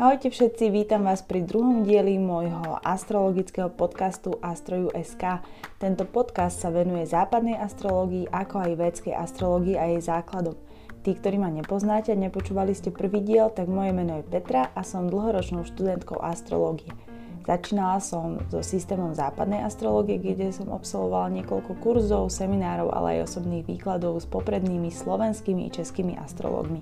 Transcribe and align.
Ahojte 0.00 0.32
všetci, 0.32 0.72
vítam 0.72 1.04
vás 1.04 1.20
pri 1.20 1.44
druhom 1.44 1.84
dieli 1.84 2.16
môjho 2.16 2.80
astrologického 2.80 3.68
podcastu 3.68 4.32
Astroju.sk. 4.40 5.44
Tento 5.76 6.08
podcast 6.08 6.56
sa 6.56 6.72
venuje 6.72 7.04
západnej 7.04 7.60
astrológii 7.60 8.32
ako 8.32 8.64
aj 8.64 8.80
védskej 8.80 9.12
astrológii 9.12 9.76
a 9.76 9.92
jej 9.92 10.00
základom. 10.00 10.56
Tí, 11.04 11.12
ktorí 11.12 11.36
ma 11.36 11.52
nepoznáte 11.52 12.16
a 12.16 12.16
nepočúvali 12.16 12.72
ste 12.72 12.88
prvý 12.88 13.20
diel, 13.20 13.52
tak 13.52 13.68
moje 13.68 13.92
meno 13.92 14.16
je 14.16 14.24
Petra 14.24 14.72
a 14.72 14.80
som 14.88 15.12
dlhoročnou 15.12 15.68
študentkou 15.68 16.16
astrológie. 16.16 16.96
Začínala 17.44 18.00
som 18.00 18.40
so 18.48 18.64
systémom 18.64 19.12
západnej 19.12 19.60
astrológie, 19.68 20.16
kde 20.16 20.48
som 20.48 20.72
absolvovala 20.72 21.28
niekoľko 21.44 21.76
kurzov, 21.76 22.32
seminárov, 22.32 22.88
ale 22.88 23.20
aj 23.20 23.36
osobných 23.36 23.68
výkladov 23.68 24.16
s 24.16 24.24
poprednými 24.24 24.88
slovenskými 24.88 25.68
i 25.68 25.74
českými 25.76 26.16
astrológmi. 26.16 26.80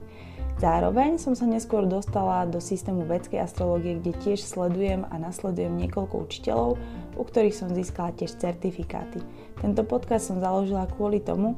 Zároveň 0.59 1.23
som 1.23 1.39
sa 1.39 1.47
neskôr 1.47 1.87
dostala 1.87 2.43
do 2.43 2.59
systému 2.59 3.07
vedskej 3.07 3.47
astrológie, 3.47 4.03
kde 4.03 4.11
tiež 4.19 4.43
sledujem 4.43 5.07
a 5.07 5.15
nasledujem 5.15 5.71
niekoľko 5.79 6.27
učiteľov, 6.27 6.75
u 7.15 7.23
ktorých 7.23 7.55
som 7.55 7.71
získala 7.71 8.11
tiež 8.19 8.35
certifikáty. 8.43 9.23
Tento 9.63 9.87
podcast 9.87 10.27
som 10.27 10.43
založila 10.43 10.91
kvôli 10.91 11.23
tomu, 11.23 11.55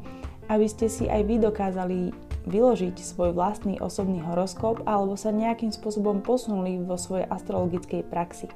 aby 0.52 0.68
ste 0.68 0.92
si 0.92 1.08
aj 1.08 1.24
vy 1.24 1.40
dokázali 1.40 2.12
vyložiť 2.44 3.00
svoj 3.00 3.32
vlastný 3.32 3.80
osobný 3.80 4.20
horoskop 4.20 4.84
alebo 4.84 5.16
sa 5.16 5.32
nejakým 5.32 5.72
spôsobom 5.72 6.20
posunuli 6.20 6.76
vo 6.84 7.00
svojej 7.00 7.24
astrologickej 7.24 8.04
praxi. 8.04 8.52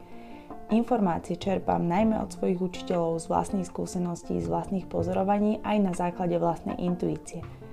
Informácie 0.69 1.41
čerpám 1.41 1.81
najmä 1.81 2.21
od 2.21 2.37
svojich 2.37 2.61
učiteľov 2.61 3.17
z 3.17 3.33
vlastných 3.33 3.69
skúseností, 3.69 4.37
z 4.45 4.49
vlastných 4.53 4.93
pozorovaní 4.93 5.65
aj 5.65 5.77
na 5.81 5.93
základe 5.97 6.37
vlastnej 6.37 6.77
intuície. 6.85 7.64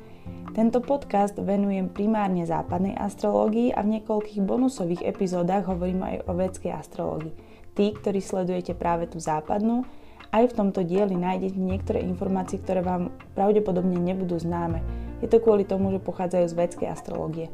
Tento 0.52 0.84
podcast 0.84 1.40
venujem 1.40 1.88
primárne 1.88 2.44
západnej 2.44 2.92
astrológii 3.00 3.72
a 3.72 3.88
v 3.88 3.96
niekoľkých 3.96 4.44
bonusových 4.44 5.08
epizódach 5.08 5.64
hovorím 5.64 6.04
aj 6.04 6.28
o 6.28 6.36
vedskej 6.36 6.76
astrológii. 6.76 7.32
Tí, 7.72 7.96
ktorí 7.96 8.20
sledujete 8.20 8.76
práve 8.76 9.08
tú 9.08 9.16
západnú, 9.16 9.88
aj 10.36 10.52
v 10.52 10.56
tomto 10.60 10.84
dieli 10.84 11.16
nájdete 11.16 11.56
niektoré 11.56 12.04
informácie, 12.04 12.60
ktoré 12.60 12.84
vám 12.84 13.16
pravdepodobne 13.32 13.96
nebudú 13.96 14.36
známe. 14.44 14.84
Je 15.24 15.32
to 15.32 15.40
kvôli 15.40 15.64
tomu, 15.64 15.96
že 15.96 16.04
pochádzajú 16.04 16.46
z 16.52 16.58
vedskej 16.60 16.88
astrológie. 16.92 17.48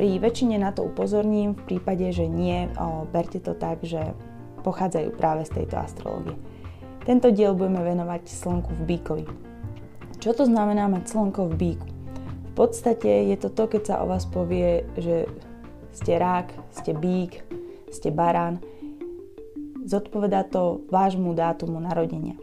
Pri 0.00 0.16
väčšine 0.16 0.56
na 0.56 0.72
to 0.72 0.88
upozorním, 0.88 1.52
v 1.52 1.76
prípade, 1.76 2.08
že 2.16 2.24
nie, 2.24 2.64
o, 2.80 3.04
berte 3.12 3.44
to 3.44 3.52
tak, 3.52 3.84
že 3.84 4.16
pochádzajú 4.64 5.12
práve 5.20 5.44
z 5.44 5.52
tejto 5.52 5.76
astrológie. 5.76 6.40
Tento 7.04 7.28
diel 7.28 7.52
budeme 7.52 7.84
venovať 7.84 8.24
slnku 8.24 8.72
v 8.72 8.82
bíkovi. 8.88 9.26
Čo 10.16 10.32
to 10.32 10.48
znamená 10.48 10.88
mať 10.88 11.12
slnko 11.12 11.52
v 11.52 11.56
bíku? 11.60 11.88
V 12.52 12.68
podstate 12.68 13.32
je 13.32 13.36
to 13.40 13.48
to, 13.48 13.64
keď 13.64 13.82
sa 13.88 13.96
o 14.04 14.12
vás 14.12 14.28
povie, 14.28 14.84
že 15.00 15.24
ste 15.96 16.20
rák, 16.20 16.52
ste 16.76 16.92
bík, 16.92 17.40
ste 17.88 18.12
barán. 18.12 18.60
Zodpovedá 19.88 20.44
to 20.44 20.84
vášmu 20.92 21.32
dátumu 21.32 21.80
narodenia. 21.80 22.36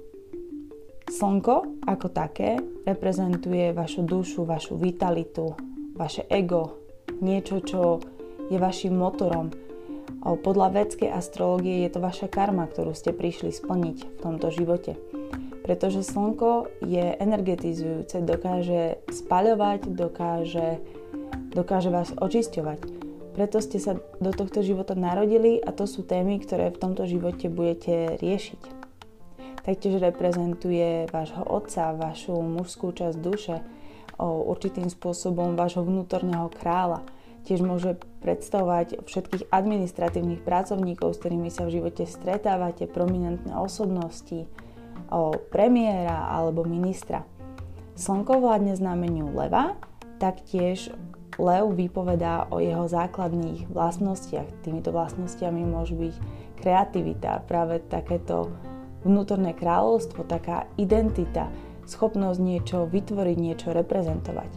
Slnko 1.13 1.85
ako 1.85 2.09
také 2.09 2.57
reprezentuje 2.89 3.69
vašu 3.69 4.01
dušu, 4.01 4.49
vašu 4.49 4.81
vitalitu, 4.81 5.53
vaše 5.93 6.25
ego, 6.25 6.81
niečo, 7.21 7.61
čo 7.61 8.01
je 8.49 8.57
vašim 8.57 8.97
motorom. 8.97 9.53
Podľa 10.25 10.73
vedskej 10.73 11.13
astrológie 11.13 11.85
je 11.85 11.93
to 11.93 12.01
vaša 12.01 12.33
karma, 12.33 12.65
ktorú 12.65 12.97
ste 12.97 13.13
prišli 13.13 13.53
splniť 13.53 13.97
v 14.09 14.17
tomto 14.25 14.49
živote 14.49 14.97
pretože 15.69 16.01
slnko 16.01 16.81
je 16.81 17.13
energetizujúce, 17.21 18.25
dokáže 18.25 19.05
spaľovať, 19.05 19.93
dokáže, 19.93 20.81
dokáže 21.53 21.93
vás 21.93 22.09
očisťovať. 22.17 22.79
Preto 23.37 23.61
ste 23.61 23.77
sa 23.77 24.01
do 24.17 24.33
tohto 24.33 24.65
života 24.65 24.97
narodili 24.97 25.61
a 25.61 25.69
to 25.69 25.85
sú 25.85 26.01
témy, 26.01 26.41
ktoré 26.41 26.73
v 26.73 26.81
tomto 26.81 27.05
živote 27.05 27.53
budete 27.53 28.17
riešiť. 28.17 28.61
Taktiež 29.61 30.01
reprezentuje 30.01 31.05
vášho 31.13 31.45
otca, 31.45 31.93
vašu 31.93 32.41
mužskú 32.41 32.89
časť 32.89 33.17
duše, 33.21 33.61
o 34.17 34.49
určitým 34.49 34.89
spôsobom 34.89 35.53
vášho 35.53 35.85
vnútorného 35.85 36.49
kráľa. 36.49 37.05
Tiež 37.45 37.61
môže 37.61 38.01
predstavovať 38.25 39.05
všetkých 39.05 39.53
administratívnych 39.53 40.41
pracovníkov, 40.41 41.13
s 41.13 41.21
ktorými 41.21 41.53
sa 41.53 41.69
v 41.69 41.77
živote 41.77 42.09
stretávate, 42.09 42.89
prominentné 42.89 43.53
osobnosti, 43.53 44.49
o 45.11 45.33
premiéra 45.49 46.29
alebo 46.29 46.65
ministra. 46.65 47.25
Slnko 47.99 48.39
vládne 48.39 48.79
znameniu 48.79 49.29
leva, 49.35 49.75
taktiež 50.23 50.93
lev 51.39 51.71
vypovedá 51.75 52.47
o 52.51 52.59
jeho 52.59 52.87
základných 52.87 53.71
vlastnostiach. 53.71 54.63
Týmito 54.63 54.91
vlastnostiami 54.91 55.63
môže 55.63 55.95
byť 55.95 56.15
kreativita, 56.59 57.47
práve 57.47 57.79
takéto 57.87 58.51
vnútorné 59.07 59.55
kráľovstvo, 59.55 60.27
taká 60.27 60.67
identita, 60.75 61.47
schopnosť 61.87 62.39
niečo 62.43 62.77
vytvoriť, 62.85 63.37
niečo 63.39 63.71
reprezentovať. 63.71 64.51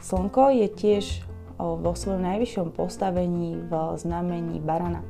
Slnko 0.00 0.44
je 0.56 0.68
tiež 0.72 1.04
vo 1.56 1.92
svojom 1.96 2.24
najvyššom 2.24 2.76
postavení 2.76 3.56
v 3.68 3.72
znamení 3.96 4.60
barana. 4.60 5.00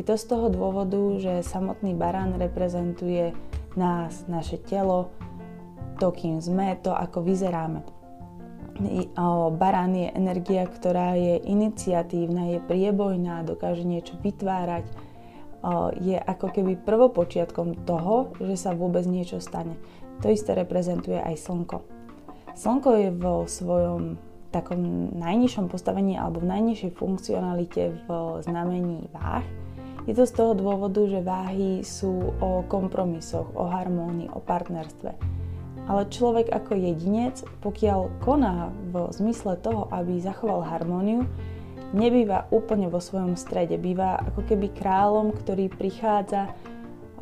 Je 0.00 0.04
to 0.04 0.16
z 0.16 0.24
toho 0.24 0.48
dôvodu, 0.48 1.20
že 1.20 1.44
samotný 1.44 1.92
baran 1.92 2.40
reprezentuje 2.40 3.36
nás, 3.76 4.24
naše 4.28 4.60
telo, 4.60 5.12
to, 6.00 6.10
kým 6.10 6.40
sme, 6.42 6.78
to, 6.82 6.90
ako 6.90 7.22
vyzeráme. 7.22 7.84
Barán 9.60 9.92
je 9.94 10.08
energia, 10.10 10.64
ktorá 10.66 11.14
je 11.14 11.38
iniciatívna, 11.44 12.56
je 12.56 12.58
priebojná, 12.64 13.44
dokáže 13.44 13.84
niečo 13.84 14.16
vytvárať, 14.18 14.88
je 16.02 16.18
ako 16.18 16.46
keby 16.50 16.80
prvopočiatkom 16.80 17.86
toho, 17.86 18.34
že 18.42 18.56
sa 18.58 18.74
vôbec 18.74 19.06
niečo 19.06 19.38
stane. 19.38 19.78
To 20.24 20.32
isté 20.32 20.58
reprezentuje 20.58 21.20
aj 21.20 21.38
Slnko. 21.38 21.78
Slnko 22.58 22.90
je 22.98 23.10
vo 23.14 23.46
svojom 23.46 24.18
takom 24.50 25.14
najnižšom 25.16 25.72
postavení 25.72 26.20
alebo 26.20 26.44
v 26.44 26.50
najnižšej 26.50 26.92
funkcionalite 26.98 28.04
v 28.04 28.08
znamení 28.44 29.08
váh 29.14 29.46
je 30.06 30.14
to 30.18 30.24
z 30.26 30.32
toho 30.34 30.52
dôvodu, 30.58 30.98
že 31.06 31.22
váhy 31.22 31.86
sú 31.86 32.34
o 32.42 32.66
kompromisoch, 32.66 33.50
o 33.54 33.70
harmónii, 33.70 34.34
o 34.34 34.42
partnerstve. 34.42 35.14
Ale 35.86 36.06
človek 36.10 36.50
ako 36.50 36.78
jedinec, 36.78 37.42
pokiaľ 37.62 38.22
koná 38.22 38.70
v 38.90 39.10
zmysle 39.14 39.58
toho, 39.58 39.90
aby 39.90 40.22
zachoval 40.22 40.62
harmóniu, 40.62 41.26
nebýva 41.90 42.46
úplne 42.54 42.86
vo 42.86 43.02
svojom 43.02 43.34
strede. 43.34 43.78
Býva 43.78 44.18
ako 44.30 44.46
keby 44.46 44.70
kráľom, 44.74 45.34
ktorý 45.34 45.70
prichádza 45.70 46.54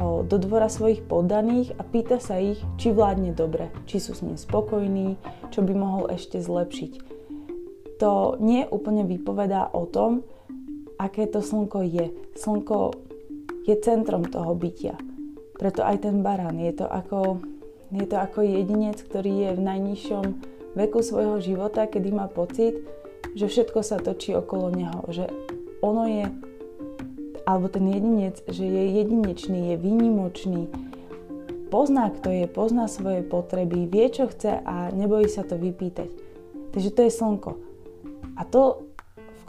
do 0.01 0.37
dvora 0.41 0.73
svojich 0.73 1.05
poddaných 1.05 1.77
a 1.77 1.85
pýta 1.85 2.17
sa 2.17 2.41
ich, 2.41 2.57
či 2.81 2.89
vládne 2.89 3.37
dobre, 3.37 3.69
či 3.85 4.01
sú 4.01 4.17
s 4.17 4.25
ním 4.25 4.41
spokojní, 4.41 5.21
čo 5.53 5.61
by 5.61 5.73
mohol 5.77 6.09
ešte 6.09 6.41
zlepšiť. 6.41 6.93
To 8.01 8.41
nie 8.41 8.65
úplne 8.65 9.05
vypovedá 9.05 9.69
o 9.77 9.85
tom, 9.85 10.25
aké 11.00 11.25
to 11.25 11.41
slnko 11.41 11.81
je. 11.88 12.06
Slnko 12.37 12.93
je 13.65 13.75
centrom 13.81 14.28
toho 14.28 14.53
bytia. 14.53 15.00
Preto 15.56 15.81
aj 15.81 16.05
ten 16.05 16.21
barán 16.21 16.61
je 16.61 16.72
to 16.77 16.87
ako, 16.88 17.41
je 17.93 18.05
to 18.05 18.16
ako 18.21 18.44
jedinec, 18.44 19.00
ktorý 19.00 19.49
je 19.49 19.50
v 19.56 19.62
najnižšom 19.65 20.25
veku 20.77 21.00
svojho 21.00 21.41
života, 21.41 21.88
kedy 21.88 22.12
má 22.12 22.28
pocit, 22.28 22.77
že 23.33 23.49
všetko 23.49 23.81
sa 23.81 24.00
točí 24.00 24.37
okolo 24.37 24.72
neho, 24.72 25.00
že 25.12 25.28
ono 25.81 26.05
je, 26.09 26.27
alebo 27.44 27.67
ten 27.69 27.88
jedinec, 27.88 28.41
že 28.49 28.65
je 28.65 28.84
jedinečný, 29.00 29.75
je 29.75 29.77
výnimočný, 29.77 30.62
pozná, 31.69 32.11
kto 32.11 32.28
je, 32.32 32.44
pozná 32.49 32.88
svoje 32.88 33.22
potreby, 33.22 33.87
vie, 33.87 34.06
čo 34.11 34.28
chce 34.28 34.61
a 34.65 34.91
nebojí 34.91 35.28
sa 35.28 35.47
to 35.47 35.61
vypýtať. 35.61 36.09
Takže 36.71 36.91
to 36.94 37.00
je 37.06 37.12
slnko. 37.12 37.50
A 38.38 38.43
to 38.49 38.89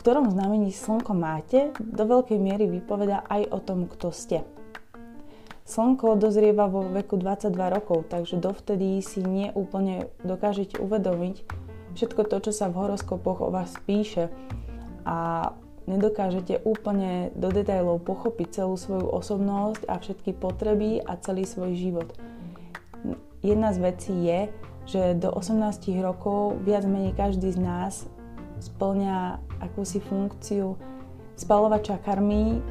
ktorom 0.02 0.34
znamení 0.34 0.74
slnko 0.74 1.14
máte, 1.14 1.70
do 1.78 2.10
veľkej 2.10 2.42
miery 2.42 2.66
vypoveda 2.66 3.22
aj 3.30 3.54
o 3.54 3.60
tom, 3.62 3.86
kto 3.86 4.10
ste. 4.10 4.42
Slnko 5.62 6.18
dozrieva 6.18 6.66
vo 6.66 6.82
veku 6.90 7.22
22 7.22 7.54
rokov, 7.70 8.10
takže 8.10 8.42
dovtedy 8.42 8.98
si 9.06 9.22
nie 9.22 9.54
úplne 9.54 10.10
dokážete 10.26 10.82
uvedomiť 10.82 11.46
všetko 11.94 12.22
to, 12.26 12.50
čo 12.50 12.52
sa 12.52 12.74
v 12.74 12.82
horoskopoch 12.82 13.46
o 13.46 13.54
vás 13.54 13.78
píše 13.86 14.34
a 15.06 15.52
nedokážete 15.86 16.66
úplne 16.66 17.30
do 17.38 17.54
detajlov 17.54 18.02
pochopiť 18.02 18.64
celú 18.64 18.82
svoju 18.82 19.06
osobnosť 19.06 19.86
a 19.86 20.02
všetky 20.02 20.34
potreby 20.34 20.98
a 21.06 21.14
celý 21.22 21.46
svoj 21.46 21.78
život. 21.78 22.10
Jedna 23.46 23.70
z 23.70 23.78
vecí 23.86 24.14
je, 24.18 24.50
že 24.90 25.02
do 25.14 25.30
18 25.30 25.78
rokov 26.02 26.58
viac 26.66 26.90
menej 26.90 27.14
každý 27.14 27.54
z 27.54 27.62
nás 27.62 28.10
splňa 28.62 29.42
akúsi 29.60 29.98
funkciu 29.98 30.78
spalovača 31.36 31.98
karmy 32.06 32.62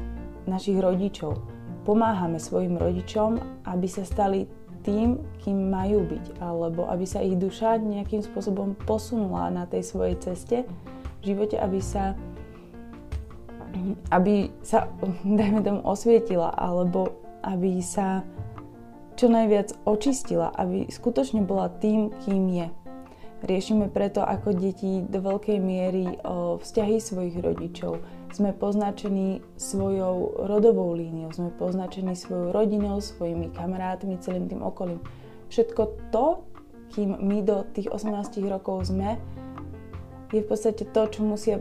našich 0.47 0.79
rodičov. 0.79 1.37
Pomáhame 1.83 2.39
svojim 2.39 2.79
rodičom, 2.79 3.37
aby 3.67 3.87
sa 3.89 4.07
stali 4.07 4.47
tým, 4.81 5.21
kým 5.43 5.69
majú 5.69 6.07
byť, 6.07 6.41
alebo 6.41 6.89
aby 6.89 7.05
sa 7.05 7.21
ich 7.21 7.37
duša 7.37 7.77
nejakým 7.77 8.25
spôsobom 8.25 8.73
posunula 8.87 9.53
na 9.53 9.69
tej 9.69 9.85
svojej 9.85 10.15
ceste 10.17 10.65
v 11.21 11.21
živote, 11.21 11.59
aby 11.59 11.77
sa 11.77 12.17
aby 14.11 14.51
sa, 14.61 14.91
dajme 15.39 15.63
tomu, 15.63 15.79
osvietila, 15.83 16.51
alebo 16.53 17.15
aby 17.41 17.81
sa 17.81 18.21
čo 19.17 19.29
najviac 19.29 19.73
očistila, 19.85 20.49
aby 20.55 20.89
skutočne 20.89 21.45
bola 21.45 21.69
tým, 21.81 22.09
kým 22.25 22.49
je. 22.51 22.67
Riešime 23.41 23.89
preto 23.89 24.21
ako 24.21 24.53
deti 24.53 25.01
do 25.01 25.17
veľkej 25.17 25.57
miery 25.57 26.13
vzťahy 26.61 27.01
svojich 27.01 27.41
rodičov. 27.41 27.97
Sme 28.29 28.53
poznačení 28.53 29.41
svojou 29.57 30.45
rodovou 30.45 30.93
líniou, 30.93 31.33
sme 31.33 31.49
poznačení 31.49 32.13
svojou 32.13 32.53
rodinou, 32.53 33.01
svojimi 33.01 33.49
kamarátmi, 33.49 34.21
celým 34.21 34.45
tým 34.45 34.61
okolím. 34.61 35.01
Všetko 35.49 35.81
to, 36.13 36.45
kým 36.93 37.17
my 37.17 37.41
do 37.41 37.65
tých 37.73 37.89
18 37.89 38.45
rokov 38.45 38.93
sme, 38.93 39.17
je 40.29 40.39
v 40.39 40.47
podstate 40.47 40.85
to, 40.85 41.01
čo 41.09 41.25
musia 41.25 41.57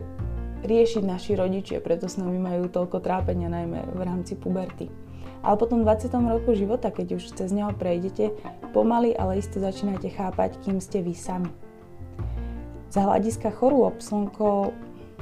riešiť 0.61 1.03
naši 1.03 1.33
rodičia, 1.33 1.81
preto 1.81 2.13
s 2.13 2.21
nami 2.21 2.37
majú 2.37 2.69
toľko 2.69 3.01
trápenia, 3.01 3.49
najmä 3.49 3.97
v 3.97 4.01
rámci 4.05 4.37
puberty. 4.37 4.93
Ale 5.41 5.57
potom 5.57 5.81
v 5.81 5.89
20. 5.89 6.13
roku 6.29 6.53
života, 6.53 6.93
keď 6.93 7.17
už 7.17 7.33
cez 7.33 7.49
neho 7.49 7.73
prejdete, 7.73 8.37
pomaly, 8.77 9.17
ale 9.17 9.41
iste 9.41 9.57
začínate 9.57 10.13
chápať, 10.13 10.61
kým 10.61 10.77
ste 10.77 11.01
vy 11.01 11.17
sami. 11.17 11.49
Z 12.91 12.99
hľadiska 12.99 13.55
chorôb 13.55 14.03
slnko 14.03 14.75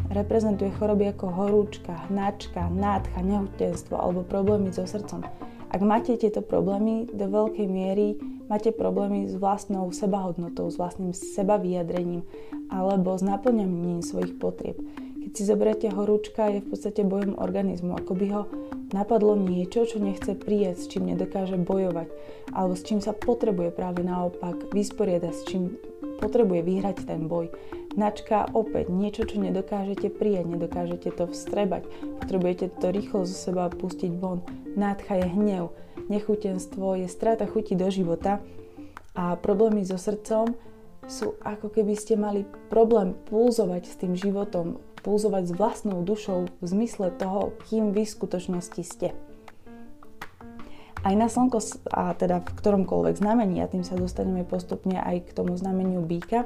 reprezentuje 0.09 0.73
choroby 0.81 1.13
ako 1.13 1.27
horúčka, 1.29 2.09
hnačka, 2.09 2.65
nádcha, 2.73 3.21
nehutenstvo 3.21 3.93
alebo 3.93 4.25
problémy 4.25 4.73
so 4.73 4.89
srdcom. 4.89 5.21
Ak 5.69 5.85
máte 5.85 6.17
tieto 6.17 6.41
problémy, 6.41 7.13
do 7.13 7.29
veľkej 7.29 7.69
miery 7.69 8.17
máte 8.49 8.73
problémy 8.73 9.29
s 9.29 9.37
vlastnou 9.37 9.93
sebahodnotou, 9.93 10.73
s 10.73 10.81
vlastným 10.81 11.13
sebavyjadrením 11.13 12.25
alebo 12.73 13.13
s 13.13 13.21
naplňaním 13.21 14.01
svojich 14.01 14.41
potrieb. 14.41 14.81
Keď 15.29 15.31
si 15.37 15.45
zoberiete 15.45 15.93
horúčka, 15.93 16.49
je 16.49 16.65
v 16.65 16.73
podstate 16.73 17.05
bojom 17.05 17.37
organizmu, 17.37 18.01
ako 18.01 18.13
by 18.17 18.27
ho 18.33 18.43
napadlo 18.97 19.37
niečo, 19.37 19.85
čo 19.85 20.01
nechce 20.01 20.33
prijať, 20.33 20.81
s 20.81 20.89
čím 20.89 21.13
nedokáže 21.13 21.61
bojovať, 21.61 22.09
alebo 22.49 22.73
s 22.73 22.81
čím 22.81 23.05
sa 23.05 23.13
potrebuje 23.13 23.77
práve 23.77 24.01
naopak 24.01 24.73
vysporiadať, 24.73 25.33
s 25.37 25.43
čím 25.45 25.77
potrebuje 26.19 26.67
vyhrať 26.67 27.07
ten 27.07 27.31
boj. 27.31 27.55
Načka 27.95 28.51
opäť 28.53 28.91
niečo, 28.91 29.25
čo 29.25 29.41
nedokážete 29.41 30.11
prijať, 30.13 30.47
nedokážete 30.51 31.09
to 31.15 31.31
vstrebať, 31.31 31.87
potrebujete 32.23 32.71
to 32.79 32.91
rýchlo 32.91 33.25
zo 33.25 33.35
seba 33.35 33.71
pustiť 33.71 34.13
von. 34.19 34.43
Nádcha 34.75 35.23
je 35.23 35.27
hnev, 35.31 35.65
nechutenstvo 36.11 36.99
je 37.01 37.09
strata 37.11 37.47
chuti 37.47 37.79
do 37.79 37.91
života 37.91 38.43
a 39.19 39.35
problémy 39.35 39.83
so 39.83 39.99
srdcom 39.99 40.55
sú 41.09 41.35
ako 41.41 41.73
keby 41.73 41.97
ste 41.97 42.21
mali 42.21 42.45
problém 42.69 43.17
pulzovať 43.33 43.83
s 43.89 43.95
tým 43.97 44.13
životom, 44.13 44.79
pulzovať 45.01 45.49
s 45.49 45.57
vlastnou 45.57 46.05
dušou 46.05 46.53
v 46.61 46.65
zmysle 46.67 47.15
toho, 47.17 47.57
kým 47.67 47.97
vy 47.97 48.05
v 48.05 48.15
skutočnosti 48.15 48.83
ste. 48.85 49.17
Aj 51.07 51.15
na 51.15 51.31
slnko, 51.31 51.63
a 51.95 52.11
teda 52.19 52.43
v 52.43 52.59
ktoromkoľvek 52.59 53.15
znamení, 53.23 53.63
a 53.63 53.71
tým 53.71 53.87
sa 53.87 53.95
dostaneme 53.95 54.43
postupne 54.43 54.99
aj 54.99 55.31
k 55.31 55.35
tomu 55.37 55.55
znameniu 55.55 56.03
býka, 56.03 56.45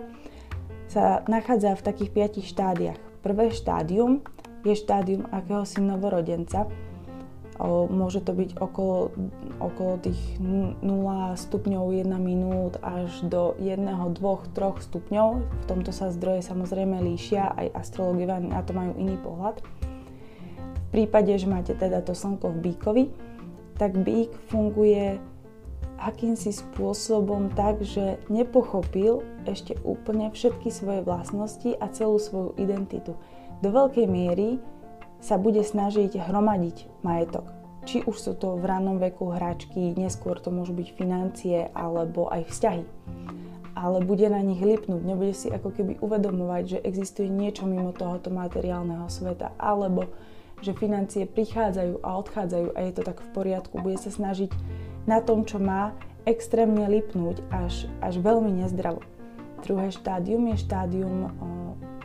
sa 0.93 1.25
nachádza 1.25 1.73
v 1.73 1.87
takých 1.89 2.11
piatich 2.13 2.47
štádiách. 2.53 3.01
Prvé 3.25 3.49
štádium 3.49 4.21
je 4.61 4.77
štádium 4.77 5.25
akéhosi 5.33 5.81
novorodenca. 5.81 6.69
O, 7.57 7.89
môže 7.89 8.21
to 8.21 8.37
byť 8.37 8.61
okolo, 8.61 9.13
okolo 9.57 9.95
tých 10.05 10.21
0 10.41 10.83
stupňov 11.37 11.85
1 11.97 12.13
minút 12.21 12.77
až 12.85 13.25
do 13.25 13.57
1, 13.57 13.89
2, 13.89 14.19
3 14.19 14.85
stupňov. 14.85 15.29
V 15.41 15.65
tomto 15.65 15.97
sa 15.97 16.13
zdroje 16.13 16.45
samozrejme 16.45 17.01
líšia, 17.01 17.57
aj 17.57 17.73
astrologovia 17.73 18.37
na 18.43 18.61
to 18.61 18.77
majú 18.77 18.93
iný 19.01 19.17
pohľad. 19.17 19.63
V 19.63 20.89
prípade, 20.93 21.33
že 21.41 21.49
máte 21.49 21.73
teda 21.73 22.05
to 22.05 22.13
slnko 22.13 22.53
v 22.53 22.59
bíkovi, 22.69 23.05
tak 23.83 23.99
bík 23.99 24.31
funguje 24.47 25.19
akýmsi 25.99 26.55
spôsobom 26.55 27.51
tak, 27.59 27.83
že 27.83 28.23
nepochopil 28.31 29.27
ešte 29.43 29.75
úplne 29.83 30.31
všetky 30.31 30.71
svoje 30.71 31.03
vlastnosti 31.03 31.75
a 31.83 31.91
celú 31.91 32.23
svoju 32.23 32.55
identitu. 32.63 33.19
Do 33.59 33.75
veľkej 33.75 34.07
miery 34.07 34.63
sa 35.19 35.35
bude 35.35 35.67
snažiť 35.67 36.15
hromadiť 36.15 37.03
majetok. 37.03 37.51
Či 37.83 38.07
už 38.07 38.15
sú 38.15 38.33
to 38.39 38.55
v 38.55 38.71
rannom 38.71 39.03
veku 39.03 39.35
hračky, 39.35 39.99
neskôr 39.99 40.39
to 40.39 40.55
môžu 40.55 40.79
byť 40.79 40.89
financie 40.95 41.67
alebo 41.75 42.31
aj 42.31 42.55
vzťahy. 42.55 42.87
Ale 43.75 43.99
bude 44.07 44.31
na 44.31 44.39
nich 44.47 44.63
lipnúť, 44.63 45.03
nebude 45.03 45.35
si 45.35 45.51
ako 45.51 45.75
keby 45.75 45.99
uvedomovať, 45.99 46.63
že 46.71 46.79
existuje 46.87 47.27
niečo 47.27 47.67
mimo 47.67 47.91
tohoto 47.91 48.31
materiálneho 48.31 49.11
sveta, 49.11 49.59
alebo 49.59 50.07
že 50.63 50.79
financie 50.79 51.27
prichádzajú 51.27 52.01
a 52.07 52.09
odchádzajú 52.23 52.69
a 52.73 52.79
je 52.87 52.93
to 52.95 53.03
tak 53.03 53.19
v 53.19 53.29
poriadku. 53.35 53.83
Bude 53.83 53.99
sa 53.99 54.15
snažiť 54.15 54.55
na 55.11 55.19
tom, 55.19 55.43
čo 55.43 55.59
má, 55.59 55.93
extrémne 56.23 56.87
lipnúť 56.87 57.43
až, 57.51 57.91
až 57.99 58.23
veľmi 58.23 58.63
nezdravo. 58.63 59.03
Druhé 59.67 59.91
štádium 59.91 60.55
je 60.55 60.63
štádium 60.63 61.19
o, 61.27 61.31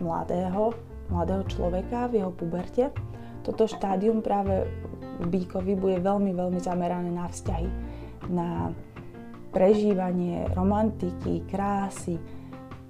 mladého, 0.02 0.74
mladého 1.10 1.46
človeka 1.46 2.10
v 2.10 2.22
jeho 2.22 2.32
puberte. 2.34 2.90
Toto 3.46 3.70
štádium 3.70 4.26
práve 4.26 4.66
v 5.22 5.26
Bíkovi 5.26 5.78
bude 5.78 5.98
veľmi, 6.02 6.34
veľmi 6.34 6.60
zamerané 6.62 7.14
na 7.14 7.30
vzťahy, 7.30 7.70
na 8.30 8.74
prežívanie 9.54 10.50
romantiky, 10.54 11.46
krásy, 11.50 12.18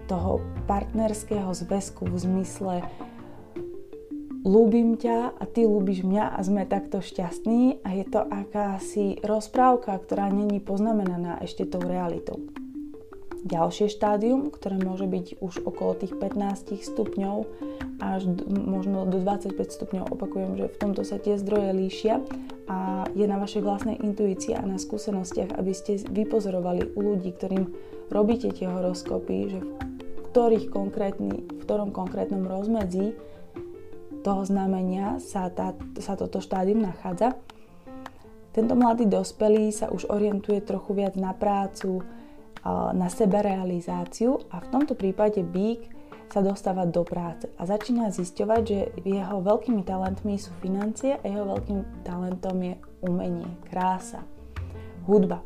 toho 0.07 0.39
partnerského 0.71 1.51
zväzku 1.51 2.07
v 2.07 2.15
zmysle 2.15 2.75
ľúbim 4.45 4.97
ťa 4.99 5.37
a 5.37 5.43
ty 5.49 5.65
ľúbiš 5.65 6.05
mňa 6.05 6.35
a 6.35 6.39
sme 6.43 6.67
takto 6.69 7.01
šťastní 7.01 7.81
a 7.81 7.89
je 7.95 8.05
to 8.05 8.21
akási 8.21 9.17
rozprávka, 9.23 9.95
ktorá 9.97 10.29
není 10.29 10.59
poznamenaná 10.59 11.41
ešte 11.41 11.65
tou 11.65 11.81
realitou. 11.81 12.43
Ďalšie 13.47 13.87
štádium, 13.87 14.51
ktoré 14.51 14.75
môže 14.75 15.07
byť 15.07 15.39
už 15.39 15.63
okolo 15.63 15.95
tých 15.95 16.17
15 16.19 16.83
stupňov 16.83 17.47
až 18.03 18.27
možno 18.49 19.07
do 19.07 19.23
25 19.23 19.55
stupňov, 19.55 20.11
opakujem, 20.11 20.59
že 20.59 20.65
v 20.67 20.77
tomto 20.77 21.01
sa 21.07 21.15
tie 21.21 21.39
zdroje 21.39 21.71
líšia 21.71 22.19
a 22.67 23.07
je 23.15 23.23
na 23.23 23.39
vašej 23.39 23.63
vlastnej 23.63 23.97
intuícii 24.03 24.51
a 24.57 24.67
na 24.67 24.75
skúsenostiach, 24.75 25.55
aby 25.55 25.71
ste 25.71 26.01
vypozorovali 26.11 26.97
u 26.97 26.99
ľudí, 26.99 27.31
ktorým 27.37 27.71
robíte 28.11 28.51
tie 28.51 28.67
horoskopy, 28.67 29.37
že 29.47 29.59
v, 29.63 29.69
ktorých 30.33 30.67
konkrétny, 30.67 31.47
v 31.47 31.61
ktorom 31.63 31.95
konkrétnom 31.95 32.43
rozmedzi 32.43 33.15
toho 34.27 34.43
znamenia 34.43 35.23
sa, 35.23 35.47
tá, 35.47 35.71
sa 36.03 36.19
toto 36.19 36.43
štádium 36.43 36.83
nachádza. 36.83 37.39
Tento 38.51 38.75
mladý 38.75 39.07
dospelý 39.07 39.71
sa 39.71 39.87
už 39.87 40.11
orientuje 40.11 40.59
trochu 40.59 40.91
viac 40.91 41.15
na 41.15 41.31
prácu, 41.31 42.03
na 42.91 43.07
seberealizáciu 43.07 44.43
a 44.51 44.59
v 44.59 44.67
tomto 44.67 44.99
prípade 44.99 45.39
bík 45.39 45.87
sa 46.27 46.43
dostáva 46.43 46.83
do 46.83 47.07
práce 47.07 47.47
a 47.55 47.63
začína 47.63 48.11
zisťovať, 48.11 48.61
že 48.67 48.79
jeho 49.07 49.39
veľkými 49.39 49.87
talentmi 49.87 50.35
sú 50.35 50.51
financie 50.59 51.15
a 51.15 51.23
jeho 51.23 51.47
veľkým 51.47 52.03
talentom 52.03 52.59
je 52.59 52.75
umenie, 52.99 53.47
krása, 53.71 54.27
hudba. 55.07 55.39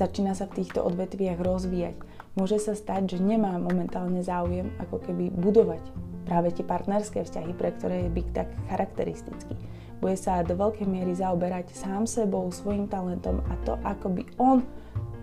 Začína 0.00 0.32
sa 0.32 0.48
v 0.48 0.64
týchto 0.64 0.80
odvetviach 0.88 1.36
rozvíjať. 1.36 2.00
Môže 2.32 2.56
sa 2.64 2.72
stať, 2.72 3.16
že 3.16 3.18
nemá 3.20 3.60
momentálne 3.60 4.24
záujem 4.24 4.72
ako 4.80 5.04
keby 5.04 5.28
budovať 5.36 6.15
práve 6.26 6.50
tie 6.50 6.66
partnerské 6.66 7.22
vzťahy, 7.22 7.54
pre 7.54 7.70
ktoré 7.78 8.04
je 8.04 8.10
byť 8.10 8.26
tak 8.34 8.48
charakteristický. 8.66 9.54
Bude 10.02 10.18
sa 10.18 10.44
do 10.44 10.58
veľkej 10.58 10.84
miery 10.84 11.16
zaoberať 11.16 11.72
sám 11.72 12.04
sebou, 12.04 12.50
svojim 12.52 12.90
talentom 12.90 13.40
a 13.48 13.54
to, 13.64 13.78
ako 13.86 14.12
by 14.12 14.22
on 14.36 14.58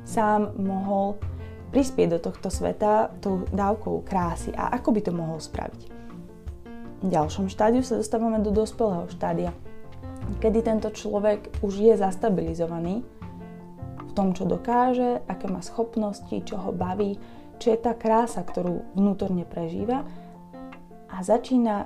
sám 0.08 0.56
mohol 0.58 1.20
prispieť 1.70 2.18
do 2.18 2.20
tohto 2.22 2.50
sveta 2.50 3.14
tou 3.20 3.46
dávkou 3.50 4.06
krásy 4.06 4.56
a 4.56 4.74
ako 4.74 4.90
by 4.96 5.02
to 5.04 5.12
mohol 5.14 5.38
spraviť. 5.38 5.82
V 7.04 7.08
ďalšom 7.12 7.52
štádiu 7.52 7.84
sa 7.84 8.00
dostávame 8.00 8.40
do 8.40 8.50
dospelého 8.54 9.12
štádia, 9.12 9.52
kedy 10.40 10.64
tento 10.64 10.90
človek 10.90 11.52
už 11.60 11.74
je 11.84 11.94
zastabilizovaný 12.00 13.04
v 14.08 14.12
tom, 14.16 14.32
čo 14.32 14.48
dokáže, 14.48 15.26
aké 15.28 15.52
má 15.52 15.60
schopnosti, 15.60 16.34
čo 16.46 16.56
ho 16.62 16.72
baví, 16.72 17.20
čo 17.60 17.74
je 17.74 17.80
tá 17.82 17.98
krása, 17.98 18.46
ktorú 18.46 18.96
vnútorne 18.96 19.44
prežíva 19.44 20.06
a 21.14 21.22
začína 21.22 21.86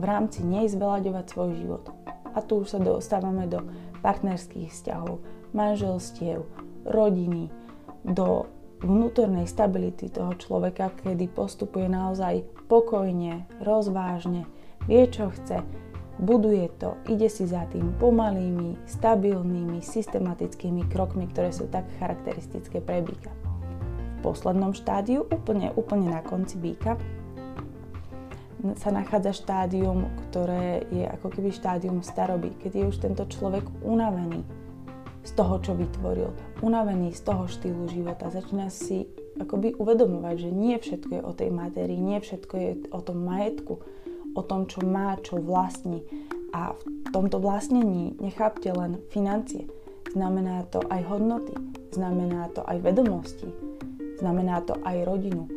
v 0.00 0.04
rámci 0.08 0.40
nej 0.40 0.64
zveľaďovať 0.72 1.24
svoj 1.28 1.50
život. 1.60 1.84
A 2.32 2.40
tu 2.40 2.64
už 2.64 2.72
sa 2.72 2.80
dostávame 2.80 3.44
do 3.44 3.60
partnerských 4.00 4.72
vzťahov, 4.72 5.20
manželstiev, 5.52 6.48
rodiny, 6.88 7.52
do 8.02 8.48
vnútornej 8.80 9.46
stability 9.46 10.08
toho 10.08 10.34
človeka, 10.40 10.90
kedy 11.04 11.28
postupuje 11.28 11.86
naozaj 11.86 12.42
pokojne, 12.66 13.46
rozvážne, 13.60 14.48
vie 14.88 15.06
čo 15.06 15.30
chce, 15.30 15.62
buduje 16.18 16.66
to, 16.80 16.98
ide 17.06 17.30
si 17.30 17.46
za 17.46 17.68
tým 17.70 17.94
pomalými, 18.00 18.80
stabilnými, 18.88 19.84
systematickými 19.84 20.88
krokmi, 20.90 21.30
ktoré 21.30 21.54
sú 21.54 21.70
tak 21.70 21.86
charakteristické 22.02 22.82
pre 22.82 23.04
býka. 23.04 23.30
V 24.18 24.32
poslednom 24.32 24.74
štádiu, 24.74 25.28
úplne, 25.30 25.70
úplne 25.78 26.10
na 26.10 26.22
konci 26.24 26.58
býka, 26.58 26.98
sa 28.78 28.94
nachádza 28.94 29.34
štádium, 29.34 30.06
ktoré 30.30 30.86
je 30.94 31.02
ako 31.06 31.34
keby 31.34 31.50
štádium 31.50 31.98
staroby, 32.00 32.54
keď 32.62 32.72
je 32.78 32.84
už 32.86 32.96
tento 33.02 33.26
človek 33.26 33.66
unavený 33.82 34.46
z 35.22 35.30
toho, 35.38 35.58
čo 35.62 35.78
vytvoril, 35.78 36.30
unavený 36.62 37.14
z 37.14 37.22
toho 37.22 37.46
štýlu 37.46 37.86
života, 37.90 38.30
začína 38.30 38.70
si 38.70 39.06
akoby 39.38 39.78
uvedomovať, 39.78 40.36
že 40.38 40.50
nie 40.50 40.76
všetko 40.78 41.10
je 41.18 41.22
o 41.22 41.32
tej 41.32 41.50
matérii, 41.54 41.98
nie 41.98 42.18
všetko 42.18 42.54
je 42.58 42.70
o 42.90 43.00
tom 43.02 43.22
majetku, 43.22 43.82
o 44.34 44.42
tom, 44.42 44.66
čo 44.66 44.82
má, 44.82 45.14
čo 45.22 45.38
vlastní. 45.38 46.02
A 46.52 46.74
v 46.76 47.08
tomto 47.14 47.40
vlastnení 47.40 48.18
nechápte 48.20 48.68
len 48.74 49.00
financie. 49.08 49.68
Znamená 50.12 50.68
to 50.68 50.84
aj 50.92 51.00
hodnoty, 51.08 51.56
znamená 51.94 52.52
to 52.52 52.60
aj 52.68 52.84
vedomosti, 52.84 53.48
znamená 54.20 54.60
to 54.60 54.76
aj 54.84 55.08
rodinu, 55.08 55.48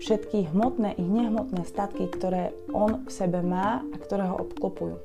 všetky 0.00 0.50
hmotné 0.54 0.96
i 0.98 1.04
nehmotné 1.04 1.66
statky, 1.66 2.10
ktoré 2.10 2.54
on 2.70 3.04
v 3.06 3.10
sebe 3.10 3.42
má 3.42 3.82
a 3.82 3.96
ktoré 4.00 4.30
ho 4.30 4.40
obklopujú. 4.42 4.96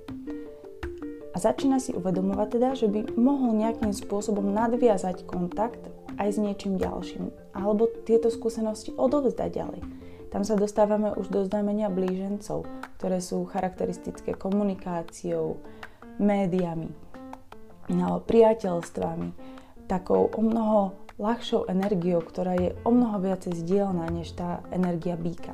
A 1.33 1.37
začína 1.37 1.77
si 1.77 1.93
uvedomovať 1.93 2.47
teda, 2.57 2.69
že 2.73 2.87
by 2.89 3.15
mohol 3.15 3.53
nejakým 3.53 3.93
spôsobom 3.93 4.49
nadviazať 4.49 5.29
kontakt 5.29 5.79
aj 6.19 6.35
s 6.35 6.37
niečím 6.41 6.75
ďalším, 6.75 7.31
alebo 7.55 7.87
tieto 8.03 8.27
skúsenosti 8.33 8.91
odovzdať 8.97 9.49
ďalej. 9.53 9.81
Tam 10.29 10.45
sa 10.45 10.53
dostávame 10.53 11.15
už 11.17 11.33
do 11.33 11.41
znamenia 11.45 11.89
blížencov, 11.89 12.65
ktoré 13.01 13.17
sú 13.17 13.49
charakteristické 13.49 14.37
komunikáciou, 14.37 15.57
médiami, 16.19 16.91
no, 17.89 18.21
priateľstvami, 18.27 19.31
takou 19.89 20.29
o 20.29 20.41
mnoho 20.43 20.93
ľahšou 21.19 21.67
energiou, 21.67 22.23
ktorá 22.23 22.55
je 22.55 22.71
o 22.87 22.89
mnoho 22.89 23.19
viacej 23.19 23.59
zdieľaná 23.59 24.07
než 24.09 24.31
tá 24.33 24.63
energia 24.71 25.19
býka. 25.19 25.51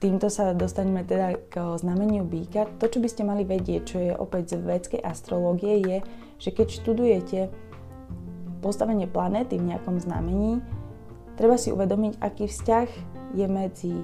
Týmto 0.00 0.32
sa 0.32 0.56
dostaneme 0.56 1.04
teda 1.04 1.36
k 1.52 1.76
znameniu 1.76 2.24
býka. 2.24 2.64
To, 2.80 2.88
čo 2.88 3.04
by 3.04 3.08
ste 3.12 3.28
mali 3.28 3.44
vedieť, 3.44 3.82
čo 3.84 3.98
je 4.00 4.12
opäť 4.16 4.56
z 4.56 4.64
vedskej 4.64 5.00
astrológie, 5.04 5.76
je, 5.84 5.98
že 6.40 6.50
keď 6.56 6.66
študujete 6.72 7.40
postavenie 8.64 9.04
planéty 9.04 9.60
v 9.60 9.76
nejakom 9.76 10.00
znamení, 10.00 10.64
treba 11.36 11.60
si 11.60 11.68
uvedomiť, 11.68 12.16
aký 12.16 12.48
vzťah 12.48 12.88
je 13.36 13.46
medzi 13.46 13.94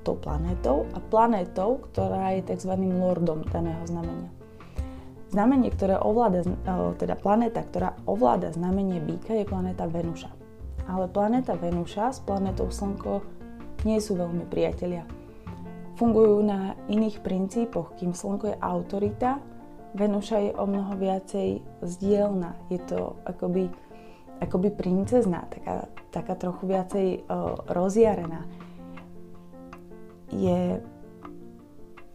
tou 0.00 0.16
planétou 0.16 0.88
a 0.96 1.04
planétou, 1.04 1.84
ktorá 1.92 2.32
je 2.40 2.48
tzv. 2.48 2.72
lordom 2.80 3.44
daného 3.44 3.84
znamenia. 3.84 4.37
Znamenie, 5.28 5.68
ktoré 5.68 6.00
ovláda, 6.00 6.40
e, 6.40 6.50
teda 6.96 7.12
planéta, 7.20 7.60
ktorá 7.60 7.92
ovláda 8.08 8.48
znamenie 8.48 8.96
býka, 9.04 9.36
je 9.36 9.44
planéta 9.44 9.84
Venuša. 9.84 10.32
Ale 10.88 11.04
planéta 11.12 11.52
Venuša 11.52 12.16
s 12.16 12.20
planétou 12.24 12.72
Slnko 12.72 13.20
nie 13.84 14.00
sú 14.00 14.16
veľmi 14.16 14.48
priatelia. 14.48 15.04
Fungujú 16.00 16.40
na 16.40 16.78
iných 16.88 17.20
princípoch, 17.20 17.92
kým 18.00 18.16
Slnko 18.16 18.54
je 18.54 18.56
autorita, 18.56 19.42
Venuša 19.96 20.38
je 20.48 20.52
o 20.56 20.64
mnoho 20.68 20.96
viacej 21.00 21.64
zdielna. 21.80 22.54
Je 22.68 22.80
to 22.84 23.16
akoby, 23.24 23.72
akoby 24.38 24.68
princezná, 24.72 25.48
taká, 25.48 25.88
taká 26.12 26.34
trochu 26.36 26.68
viacej 26.68 27.06
uh, 27.24 27.56
rozjarená. 27.72 28.44
Je 30.28 30.78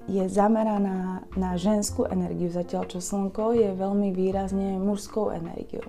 je 0.08 0.24
zameraná 0.28 1.24
na 1.40 1.56
ženskú 1.56 2.04
energiu, 2.04 2.52
zatiaľ 2.52 2.92
čo 2.92 3.00
Slnko 3.00 3.56
je 3.56 3.70
veľmi 3.72 4.12
výrazne 4.12 4.76
mužskou 4.80 5.32
energiou. 5.32 5.88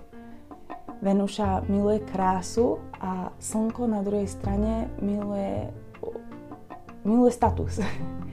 Venuša 1.03 1.67
miluje 1.67 1.99
krásu 2.07 2.79
a 2.97 3.35
Slnko 3.37 3.91
na 3.91 3.99
druhej 3.99 4.31
strane 4.31 4.87
miluje, 5.03 5.67
miluje 7.03 7.31
status. 7.35 7.83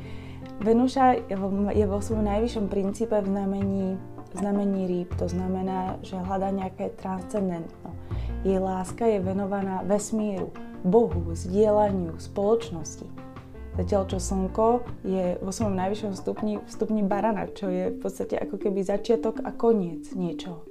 Venuša 0.66 1.26
je 1.74 1.86
vo 1.90 1.98
svojom 1.98 2.22
najvyššom 2.22 2.66
princípe 2.70 3.18
v 3.18 3.26
znamení, 3.26 3.86
v 4.30 4.34
znamení 4.38 4.86
rýb, 4.86 5.10
to 5.18 5.26
znamená, 5.26 5.98
že 6.06 6.14
hľadá 6.14 6.54
nejaké 6.54 6.94
transcendentno. 7.02 7.90
Jej 8.46 8.62
láska 8.62 9.10
je 9.10 9.18
venovaná 9.18 9.82
vesmíru, 9.82 10.54
Bohu, 10.86 11.34
zdieľaniu, 11.34 12.18
spoločnosti. 12.18 13.21
Zatiaľ 13.72 14.02
čo 14.04 14.18
slnko 14.20 14.84
je 15.00 15.40
vo 15.40 15.48
svojom 15.48 15.72
najvyššom 15.80 16.12
stupni, 16.12 16.60
v 16.60 16.68
stupni 16.68 17.00
barana, 17.00 17.48
čo 17.48 17.72
je 17.72 17.88
v 17.88 17.98
podstate 18.04 18.36
ako 18.36 18.60
keby 18.60 18.84
začiatok 18.84 19.40
a 19.40 19.50
koniec 19.52 20.12
niečoho. 20.12 20.68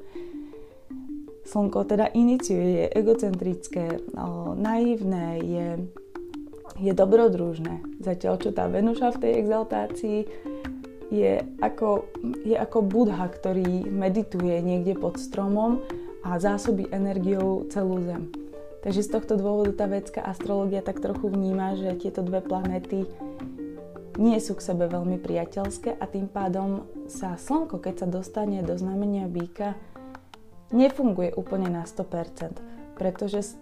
Slnko 1.42 1.90
teda 1.90 2.14
iniciuje, 2.14 2.86
je 2.86 2.86
egocentrické, 2.94 4.06
naivné, 4.54 5.42
je, 5.42 5.68
je 6.78 6.92
dobrodružné. 6.94 7.82
Zatiaľ 8.06 8.38
čo 8.38 8.54
tá 8.54 8.70
Venuša 8.70 9.18
v 9.18 9.22
tej 9.26 9.32
exaltácii 9.42 10.20
je 11.10 11.44
ako, 11.60 12.06
je 12.46 12.56
ako 12.56 12.80
Budha, 12.86 13.26
ktorý 13.28 13.90
medituje 13.90 14.62
niekde 14.62 14.96
pod 14.96 15.18
stromom 15.18 15.82
a 16.22 16.38
zásobí 16.38 16.88
energiou 16.94 17.66
celú 17.68 18.00
Zem. 18.06 18.41
Takže 18.82 19.06
z 19.06 19.10
tohto 19.14 19.38
dôvodu 19.38 19.78
tá 19.78 19.86
vedská 19.86 20.26
astrológia 20.26 20.82
tak 20.82 20.98
trochu 20.98 21.30
vníma, 21.30 21.78
že 21.78 22.02
tieto 22.02 22.26
dve 22.26 22.42
planéty 22.42 23.06
nie 24.18 24.38
sú 24.42 24.58
k 24.58 24.66
sebe 24.74 24.90
veľmi 24.90 25.22
priateľské 25.22 25.96
a 25.96 26.06
tým 26.10 26.28
pádom 26.28 26.90
sa 27.06 27.38
Slnko, 27.38 27.80
keď 27.80 28.06
sa 28.06 28.08
dostane 28.10 28.60
do 28.66 28.76
znamenia 28.76 29.30
býka, 29.30 29.78
nefunguje 30.74 31.32
úplne 31.38 31.70
na 31.70 31.84
100%. 31.86 32.98
Pretože 32.98 33.58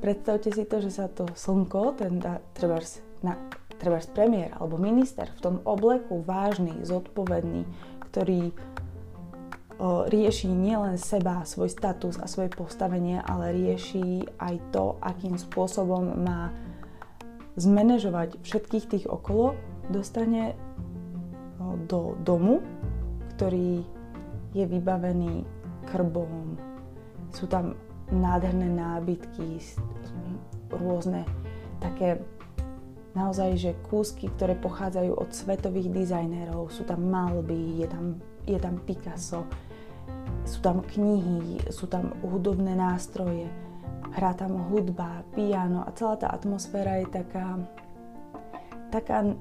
predstavte 0.00 0.52
si 0.52 0.64
to, 0.64 0.84
že 0.84 0.90
sa 0.92 1.06
to 1.10 1.28
Slnko, 1.32 1.98
ten 1.98 2.20
trebárs, 2.54 3.00
na, 3.24 3.40
trebárs 3.80 4.08
premiér 4.08 4.54
alebo 4.56 4.76
minister 4.76 5.28
v 5.40 5.40
tom 5.42 5.56
obleku 5.64 6.20
vážny, 6.22 6.76
zodpovedný, 6.84 7.64
ktorý 8.08 8.52
rieši 10.10 10.50
nielen 10.50 10.98
seba, 10.98 11.46
svoj 11.46 11.70
status 11.70 12.18
a 12.18 12.26
svoje 12.26 12.50
postavenie, 12.50 13.22
ale 13.22 13.54
rieši 13.54 14.26
aj 14.42 14.54
to, 14.74 14.98
akým 14.98 15.38
spôsobom 15.38 16.18
má 16.18 16.50
zmanéžovať 17.54 18.42
všetkých 18.42 18.84
tých 18.90 19.06
okolo, 19.06 19.54
dostane 19.90 20.58
do 21.86 22.18
domu, 22.26 22.62
ktorý 23.38 23.86
je 24.54 24.64
vybavený 24.66 25.46
krbom. 25.90 26.58
Sú 27.30 27.46
tam 27.46 27.78
nádherné 28.10 28.66
nábytky, 28.72 29.62
rôzne 30.74 31.22
také 31.78 32.18
naozaj, 33.14 33.58
že 33.58 33.78
kúsky, 33.90 34.30
ktoré 34.38 34.54
pochádzajú 34.58 35.12
od 35.18 35.30
svetových 35.30 35.90
dizajnérov. 35.90 36.70
Sú 36.70 36.86
tam 36.86 37.06
malby, 37.10 37.82
je 37.82 37.86
tam, 37.90 38.04
je 38.46 38.58
tam 38.58 38.78
Picasso, 38.86 39.46
sú 40.48 40.64
tam 40.64 40.80
knihy, 40.80 41.60
sú 41.68 41.84
tam 41.84 42.16
hudobné 42.24 42.72
nástroje, 42.72 43.52
hrá 44.16 44.32
tam 44.32 44.56
hudba, 44.72 45.20
piano 45.36 45.84
a 45.84 45.92
celá 45.92 46.16
tá 46.16 46.32
atmosféra 46.32 47.04
je 47.04 47.06
taká, 47.12 47.60
taká, 48.88 49.36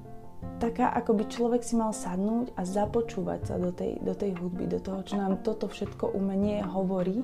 taká 0.60 0.92
ako 0.92 1.12
by 1.16 1.24
človek 1.32 1.64
si 1.64 1.80
mal 1.80 1.96
sadnúť 1.96 2.52
a 2.60 2.68
započúvať 2.68 3.40
sa 3.48 3.56
do 3.56 3.72
tej, 3.72 4.04
do 4.04 4.12
tej 4.12 4.36
hudby, 4.36 4.68
do 4.68 4.84
toho, 4.84 5.00
čo 5.08 5.16
nám 5.16 5.40
toto 5.48 5.72
všetko 5.72 6.12
umenie 6.12 6.60
hovorí. 6.68 7.24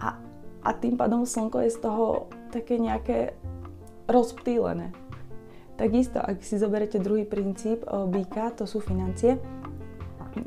A, 0.00 0.16
a 0.64 0.70
tým 0.72 0.96
pádom 0.96 1.28
slnko 1.28 1.68
je 1.68 1.76
z 1.76 1.78
toho 1.84 2.32
také 2.48 2.80
nejaké 2.80 3.36
rozptýlené. 4.08 4.96
Takisto, 5.78 6.18
ak 6.18 6.42
si 6.42 6.58
zoberete 6.58 6.98
druhý 6.98 7.22
princíp 7.22 7.86
býka, 7.86 8.50
to 8.50 8.66
sú 8.66 8.82
financie, 8.82 9.38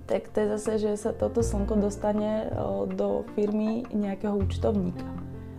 tak 0.07 0.31
to 0.31 0.43
je 0.43 0.48
zase, 0.57 0.71
že 0.79 0.91
sa 0.98 1.12
toto 1.12 1.43
slnko 1.43 1.79
dostane 1.79 2.48
do 2.91 3.27
firmy 3.33 3.83
nejakého 3.91 4.36
účtovníka. 4.38 5.05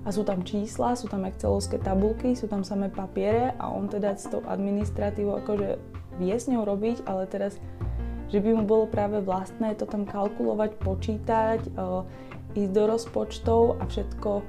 A 0.03 0.11
sú 0.11 0.27
tam 0.27 0.43
čísla, 0.43 0.99
sú 0.99 1.07
tam 1.07 1.23
excelovské 1.25 1.79
tabulky, 1.79 2.35
sú 2.35 2.51
tam 2.51 2.67
samé 2.67 2.91
papiere 2.91 3.55
a 3.62 3.71
on 3.71 3.87
teda 3.87 4.19
s 4.19 4.27
tou 4.27 4.43
administratívou 4.43 5.39
akože 5.47 5.79
vie 6.19 6.35
s 6.35 6.51
ňou 6.51 6.67
robiť, 6.67 7.07
ale 7.07 7.31
teraz, 7.31 7.62
že 8.27 8.43
by 8.43 8.51
mu 8.51 8.65
bolo 8.67 8.91
práve 8.91 9.23
vlastné 9.23 9.79
to 9.79 9.87
tam 9.87 10.03
kalkulovať, 10.03 10.75
počítať, 10.83 11.61
ísť 12.53 12.73
do 12.75 12.83
rozpočtov 12.91 13.79
a 13.79 13.87
všetko 13.87 14.43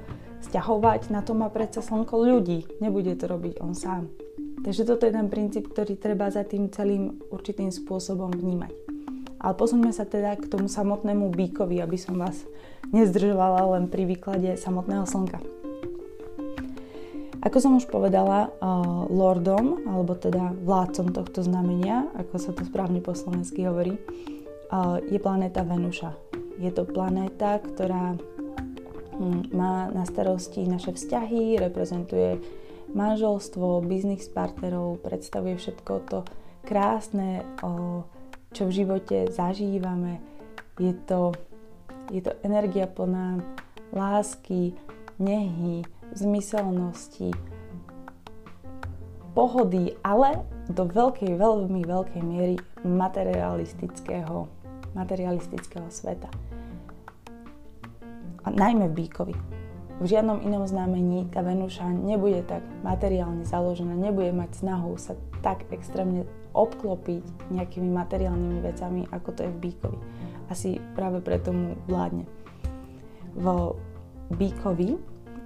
stiahovať, 0.44 1.08
na 1.08 1.24
to 1.24 1.32
má 1.32 1.48
predsa 1.48 1.80
slnko 1.80 2.20
ľudí. 2.20 2.66
Nebude 2.82 3.16
to 3.16 3.30
robiť 3.30 3.64
on 3.64 3.72
sám. 3.72 4.12
Takže 4.60 4.84
toto 4.84 5.04
je 5.08 5.12
ten 5.12 5.28
princíp, 5.28 5.72
ktorý 5.72 5.96
treba 5.96 6.28
za 6.28 6.44
tým 6.44 6.72
celým 6.72 7.20
určitým 7.32 7.68
spôsobom 7.72 8.32
vnímať. 8.32 8.93
Ale 9.44 9.52
posuňme 9.52 9.92
sa 9.92 10.08
teda 10.08 10.40
k 10.40 10.48
tomu 10.48 10.72
samotnému 10.72 11.28
bíkovi, 11.28 11.84
aby 11.84 12.00
som 12.00 12.16
vás 12.16 12.48
nezdržovala 12.96 13.76
len 13.76 13.92
pri 13.92 14.08
výklade 14.08 14.56
samotného 14.56 15.04
slnka. 15.04 15.44
Ako 17.44 17.60
som 17.60 17.76
už 17.76 17.92
povedala, 17.92 18.48
uh, 18.48 19.04
lordom, 19.12 19.84
alebo 19.84 20.16
teda 20.16 20.56
vládcom 20.64 21.12
tohto 21.12 21.44
znamenia, 21.44 22.08
ako 22.16 22.40
sa 22.40 22.56
to 22.56 22.64
správne 22.64 23.04
po 23.04 23.12
slovensky 23.12 23.68
hovorí, 23.68 24.00
uh, 24.72 24.96
je 25.04 25.20
planéta 25.20 25.60
Venuša. 25.60 26.16
Je 26.56 26.72
to 26.72 26.88
planéta, 26.88 27.60
ktorá 27.60 28.16
hm, 28.16 29.52
má 29.52 29.92
na 29.92 30.08
starosti 30.08 30.64
naše 30.64 30.96
vzťahy, 30.96 31.60
reprezentuje 31.60 32.40
manželstvo, 32.96 33.84
biznis 33.84 34.24
partnerov, 34.32 35.04
predstavuje 35.04 35.60
všetko 35.60 35.92
to 36.08 36.18
krásne, 36.64 37.44
čo 38.54 38.70
v 38.70 38.86
živote 38.86 39.34
zažívame. 39.34 40.22
Je 40.78 40.94
to, 41.10 41.34
je 42.14 42.22
to 42.22 42.30
energia 42.46 42.86
plná 42.86 43.42
lásky, 43.90 44.78
nehy, 45.18 45.82
zmyselnosti, 46.14 47.34
pohody, 49.34 49.98
ale 50.06 50.46
do 50.70 50.86
veľkej, 50.86 51.34
veľmi 51.34 51.82
veľkej 51.82 52.22
miery 52.22 52.56
materialistického, 52.86 54.46
materialistického 54.94 55.90
sveta. 55.90 56.30
A 58.44 58.48
najmä 58.54 58.86
v 58.94 59.04
Bíkovi. 59.04 59.63
V 60.02 60.10
žiadnom 60.10 60.42
inom 60.42 60.66
znamení 60.66 61.30
tá 61.30 61.46
Venúša 61.46 61.86
nebude 61.86 62.42
tak 62.42 62.66
materiálne 62.82 63.46
založená, 63.46 63.94
nebude 63.94 64.34
mať 64.34 64.66
snahu 64.66 64.98
sa 64.98 65.14
tak 65.38 65.62
extrémne 65.70 66.26
obklopiť 66.50 67.50
nejakými 67.54 67.90
materiálnymi 67.94 68.58
vecami, 68.58 69.00
ako 69.14 69.28
to 69.34 69.40
je 69.46 69.50
v 69.54 69.60
Bíkovi. 69.70 69.98
Asi 70.50 70.82
práve 70.98 71.22
preto 71.22 71.54
mu 71.54 71.78
vládne. 71.86 72.26
V 73.38 73.46
Bíkovi, 74.34 74.98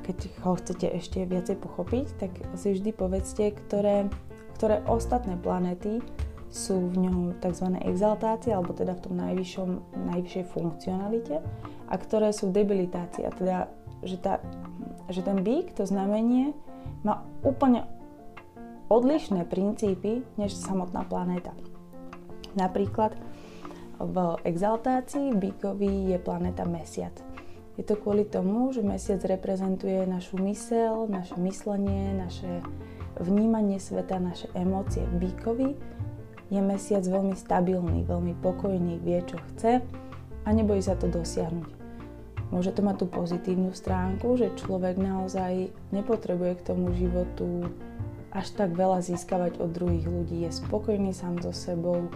keď 0.08 0.16
ho 0.44 0.56
chcete 0.56 0.86
ešte 0.96 1.28
viacej 1.28 1.56
pochopiť, 1.60 2.06
tak 2.16 2.32
si 2.56 2.72
vždy 2.72 2.90
povedzte, 2.96 3.52
ktoré, 3.52 4.08
ktoré 4.56 4.80
ostatné 4.88 5.36
planéty 5.36 6.00
sú 6.48 6.88
v 6.88 7.04
ňom 7.04 7.36
tzv. 7.44 7.76
exaltácie, 7.84 8.56
alebo 8.56 8.72
teda 8.72 8.96
v 8.96 9.04
tom 9.04 9.14
najvyššom, 9.20 9.70
najvyššej 10.08 10.44
funkcionalite 10.48 11.44
a 11.88 11.94
ktoré 12.00 12.32
sú 12.32 12.48
v 12.48 12.64
debilitácii. 12.64 13.28
A 13.28 13.32
teda 13.36 13.56
že, 14.02 14.16
tá, 14.18 14.42
že 15.10 15.22
ten 15.22 15.42
bík, 15.42 15.74
to 15.74 15.86
znamenie, 15.86 16.54
má 17.02 17.22
úplne 17.46 17.86
odlišné 18.88 19.44
princípy 19.46 20.24
než 20.40 20.56
samotná 20.56 21.04
planéta. 21.04 21.52
Napríklad 22.56 23.14
v 23.98 24.38
exaltácii 24.46 25.34
bíkovi 25.34 26.14
je 26.14 26.18
planéta 26.18 26.64
Mesiac. 26.64 27.12
Je 27.78 27.86
to 27.86 27.94
kvôli 27.94 28.26
tomu, 28.26 28.74
že 28.74 28.82
Mesiac 28.82 29.22
reprezentuje 29.22 30.02
našu 30.06 30.38
mysel, 30.42 31.06
naše 31.06 31.38
myslenie, 31.38 32.10
naše 32.14 32.62
vnímanie 33.22 33.78
sveta, 33.78 34.18
naše 34.18 34.50
emócie. 34.54 35.06
V 35.06 35.30
bíkovi 35.30 35.68
je 36.50 36.60
Mesiac 36.62 37.06
veľmi 37.06 37.38
stabilný, 37.38 38.02
veľmi 38.02 38.34
pokojný, 38.42 38.98
vie, 38.98 39.22
čo 39.26 39.38
chce 39.54 39.78
a 40.42 40.48
nebojí 40.50 40.82
sa 40.82 40.98
to 40.98 41.06
dosiahnuť. 41.06 41.77
Môže 42.48 42.72
to 42.72 42.80
mať 42.80 43.04
tú 43.04 43.06
pozitívnu 43.12 43.76
stránku, 43.76 44.40
že 44.40 44.56
človek 44.56 44.96
naozaj 44.96 45.68
nepotrebuje 45.92 46.52
k 46.58 46.66
tomu 46.66 46.96
životu 46.96 47.68
až 48.32 48.52
tak 48.56 48.72
veľa 48.72 49.04
získavať 49.04 49.60
od 49.60 49.72
druhých 49.72 50.08
ľudí. 50.08 50.44
Je 50.44 50.52
spokojný 50.52 51.12
sám 51.12 51.40
so 51.44 51.52
sebou, 51.52 52.08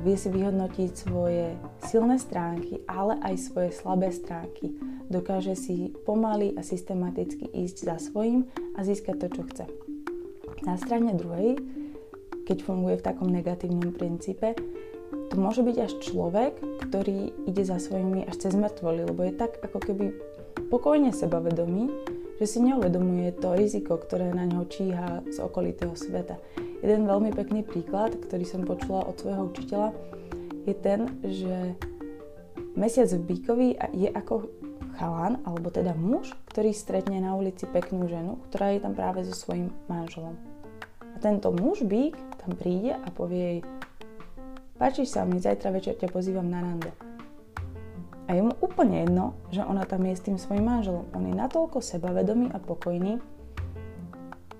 vie 0.00 0.16
si 0.16 0.30
vyhodnotiť 0.30 0.90
svoje 0.94 1.52
silné 1.84 2.16
stránky, 2.16 2.80
ale 2.86 3.18
aj 3.20 3.34
svoje 3.42 3.70
slabé 3.74 4.14
stránky. 4.14 4.72
Dokáže 5.10 5.58
si 5.58 5.92
pomaly 6.06 6.54
a 6.56 6.62
systematicky 6.62 7.50
ísť 7.52 7.76
za 7.90 7.96
svojím 7.98 8.46
a 8.78 8.86
získať 8.86 9.16
to, 9.18 9.28
čo 9.28 9.42
chce. 9.50 9.64
Na 10.64 10.78
strane 10.80 11.12
druhej, 11.18 11.58
keď 12.48 12.64
funguje 12.64 12.96
v 12.96 13.06
takom 13.06 13.28
negatívnom 13.28 13.92
princípe, 13.92 14.56
to 15.28 15.34
môže 15.36 15.60
byť 15.60 15.76
až 15.76 15.92
človek, 16.00 16.52
ktorý 16.88 17.32
ide 17.44 17.62
za 17.64 17.76
svojimi 17.76 18.24
až 18.24 18.48
cez 18.48 18.56
mŕtvoly, 18.56 19.08
lebo 19.12 19.20
je 19.28 19.36
tak 19.36 19.60
ako 19.60 19.78
keby 19.80 20.06
pokojne 20.72 21.12
sebavedomý, 21.12 21.92
že 22.38 22.46
si 22.46 22.58
neuvedomuje 22.62 23.34
to 23.36 23.52
riziko, 23.52 23.98
ktoré 23.98 24.30
na 24.30 24.46
ňo 24.46 24.64
číha 24.70 25.26
z 25.26 25.36
okolitého 25.42 25.92
sveta. 25.98 26.38
Jeden 26.80 27.10
veľmi 27.10 27.34
pekný 27.34 27.66
príklad, 27.66 28.14
ktorý 28.14 28.44
som 28.46 28.62
počula 28.62 29.02
od 29.04 29.18
svojho 29.18 29.50
učiteľa, 29.50 29.90
je 30.64 30.74
ten, 30.78 31.00
že 31.26 31.56
mesiac 32.78 33.10
v 33.10 33.26
Bíkovi 33.34 33.68
je 33.96 34.08
ako 34.12 34.46
chalán, 34.94 35.42
alebo 35.42 35.70
teda 35.74 35.94
muž, 35.98 36.30
ktorý 36.54 36.70
stretne 36.70 37.18
na 37.18 37.34
ulici 37.34 37.66
peknú 37.66 38.06
ženu, 38.06 38.38
ktorá 38.50 38.74
je 38.74 38.80
tam 38.86 38.94
práve 38.94 39.26
so 39.26 39.34
svojím 39.34 39.74
manželom. 39.90 40.38
A 41.02 41.16
tento 41.18 41.50
muž 41.50 41.82
Bík 41.82 42.14
tam 42.38 42.54
príde 42.54 42.94
a 42.94 43.08
povie 43.10 43.58
jej, 43.58 43.60
Páčiš 44.78 45.10
sa 45.10 45.26
mi, 45.26 45.42
zajtra 45.42 45.74
večer 45.74 45.98
ťa 45.98 46.06
pozývam 46.06 46.46
na 46.46 46.62
rande. 46.62 46.94
A 48.30 48.38
je 48.38 48.46
mu 48.46 48.54
úplne 48.62 49.02
jedno, 49.02 49.34
že 49.50 49.66
ona 49.66 49.82
tam 49.82 50.06
je 50.06 50.14
s 50.14 50.22
tým 50.22 50.38
svojim 50.38 50.62
manželom. 50.62 51.02
On 51.10 51.24
je 51.26 51.34
natoľko 51.34 51.82
sebavedomý 51.82 52.54
a 52.54 52.62
pokojný, 52.62 53.18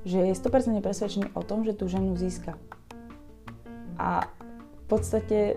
že 0.03 0.27
je 0.27 0.35
100% 0.35 0.83
presvedčený 0.83 1.31
o 1.39 1.43
tom, 1.47 1.63
že 1.63 1.79
tú 1.79 1.87
ženu 1.87 2.19
získa. 2.19 2.59
A 3.95 4.27
v 4.83 4.85
podstate 4.91 5.55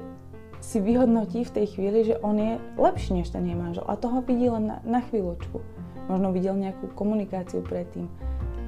si 0.62 0.78
vyhodnotí 0.78 1.41
v 1.41 1.56
tej 1.58 1.65
chvíli, 1.74 2.06
že 2.06 2.21
on 2.21 2.38
je 2.38 2.62
lepší 2.78 3.17
než 3.17 3.34
ten 3.34 3.41
jej 3.41 3.58
manžel. 3.58 3.82
A 3.89 3.97
toho 3.97 4.21
vidí 4.21 4.45
len 4.45 4.69
na, 4.69 4.78
na 4.86 5.02
chvíľočku. 5.02 5.58
Možno 6.06 6.30
videl 6.30 6.54
nejakú 6.54 6.93
komunikáciu 6.93 7.65
predtým. 7.65 8.06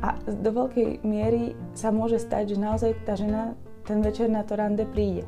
A 0.02 0.18
do 0.26 0.50
veľkej 0.50 1.06
miery 1.06 1.54
sa 1.78 1.94
môže 1.94 2.18
stať, 2.18 2.58
že 2.58 2.66
naozaj 2.66 2.92
tá 3.06 3.14
žena 3.14 3.54
ten 3.86 4.02
večer 4.02 4.26
na 4.26 4.42
to 4.42 4.58
rande 4.58 4.90
príde 4.90 5.22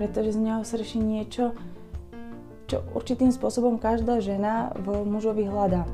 pretože 0.00 0.32
z 0.32 0.40
neho 0.40 0.64
srší 0.64 0.96
niečo, 0.96 1.52
čo 2.72 2.80
určitým 2.96 3.28
spôsobom 3.28 3.76
každá 3.76 4.24
žena 4.24 4.72
v 4.80 5.04
mužovi 5.04 5.44
hľadá. 5.44 5.84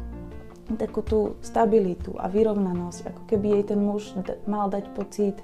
Takú 0.79 1.03
tú 1.03 1.21
stabilitu 1.43 2.15
a 2.15 2.31
vyrovnanosť, 2.31 3.11
ako 3.11 3.23
keby 3.27 3.47
jej 3.59 3.65
ten 3.75 3.83
muž 3.83 4.15
mal 4.47 4.71
dať 4.71 4.95
pocit, 4.95 5.35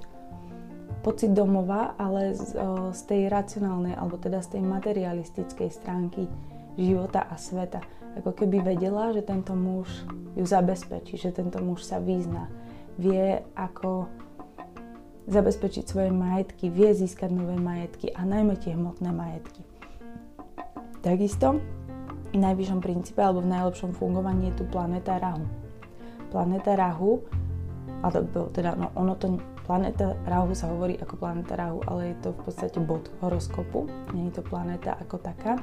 pocit 1.03 1.35
domova, 1.35 1.91
ale 1.99 2.31
z, 2.39 2.55
z 2.95 3.01
tej 3.03 3.21
racionálnej, 3.27 3.99
alebo 3.99 4.15
teda 4.15 4.39
z 4.39 4.55
tej 4.55 4.63
materialistickej 4.63 5.67
stránky 5.67 6.31
života 6.79 7.27
a 7.27 7.35
sveta. 7.35 7.83
Ako 8.15 8.31
keby 8.31 8.63
vedela, 8.63 9.11
že 9.11 9.27
tento 9.27 9.51
muž 9.59 9.91
ju 10.39 10.45
zabezpečí, 10.47 11.19
že 11.19 11.35
tento 11.35 11.59
muž 11.59 11.83
sa 11.83 11.99
vyzná, 11.99 12.47
vie, 12.95 13.43
ako 13.59 14.07
zabezpečiť 15.27 15.83
svoje 15.87 16.11
majetky, 16.11 16.67
vie 16.67 16.91
získať 16.91 17.31
nové 17.31 17.55
majetky 17.55 18.11
a 18.11 18.27
najmä 18.27 18.59
tie 18.59 18.75
hmotné 18.75 19.09
majetky. 19.11 19.63
Takisto 21.03 21.59
v 22.33 22.37
najvyššom 22.39 22.79
princípe 22.81 23.21
alebo 23.21 23.43
v 23.43 23.51
najlepšom 23.53 23.93
fungovaní 23.93 24.51
je 24.51 24.63
tu 24.63 24.63
planéta 24.67 25.19
Rahu. 25.21 25.45
Planéta 26.33 26.73
Rahu, 26.73 27.21
alebo 28.01 28.49
teda 28.49 28.73
no, 28.73 28.89
ono 28.97 29.13
to, 29.15 29.37
planéta 29.63 30.17
Rahu 30.25 30.51
sa 30.57 30.71
hovorí 30.73 30.97
ako 30.97 31.19
planéta 31.19 31.53
Rahu, 31.53 31.85
ale 31.85 32.15
je 32.15 32.17
to 32.25 32.29
v 32.33 32.39
podstate 32.43 32.77
bod 32.81 33.07
horoskopu, 33.21 33.85
je 34.11 34.33
to 34.33 34.41
planéta 34.41 34.97
ako 34.97 35.21
taká. 35.21 35.61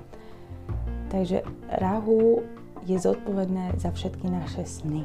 Takže 1.10 1.42
Rahu 1.82 2.46
je 2.86 2.96
zodpovedné 2.96 3.76
za 3.82 3.90
všetky 3.90 4.30
naše 4.30 4.62
sny, 4.62 5.02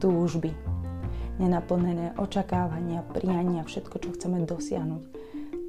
túžby, 0.00 0.56
nenaplnené 1.38 2.14
očakávania, 2.20 3.02
priania, 3.10 3.66
všetko, 3.66 3.96
čo 4.00 4.10
chceme 4.14 4.46
dosiahnuť. 4.46 5.02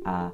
A 0.05 0.29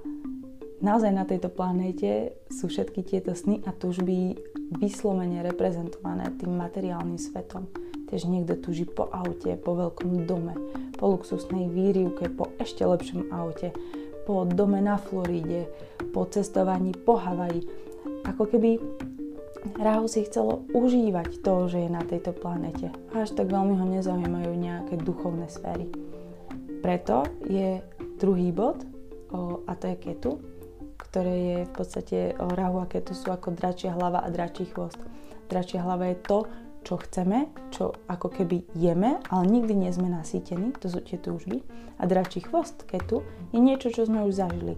naozaj 0.84 1.12
na 1.16 1.24
tejto 1.24 1.48
planéte 1.48 2.36
sú 2.52 2.68
všetky 2.68 3.08
tieto 3.08 3.32
sny 3.32 3.64
a 3.64 3.72
túžby 3.72 4.36
vyslovene 4.80 5.44
reprezentované 5.44 6.32
tým 6.36 6.56
materiálnym 6.56 7.20
svetom. 7.20 7.68
Tiež 8.12 8.28
niekto 8.28 8.60
túži 8.60 8.84
po 8.84 9.08
aute, 9.08 9.56
po 9.56 9.72
veľkom 9.76 10.28
dome, 10.28 10.52
po 11.00 11.16
luxusnej 11.16 11.72
výrivke, 11.72 12.28
po 12.28 12.52
ešte 12.60 12.84
lepšom 12.84 13.32
aute, 13.32 13.72
po 14.28 14.44
dome 14.44 14.84
na 14.84 15.00
Floride, 15.00 15.72
po 16.12 16.28
cestovaní 16.28 16.92
po 16.92 17.16
Havaji. 17.16 17.64
Ako 18.28 18.52
keby 18.52 18.78
Rahu 19.62 20.10
si 20.10 20.26
chcelo 20.26 20.66
užívať 20.74 21.46
to, 21.46 21.70
že 21.70 21.86
je 21.86 21.90
na 21.90 22.02
tejto 22.02 22.34
planete. 22.34 22.90
Až 23.14 23.38
tak 23.38 23.54
veľmi 23.54 23.78
ho 23.78 23.86
nezaujímajú 23.86 24.52
nejaké 24.58 24.98
duchovné 24.98 25.46
sféry. 25.54 25.90
Preto 26.82 27.30
je 27.46 27.86
druhý 28.18 28.50
bod, 28.50 28.82
a 29.70 29.72
to 29.78 29.86
je 29.94 29.96
Ketu, 30.02 30.32
ktoré 30.98 31.36
je 31.38 31.58
v 31.70 31.72
podstate 31.72 32.18
Rahu 32.36 32.82
a 32.82 32.90
Ketu 32.90 33.14
sú 33.14 33.30
ako 33.30 33.54
dračia 33.54 33.94
hlava 33.94 34.26
a 34.26 34.30
dračí 34.34 34.66
chvost. 34.66 35.00
Dračia 35.48 35.86
hlava 35.86 36.10
je 36.10 36.18
to, 36.26 36.40
čo 36.82 36.98
chceme, 36.98 37.46
čo 37.70 37.94
ako 38.10 38.34
keby 38.34 38.66
jeme, 38.74 39.22
ale 39.30 39.44
nikdy 39.46 39.78
nie 39.78 39.92
sme 39.94 40.10
nasýtení, 40.10 40.74
to 40.82 40.90
sú 40.90 41.06
tie 41.06 41.22
túžby. 41.22 41.62
A 42.02 42.10
dračí 42.10 42.42
chvost 42.42 42.90
ketu 42.90 43.22
je 43.54 43.62
niečo, 43.62 43.94
čo 43.94 44.10
sme 44.10 44.26
už 44.26 44.42
zažili 44.42 44.74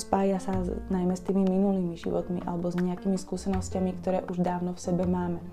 spája 0.00 0.40
sa 0.40 0.56
najmä 0.88 1.12
s 1.12 1.22
tými 1.28 1.44
minulými 1.44 1.94
životmi 2.00 2.40
alebo 2.48 2.72
s 2.72 2.80
nejakými 2.80 3.20
skúsenostiami, 3.20 3.92
ktoré 4.00 4.24
už 4.32 4.40
dávno 4.40 4.72
v 4.72 4.80
sebe 4.80 5.04
máme. 5.04 5.44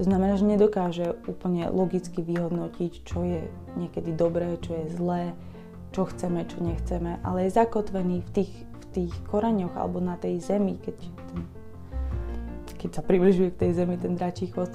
To 0.00 0.08
znamená, 0.08 0.40
že 0.40 0.48
nedokáže 0.48 1.20
úplne 1.28 1.68
logicky 1.68 2.24
vyhodnotiť, 2.24 2.92
čo 3.04 3.26
je 3.26 3.40
niekedy 3.76 4.16
dobré, 4.16 4.56
čo 4.62 4.72
je 4.72 4.86
zlé, 4.96 5.36
čo 5.92 6.08
chceme, 6.08 6.48
čo 6.48 6.64
nechceme, 6.64 7.20
ale 7.20 7.44
je 7.44 7.58
zakotvený 7.58 8.24
v 8.24 8.30
tých, 8.32 8.52
v 8.56 8.84
tých 8.94 9.12
koraňoch 9.28 9.76
alebo 9.76 10.00
na 10.00 10.16
tej 10.16 10.40
zemi, 10.40 10.80
keď, 10.80 10.96
ten, 11.02 11.40
keď 12.80 12.90
sa 12.96 13.02
približuje 13.04 13.52
k 13.52 13.60
tej 13.68 13.84
zemi 13.84 14.00
ten 14.00 14.16
dračí 14.16 14.48
chvost. 14.48 14.72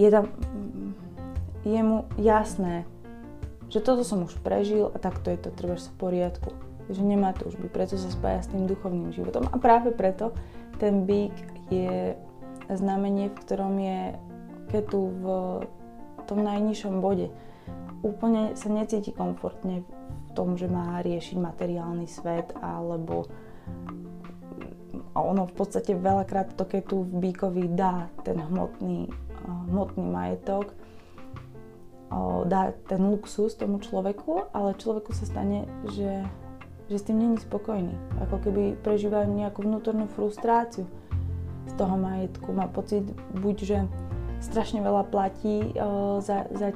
Je 0.00 0.08
tam, 0.08 0.32
je 1.68 1.80
mu 1.84 2.08
jasné, 2.16 2.88
že 3.68 3.84
toto 3.84 4.08
som 4.08 4.24
už 4.24 4.40
prežil 4.40 4.88
a 4.88 4.96
takto 4.96 5.28
je 5.28 5.36
to 5.36 5.50
treba 5.52 5.76
v 5.76 5.96
poriadku. 6.00 6.71
Že 6.90 7.02
nemá 7.06 7.30
byť, 7.36 7.70
preto 7.70 7.94
sa 7.94 8.10
spája 8.10 8.42
s 8.42 8.50
tým 8.50 8.66
duchovným 8.66 9.14
životom. 9.14 9.46
A 9.52 9.56
práve 9.60 9.94
preto 9.94 10.34
ten 10.82 11.06
bík 11.06 11.34
je 11.70 12.18
znamenie, 12.66 13.30
v 13.30 13.38
ktorom 13.42 13.74
je 13.78 14.00
ketu 14.72 15.00
v 15.20 15.24
tom 16.24 16.42
najnižšom 16.42 17.02
bode. 17.04 17.28
Úplne 18.02 18.58
sa 18.58 18.72
necíti 18.72 19.14
komfortne 19.14 19.84
v 19.86 20.30
tom, 20.32 20.56
že 20.56 20.66
má 20.66 20.98
riešiť 21.04 21.36
materiálny 21.38 22.08
svet 22.08 22.56
alebo 22.58 23.28
ono 25.12 25.44
v 25.44 25.54
podstate 25.54 25.92
veľakrát 25.92 26.56
to 26.56 26.64
ketu 26.64 27.04
v 27.04 27.12
bíkovi 27.28 27.68
dá 27.76 28.08
ten 28.24 28.40
hmotný, 28.40 29.12
hmotný 29.68 30.08
majetok, 30.08 30.72
dá 32.48 32.72
ten 32.88 33.00
luxus 33.04 33.52
tomu 33.56 33.80
človeku, 33.80 34.52
ale 34.56 34.72
človeku 34.76 35.12
sa 35.12 35.28
stane, 35.28 35.68
že, 35.92 36.24
že 36.92 37.00
s 37.00 37.08
tým 37.08 37.18
není 37.18 37.36
spokojný. 37.40 37.96
Ako 38.28 38.36
keby 38.44 38.76
prežíva 38.84 39.24
nejakú 39.24 39.64
vnútornú 39.64 40.06
frustráciu 40.12 40.84
z 41.66 41.72
toho 41.80 41.96
majetku. 41.96 42.52
Má 42.52 42.68
pocit 42.68 43.02
buď, 43.32 43.56
že 43.64 43.78
strašne 44.44 44.84
veľa 44.84 45.08
platí 45.08 45.72
za, 46.20 46.44
za, 46.52 46.68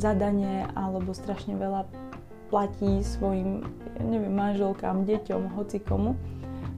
za 0.00 0.12
dane, 0.16 0.64
alebo 0.72 1.12
strašne 1.12 1.52
veľa 1.54 1.84
platí 2.48 3.04
svojim, 3.04 3.68
neviem, 4.00 4.32
manželkám, 4.32 5.04
deťom, 5.04 5.52
hoci 5.52 5.84
komu 5.84 6.16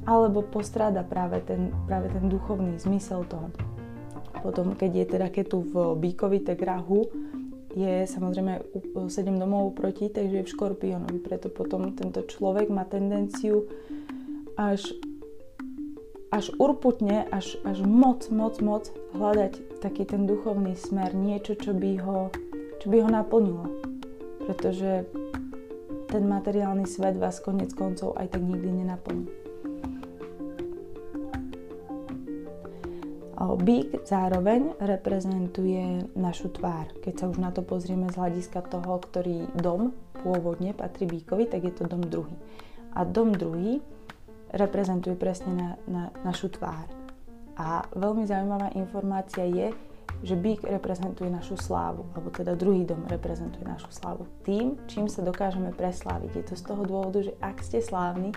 alebo 0.09 0.40
postráda 0.40 1.05
práve 1.05 1.44
ten, 1.44 1.70
práve 1.85 2.09
ten 2.09 2.26
duchovný 2.26 2.81
zmysel 2.81 3.24
toho. 3.29 3.53
Potom, 4.40 4.72
keď 4.72 4.90
je 4.96 5.07
teda 5.16 5.29
keď 5.29 5.44
tu 5.53 5.59
v 5.68 5.74
Bíkovi, 6.00 6.40
tak 6.40 6.64
rahu 6.64 7.05
je 7.74 8.06
samozrejme 8.06 8.66
7 8.94 9.11
domov 9.38 9.78
proti, 9.78 10.11
takže 10.11 10.42
je 10.42 10.46
v 10.46 10.52
škorpiónovi. 10.52 11.18
Preto 11.22 11.48
potom 11.50 11.94
tento 11.94 12.26
človek 12.26 12.66
má 12.70 12.83
tendenciu 12.83 13.70
až, 14.59 14.90
až 16.35 16.50
urputne, 16.59 17.26
až, 17.30 17.56
až 17.62 17.83
moc, 17.87 18.26
moc, 18.28 18.59
moc 18.59 18.90
hľadať 19.14 19.83
taký 19.83 20.04
ten 20.04 20.26
duchovný 20.26 20.74
smer, 20.74 21.14
niečo, 21.14 21.56
čo 21.56 21.72
by 21.72 21.90
ho, 22.02 22.35
čo 22.83 22.87
by 22.90 22.96
ho 23.06 23.09
naplnilo. 23.09 23.66
Pretože 24.44 25.06
ten 26.11 26.26
materiálny 26.26 26.90
svet 26.90 27.14
vás 27.16 27.38
konec 27.38 27.70
koncov 27.72 28.18
aj 28.18 28.35
tak 28.35 28.42
nikdy 28.42 28.83
nenaplní. 28.83 29.39
Bík 33.40 34.05
zároveň 34.05 34.76
reprezentuje 34.76 36.05
našu 36.12 36.53
tvár. 36.53 36.92
Keď 37.00 37.14
sa 37.16 37.24
už 37.33 37.40
na 37.40 37.48
to 37.48 37.64
pozrieme 37.64 38.12
z 38.12 38.20
hľadiska 38.20 38.61
toho, 38.68 39.00
ktorý 39.00 39.48
dom 39.57 39.96
pôvodne 40.20 40.76
patrí 40.76 41.09
bíkovi, 41.09 41.48
tak 41.48 41.64
je 41.64 41.72
to 41.72 41.88
dom 41.88 42.05
druhý. 42.05 42.37
A 42.92 43.09
dom 43.09 43.33
druhý 43.33 43.81
reprezentuje 44.53 45.16
presne 45.16 45.57
na, 45.57 45.70
na 45.88 46.03
našu 46.20 46.53
tvár. 46.53 46.85
A 47.57 47.88
veľmi 47.96 48.29
zaujímavá 48.29 48.76
informácia 48.76 49.48
je, 49.48 49.72
že 50.20 50.37
bík 50.37 50.61
reprezentuje 50.68 51.33
našu 51.33 51.57
slávu, 51.57 52.05
alebo 52.12 52.29
teda 52.29 52.53
druhý 52.53 52.85
dom 52.85 53.09
reprezentuje 53.09 53.64
našu 53.64 53.88
slávu. 53.88 54.29
Tým, 54.44 54.76
čím 54.85 55.09
sa 55.09 55.24
dokážeme 55.24 55.72
presláviť. 55.72 56.31
Je 56.37 56.44
to 56.44 56.55
z 56.61 56.64
toho 56.68 56.85
dôvodu, 56.85 57.24
že 57.24 57.33
ak 57.40 57.64
ste 57.64 57.81
slávni, 57.81 58.37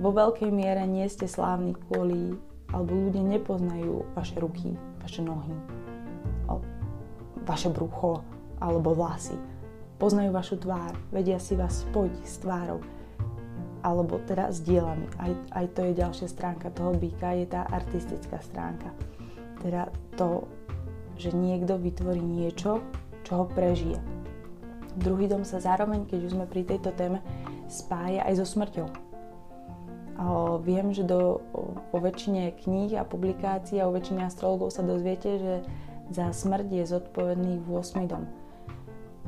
vo 0.00 0.08
veľkej 0.08 0.48
miere 0.48 0.88
nie 0.88 1.04
ste 1.12 1.28
slávni 1.28 1.76
kvôli 1.76 2.40
alebo 2.70 2.94
ľudia 2.94 3.22
nepoznajú 3.26 4.06
vaše 4.14 4.38
ruky, 4.38 4.74
vaše 5.02 5.22
nohy, 5.22 5.54
vaše 7.46 7.68
brucho 7.72 8.22
alebo 8.62 8.94
vlasy. 8.94 9.34
Poznajú 10.00 10.30
vašu 10.32 10.56
tvár, 10.62 10.96
vedia 11.12 11.36
si 11.36 11.58
vás 11.58 11.84
spojiť 11.84 12.24
s 12.24 12.36
tvárou 12.40 12.80
alebo 13.80 14.20
teda 14.28 14.52
s 14.52 14.60
dielami. 14.60 15.08
Aj, 15.16 15.32
aj 15.56 15.66
to 15.72 15.80
je 15.88 15.98
ďalšia 15.98 16.28
stránka 16.28 16.68
toho 16.72 16.92
býka, 16.92 17.32
je 17.32 17.48
tá 17.48 17.64
artistická 17.68 18.36
stránka. 18.44 18.92
Teda 19.60 19.88
to, 20.20 20.44
že 21.16 21.32
niekto 21.32 21.80
vytvorí 21.80 22.20
niečo, 22.20 22.84
čo 23.24 23.44
ho 23.44 23.44
prežije. 23.48 23.96
Druhý 25.00 25.28
dom 25.32 25.48
sa 25.48 25.64
zároveň, 25.64 26.04
keď 26.04 26.28
už 26.28 26.32
sme 26.36 26.44
pri 26.44 26.64
tejto 26.64 26.92
téme, 26.92 27.24
spája 27.72 28.24
aj 28.28 28.40
so 28.40 28.46
smrťou 28.48 29.09
Viem, 30.60 30.92
že 30.92 31.08
do, 31.08 31.40
vo 31.90 31.98
väčšine 31.98 32.52
kníh 32.60 32.92
a 33.00 33.08
publikácií 33.08 33.80
a 33.80 33.88
o 33.88 33.94
väčšine 33.96 34.28
astrologov 34.28 34.76
sa 34.76 34.84
dozviete, 34.84 35.40
že 35.40 35.54
za 36.12 36.28
smrť 36.28 36.68
je 36.68 36.84
zodpovedný 36.84 37.64
8. 37.64 38.04
dom. 38.04 38.28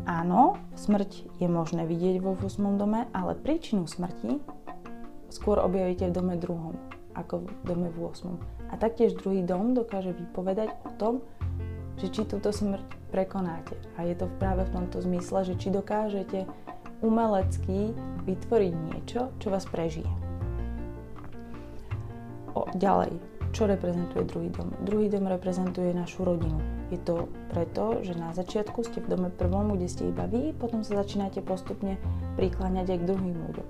Áno, 0.05 0.61
smrť 0.77 1.41
je 1.41 1.49
možné 1.49 1.89
vidieť 1.89 2.21
vo 2.21 2.37
8. 2.37 2.77
dome, 2.77 3.09
ale 3.17 3.33
príčinu 3.39 3.89
smrti 3.89 4.43
skôr 5.33 5.57
objavíte 5.65 6.13
v 6.13 6.17
dome 6.17 6.37
druhom 6.37 6.77
ako 7.15 7.45
v 7.45 7.51
dome 7.65 7.89
v 7.93 8.09
8. 8.09 8.73
A 8.73 8.75
taktiež 8.81 9.17
druhý 9.17 9.45
dom 9.45 9.77
dokáže 9.77 10.17
vypovedať 10.17 10.73
o 10.89 10.91
tom, 10.97 11.15
že 12.01 12.09
či 12.09 12.25
túto 12.25 12.51
smrť 12.51 12.85
prekonáte. 13.13 13.77
A 14.01 14.09
je 14.09 14.17
to 14.17 14.33
práve 14.41 14.65
v 14.65 14.73
tomto 14.73 15.05
zmysle, 15.05 15.45
že 15.45 15.55
či 15.61 15.69
dokážete 15.69 16.49
umelecky 17.05 17.93
vytvoriť 18.25 18.75
niečo, 18.89 19.29
čo 19.43 19.53
vás 19.53 19.69
prežije. 19.69 20.22
Ďalej, 22.73 23.13
čo 23.53 23.69
reprezentuje 23.69 24.25
druhý 24.25 24.49
dom? 24.49 24.73
Druhý 24.81 25.07
dom 25.13 25.29
reprezentuje 25.29 25.93
našu 25.93 26.25
rodinu. 26.25 26.57
Je 26.89 26.97
to 27.01 27.29
preto, 27.53 28.01
že 28.01 28.17
na 28.17 28.33
začiatku 28.33 28.81
ste 28.85 29.05
v 29.05 29.13
dome 29.13 29.29
prvom, 29.29 29.77
kde 29.77 29.89
ste 29.89 30.09
iba 30.09 30.25
vy, 30.25 30.57
potom 30.57 30.81
sa 30.81 31.05
začínate 31.05 31.45
postupne 31.45 32.01
prikláňať 32.41 32.97
aj 32.97 32.99
k 33.01 33.09
druhým 33.13 33.37
ľuďom. 33.37 33.69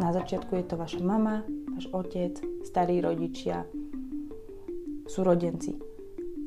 Na 0.00 0.10
začiatku 0.10 0.56
je 0.56 0.64
to 0.64 0.80
vaša 0.80 1.04
mama, 1.04 1.44
váš 1.76 1.86
otec, 1.92 2.40
starí 2.64 3.04
rodičia, 3.04 3.68
súrodenci. 5.04 5.76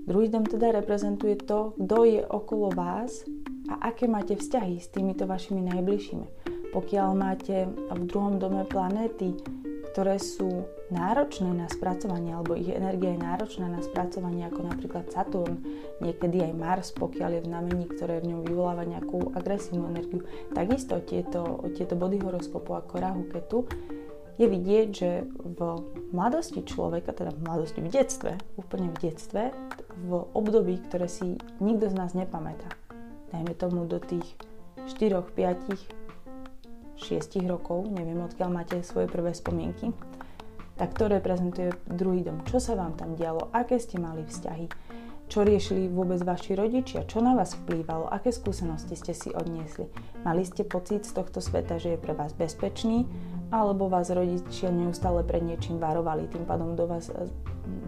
Druhý 0.07 0.31
dom 0.31 0.47
teda 0.47 0.71
reprezentuje 0.71 1.37
to, 1.37 1.77
kto 1.77 1.97
je 2.07 2.21
okolo 2.25 2.73
vás 2.73 3.27
a 3.67 3.91
aké 3.91 4.07
máte 4.07 4.39
vzťahy 4.39 4.79
s 4.79 4.87
týmito 4.89 5.27
vašimi 5.27 5.61
najbližšími. 5.67 6.27
Pokiaľ 6.71 7.09
máte 7.15 7.67
v 7.69 8.03
druhom 8.07 8.39
dome 8.39 8.63
planéty, 8.67 9.35
ktoré 9.97 10.21
sú 10.21 10.69
náročné 10.93 11.57
na 11.57 11.65
spracovanie, 11.73 12.29
alebo 12.29 12.53
ich 12.53 12.69
energia 12.69 13.17
je 13.17 13.25
náročná 13.25 13.65
na 13.65 13.81
spracovanie, 13.81 14.45
ako 14.45 14.69
napríklad 14.69 15.09
Saturn, 15.09 15.57
niekedy 16.05 16.45
aj 16.45 16.53
Mars, 16.53 16.93
pokiaľ 16.93 17.29
je 17.33 17.41
v 17.41 17.49
znamení, 17.49 17.85
ktoré 17.89 18.21
v 18.21 18.29
ňom 18.29 18.45
vyvoláva 18.45 18.85
nejakú 18.85 19.33
agresívnu 19.33 19.89
energiu. 19.89 20.21
Takisto 20.53 21.01
tieto, 21.01 21.65
tieto 21.73 21.97
body 21.97 22.21
horoskopu 22.21 22.77
ako 22.77 22.93
Rahu 22.93 23.23
Ketu 23.25 23.65
je 24.37 24.45
vidieť, 24.45 24.87
že 24.93 25.25
v 25.33 25.59
mladosti 26.13 26.61
človeka, 26.61 27.17
teda 27.17 27.33
v 27.33 27.41
mladosti, 27.41 27.81
v 27.81 27.89
detstve, 27.89 28.37
úplne 28.53 28.93
v 28.93 29.01
detstve, 29.01 29.49
v 29.97 30.11
období, 30.37 30.77
ktoré 30.85 31.09
si 31.09 31.41
nikto 31.57 31.89
z 31.89 31.97
nás 31.97 32.13
nepamätá, 32.13 32.69
dajme 33.33 33.57
tomu 33.57 33.89
do 33.89 33.97
tých 33.97 34.29
4, 34.93 35.25
5, 35.25 35.96
6 36.97 37.39
rokov, 37.45 37.85
neviem 37.93 38.19
odkiaľ 38.21 38.49
máte 38.49 38.81
svoje 38.81 39.05
prvé 39.07 39.31
spomienky, 39.37 39.93
tak 40.77 40.93
to 40.93 41.09
reprezentuje 41.09 41.73
druhý 41.89 42.21
dom. 42.21 42.45
Čo 42.45 42.61
sa 42.61 42.73
vám 42.77 42.93
tam 42.97 43.17
dialo, 43.17 43.49
aké 43.53 43.81
ste 43.81 43.97
mali 43.97 44.25
vzťahy, 44.25 44.69
čo 45.27 45.43
riešili 45.43 45.91
vôbec 45.91 46.23
vaši 46.23 46.55
rodičia, 46.55 47.03
čo 47.03 47.19
na 47.19 47.35
vás 47.35 47.51
vplývalo, 47.53 48.07
aké 48.07 48.31
skúsenosti 48.31 48.95
ste 48.95 49.11
si 49.11 49.29
odniesli. 49.35 49.91
Mali 50.23 50.47
ste 50.47 50.63
pocit 50.63 51.03
z 51.03 51.11
tohto 51.19 51.43
sveta, 51.43 51.75
že 51.81 51.95
je 51.95 51.99
pre 51.99 52.15
vás 52.15 52.31
bezpečný, 52.31 53.03
alebo 53.51 53.91
vás 53.91 54.07
rodičia 54.07 54.71
neustále 54.71 55.27
pred 55.27 55.43
niečím 55.43 55.83
varovali, 55.83 56.31
tým 56.31 56.47
pádom 56.47 56.79
do 56.79 56.87
vás, 56.87 57.11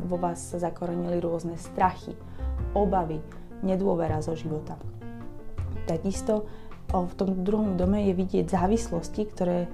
vo 0.03 0.17
vás 0.19 0.51
sa 0.51 0.59
zakorenili 0.59 1.23
rôzne 1.23 1.55
strachy, 1.55 2.11
obavy, 2.75 3.23
nedôvera 3.63 4.19
zo 4.19 4.35
života. 4.35 4.75
Takisto 5.87 6.43
v 6.89 7.13
tom 7.13 7.45
druhom 7.45 7.77
dome 7.77 8.09
je 8.09 8.13
vidieť 8.17 8.49
závislosti, 8.49 9.21
ktoré 9.29 9.69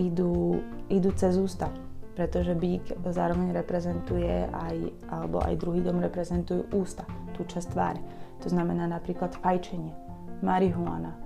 idú, 0.00 0.64
idú 0.88 1.10
cez 1.12 1.36
ústa 1.36 1.68
pretože 2.20 2.52
bík 2.52 3.00
zároveň 3.00 3.56
reprezentuje 3.56 4.44
aj, 4.52 4.76
alebo 5.08 5.40
aj 5.40 5.56
druhý 5.56 5.80
dom 5.80 6.04
reprezentujú 6.04 6.68
ústa, 6.76 7.08
tú 7.32 7.48
časť 7.48 7.72
tváre. 7.72 8.00
To 8.44 8.52
znamená 8.52 8.84
napríklad 8.84 9.32
fajčenie, 9.40 9.96
marihuana. 10.44 11.16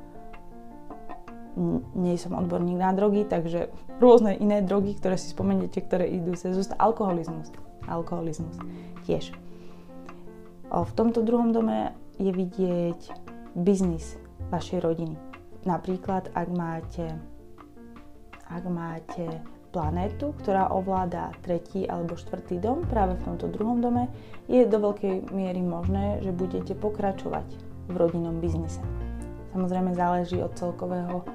Nie 1.99 2.15
som 2.15 2.39
odborník 2.39 2.79
na 2.79 2.95
drogy, 2.95 3.27
takže 3.27 3.75
rôzne 3.99 4.39
iné 4.39 4.63
drogy, 4.63 4.95
ktoré 4.95 5.19
si 5.19 5.35
spomeniete, 5.35 5.83
ktoré 5.83 6.07
idú 6.07 6.39
cez 6.39 6.55
ústa. 6.55 6.79
Alkoholizmus. 6.79 7.51
Alkoholizmus 7.91 8.55
tiež. 9.03 9.35
V 10.71 10.93
tomto 10.95 11.27
druhom 11.27 11.51
dome 11.51 11.91
je 12.23 12.31
vidieť 12.31 13.01
biznis 13.59 14.15
vašej 14.53 14.81
rodiny. 14.81 15.17
Napríklad, 15.65 16.29
ak 16.37 16.49
máte, 16.53 17.07
ak 18.49 18.65
máte 18.69 19.41
planétu, 19.75 20.31
ktorá 20.39 20.71
ovláda 20.71 21.35
tretí 21.43 21.83
alebo 21.89 22.15
štvrtý 22.15 22.63
dom 22.63 22.87
práve 22.87 23.19
v 23.19 23.25
tomto 23.27 23.51
druhom 23.51 23.83
dome, 23.83 24.07
je 24.47 24.63
do 24.63 24.79
veľkej 24.79 25.35
miery 25.35 25.59
možné, 25.65 26.23
že 26.23 26.31
budete 26.31 26.79
pokračovať 26.79 27.49
v 27.91 27.95
rodinnom 27.99 28.39
biznise. 28.39 28.79
Samozrejme 29.51 29.99
záleží 29.99 30.39
od 30.39 30.55
celkového, 30.55 31.27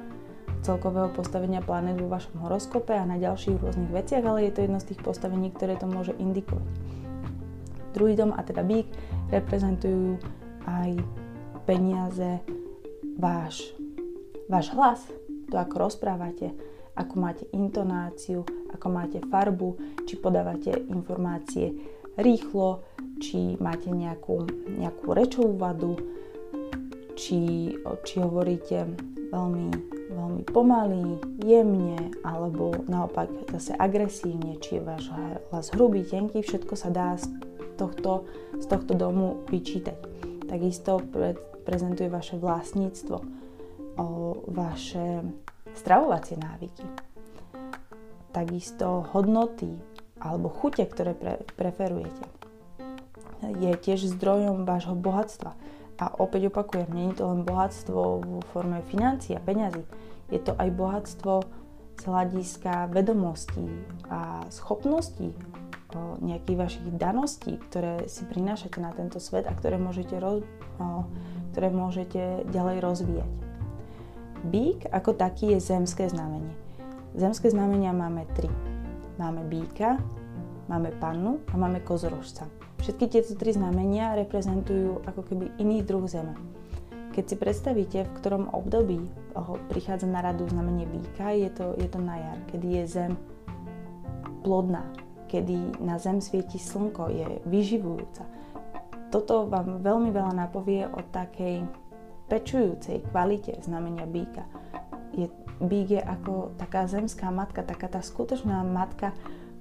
celkového 0.63 1.11
postavenia 1.11 1.59
planet 1.59 1.99
vo 1.99 2.07
vašom 2.07 2.39
horoskope 2.39 2.95
a 2.95 3.03
na 3.03 3.19
ďalších 3.19 3.59
rôznych 3.59 3.91
veciach, 3.91 4.23
ale 4.23 4.47
je 4.47 4.55
to 4.55 4.63
jedno 4.63 4.79
z 4.79 4.95
tých 4.95 5.03
postavení, 5.03 5.51
ktoré 5.51 5.75
to 5.75 5.87
môže 5.87 6.15
indikovať. 6.15 6.67
Druhý 7.91 8.15
dom 8.15 8.31
a 8.31 8.39
teda 8.45 8.63
bík 8.63 8.87
reprezentujú 9.33 10.15
aj 10.63 10.95
peniaze, 11.67 12.39
váš, 13.19 13.75
váš 14.47 14.71
hlas, 14.71 15.03
to 15.51 15.59
ako 15.59 15.91
rozprávate, 15.91 16.55
ako 16.95 17.13
máte 17.19 17.43
intonáciu, 17.51 18.47
ako 18.71 18.87
máte 18.87 19.19
farbu, 19.27 19.75
či 20.07 20.15
podávate 20.15 20.71
informácie 20.87 21.75
rýchlo, 22.15 22.83
či 23.19 23.59
máte 23.59 23.91
nejakú, 23.91 24.47
nejakú 24.79 25.11
rečovú 25.11 25.55
vadu, 25.59 25.99
či, 27.19 27.71
či 28.07 28.13
hovoríte 28.23 28.87
veľmi, 29.31 29.67
veľmi 30.15 30.43
pomaly, 30.47 31.19
jemne, 31.43 32.15
alebo 32.23 32.71
naopak 32.87 33.27
zase 33.51 33.75
agresívne, 33.75 34.59
či 34.63 34.79
je 34.79 34.87
váš 34.87 35.11
hlas 35.51 35.67
hrubý, 35.75 36.07
tenký, 36.07 36.43
všetko 36.43 36.73
sa 36.79 36.89
dá 36.91 37.15
z 37.19 37.27
tohto, 37.75 38.27
z 38.59 38.65
tohto 38.67 38.95
domu 38.95 39.43
vyčítať. 39.47 39.99
Takisto 40.47 40.99
pre, 41.13 41.37
prezentuje 41.69 42.09
vaše 42.09 42.41
vlastníctvo, 42.41 43.21
o 44.01 44.07
vaše 44.49 45.21
stravovacie 45.77 46.33
návyky, 46.41 46.81
takisto 48.33 49.05
hodnoty 49.13 49.69
alebo 50.17 50.49
chute, 50.49 50.81
ktoré 50.89 51.13
pre, 51.13 51.45
preferujete. 51.53 52.25
Je 53.61 53.69
tiež 53.77 54.17
zdrojom 54.17 54.65
vášho 54.65 54.97
bohatstva 54.97 55.53
a 56.01 56.05
opäť 56.17 56.49
opakujem, 56.49 56.89
nie 56.89 57.13
je 57.13 57.21
to 57.21 57.29
len 57.29 57.45
bohatstvo 57.45 57.99
vo 58.25 58.39
forme 58.49 58.81
financií 58.89 59.37
a 59.37 59.43
peňazí. 59.43 59.85
Je 60.33 60.41
to 60.41 60.57
aj 60.57 60.73
bohatstvo 60.73 61.45
z 61.99 62.03
hľadiska 62.07 62.89
vedomostí 62.89 63.67
a 64.09 64.41
schopností, 64.49 65.35
nejakých 65.97 66.57
vašich 66.57 66.87
daností, 66.93 67.57
ktoré 67.57 68.05
si 68.05 68.21
prinášate 68.29 68.77
na 68.77 68.93
tento 68.93 69.17
svet 69.17 69.49
a 69.49 69.53
ktoré 69.57 69.81
môžete, 69.81 70.21
roz, 70.21 70.45
ktoré 71.55 71.73
môžete 71.73 72.45
ďalej 72.53 72.77
rozvíjať. 72.83 73.31
Bík 74.45 74.85
ako 74.93 75.17
taký 75.17 75.57
je 75.57 75.59
zemské 75.59 76.07
znamenie. 76.07 76.53
Zemské 77.17 77.49
znamenia 77.49 77.89
máme 77.89 78.29
tri. 78.37 78.47
Máme 79.17 79.43
bíka, 79.49 79.97
máme 80.69 80.93
pannu 81.01 81.41
a 81.51 81.57
máme 81.57 81.81
kozorožca. 81.81 82.45
Všetky 82.79 83.09
tieto 83.11 83.35
tri 83.35 83.51
znamenia 83.51 84.15
reprezentujú 84.15 85.03
ako 85.03 85.21
keby 85.25 85.51
iný 85.59 85.83
druh 85.83 86.07
zeme. 86.07 86.37
Keď 87.11 87.23
si 87.25 87.35
predstavíte, 87.35 87.99
v 88.05 88.15
ktorom 88.21 88.53
období 88.53 89.03
prichádza 89.67 90.07
na 90.07 90.23
radu 90.23 90.47
znamenie 90.47 90.87
býka, 90.87 91.35
je 91.35 91.49
to, 91.51 91.75
je 91.75 91.89
to 91.89 91.99
na 91.99 92.15
jar, 92.15 92.39
kedy 92.47 92.79
je 92.79 92.83
zem 92.87 93.11
plodná, 94.45 94.87
kedy 95.29 95.77
na 95.77 96.01
zem 96.01 96.17
svieti 96.17 96.57
slnko, 96.57 97.13
je 97.13 97.27
vyživujúca. 97.45 98.25
Toto 99.13 99.45
vám 99.45 99.85
veľmi 99.85 100.09
veľa 100.09 100.33
napovie 100.33 100.89
o 100.89 101.05
takej 101.05 101.69
pečujúcej 102.29 103.05
kvalite 103.09 103.57
znamenia 103.61 104.05
býka. 104.09 104.45
Je, 105.13 105.29
bík 105.61 105.97
je 105.97 106.01
ako 106.01 106.53
taká 106.57 106.85
zemská 106.85 107.29
matka, 107.33 107.65
taká 107.65 107.89
tá 107.89 108.01
skutočná 108.01 108.61
matka, 108.61 109.13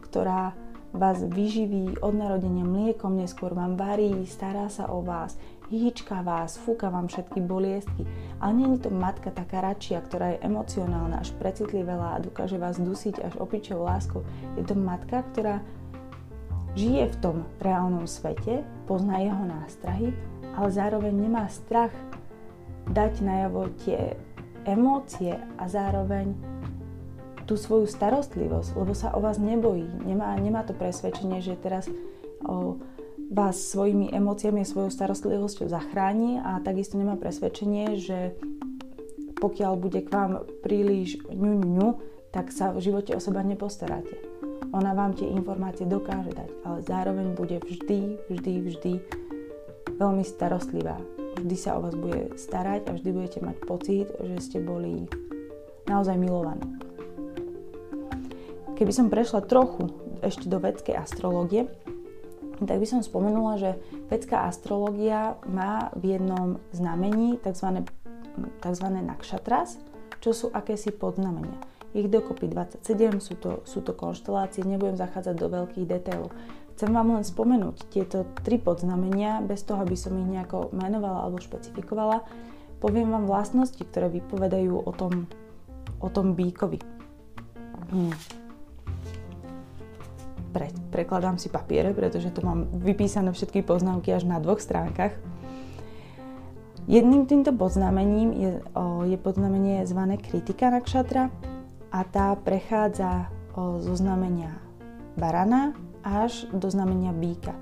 ktorá 0.05 0.57
vás 0.93 1.21
vyživí 1.21 2.01
od 2.01 2.17
narodenia 2.17 2.65
mliekom, 2.65 3.17
neskôr 3.17 3.53
vám 3.53 3.77
varí, 3.77 4.25
stará 4.25 4.73
sa 4.73 4.89
o 4.89 5.05
vás, 5.05 5.37
hýčka 5.69 6.25
vás, 6.25 6.57
fúka 6.57 6.89
vám 6.89 7.09
všetky 7.09 7.45
boliestky. 7.45 8.09
Ale 8.41 8.53
nie 8.57 8.69
je 8.77 8.89
to 8.89 8.91
matka 8.91 9.29
taká 9.29 9.61
radšia, 9.61 10.01
ktorá 10.01 10.35
je 10.35 10.43
emocionálna, 10.45 11.21
až 11.21 11.37
precitlivelá 11.37 12.17
a 12.17 12.23
dokáže 12.25 12.57
vás 12.57 12.81
dusiť 12.81 13.21
až 13.21 13.35
opičou 13.37 13.85
láskou. 13.85 14.25
Je 14.57 14.65
to 14.65 14.73
matka, 14.73 15.23
ktorá 15.33 15.61
žije 16.73 17.13
v 17.13 17.17
tom 17.21 17.37
reálnom 17.61 18.09
svete, 18.09 18.65
pozná 18.89 19.21
jeho 19.21 19.45
nástrahy, 19.45 20.17
ale 20.57 20.69
zároveň 20.73 21.15
nemá 21.15 21.45
strach 21.53 21.93
dať 22.89 23.21
najavo 23.21 23.69
tie 23.85 24.17
emócie 24.65 25.37
a 25.57 25.65
zároveň 25.69 26.33
tú 27.49 27.57
svoju 27.57 27.89
starostlivosť, 27.89 28.77
lebo 28.77 28.93
sa 28.93 29.17
o 29.17 29.25
vás 29.25 29.41
nebojí. 29.41 29.89
Nemá, 30.05 30.37
nemá 30.37 30.61
to 30.69 30.77
presvedčenie, 30.77 31.41
že 31.41 31.57
teraz 31.57 31.89
o, 32.45 32.77
vás 33.29 33.61
svojimi 33.61 34.09
emóciami 34.09 34.65
a 34.65 34.69
svojou 34.69 34.89
starostlivosťou 34.89 35.69
zachráni 35.69 36.41
a 36.41 36.61
takisto 36.65 36.97
nemá 36.97 37.15
presvedčenie, 37.21 38.01
že 38.01 38.33
pokiaľ 39.39 39.73
bude 39.79 40.01
k 40.03 40.11
vám 40.11 40.49
príliš 40.65 41.21
ňu, 41.31 41.53
ňu, 41.63 41.89
tak 42.33 42.51
sa 42.51 42.75
v 42.75 42.83
živote 42.83 43.15
o 43.15 43.21
seba 43.21 43.45
nepostaráte. 43.45 44.17
Ona 44.73 44.93
vám 44.93 45.17
tie 45.17 45.29
informácie 45.29 45.89
dokáže 45.89 46.35
dať, 46.35 46.51
ale 46.65 46.79
zároveň 46.85 47.27
bude 47.33 47.57
vždy, 47.63 48.21
vždy, 48.29 48.53
vždy 48.69 48.93
veľmi 49.97 50.25
starostlivá. 50.25 51.01
Vždy 51.41 51.57
sa 51.57 51.79
o 51.79 51.85
vás 51.85 51.97
bude 51.97 52.37
starať 52.37 52.91
a 52.91 52.97
vždy 52.97 53.09
budete 53.15 53.41
mať 53.41 53.57
pocit, 53.65 54.07
že 54.21 54.37
ste 54.43 54.59
boli 54.61 55.09
naozaj 55.89 56.21
milovaní. 56.21 56.67
Keby 58.77 58.93
som 58.93 59.11
prešla 59.11 59.47
trochu 59.47 59.91
ešte 60.21 60.51
do 60.51 60.59
vedskej 60.61 60.99
astrológie, 60.99 61.71
tak 62.67 62.83
by 62.83 62.87
som 62.89 63.01
spomenula, 63.07 63.61
že 63.61 63.71
vedská 64.11 64.51
astrológia 64.51 65.39
má 65.47 65.95
v 65.95 66.19
jednom 66.19 66.59
znamení 66.75 67.39
tzv. 67.39 67.87
tzv. 68.59 68.87
nakšatras, 68.91 69.79
čo 70.19 70.31
sú 70.35 70.47
akési 70.51 70.91
podznamenia. 70.91 71.59
Ich 71.97 72.11
dokopy 72.11 72.51
27, 72.51 72.85
sú 73.23 73.35
to, 73.39 73.63
sú 73.65 73.81
to 73.81 73.95
konštelácie, 73.95 74.67
nebudem 74.67 74.99
zachádzať 74.99 75.35
do 75.39 75.47
veľkých 75.49 75.87
detailov. 75.89 76.35
Chcem 76.77 76.95
vám 76.95 77.19
len 77.19 77.25
spomenúť 77.27 77.91
tieto 77.91 78.29
tri 78.47 78.61
podznamenia, 78.61 79.43
bez 79.43 79.67
toho, 79.67 79.83
aby 79.83 79.99
som 79.99 80.15
ich 80.15 80.29
nejako 80.31 80.71
menovala 80.75 81.27
alebo 81.27 81.43
špecifikovala. 81.43 82.23
Poviem 82.79 83.11
vám 83.11 83.27
vlastnosti, 83.27 83.83
ktoré 83.83 84.07
vypovedajú 84.15 84.87
o 84.87 84.93
tom, 84.95 85.27
o 85.99 86.09
tom 86.13 86.39
bíkovi. 86.39 86.79
Hmm 87.91 88.38
pre, 90.59 90.75
prekladám 90.91 91.39
si 91.39 91.47
papiere, 91.47 91.95
pretože 91.95 92.35
to 92.35 92.43
mám 92.43 92.67
vypísané 92.83 93.31
všetky 93.31 93.63
poznámky 93.63 94.11
až 94.11 94.27
na 94.27 94.43
dvoch 94.43 94.59
stránkach. 94.59 95.15
Jedným 96.91 97.31
týmto 97.31 97.55
podznamením 97.55 98.29
je, 98.35 98.51
o, 98.75 99.07
je 99.07 99.15
podznamenie 99.15 99.87
zvané 99.87 100.19
kritika 100.19 100.75
nakšatra 100.75 101.31
a 101.95 102.01
tá 102.03 102.35
prechádza 102.35 103.31
o, 103.55 103.79
zo 103.79 103.95
znamenia 103.95 104.59
barana 105.15 105.79
až 106.03 106.51
do 106.51 106.67
znamenia 106.67 107.15
býka. 107.15 107.55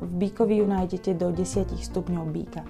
V 0.00 0.08
býkovi 0.08 0.64
ju 0.64 0.66
nájdete 0.70 1.12
do 1.20 1.28
10 1.28 1.76
stupňov 1.76 2.24
býka. 2.32 2.64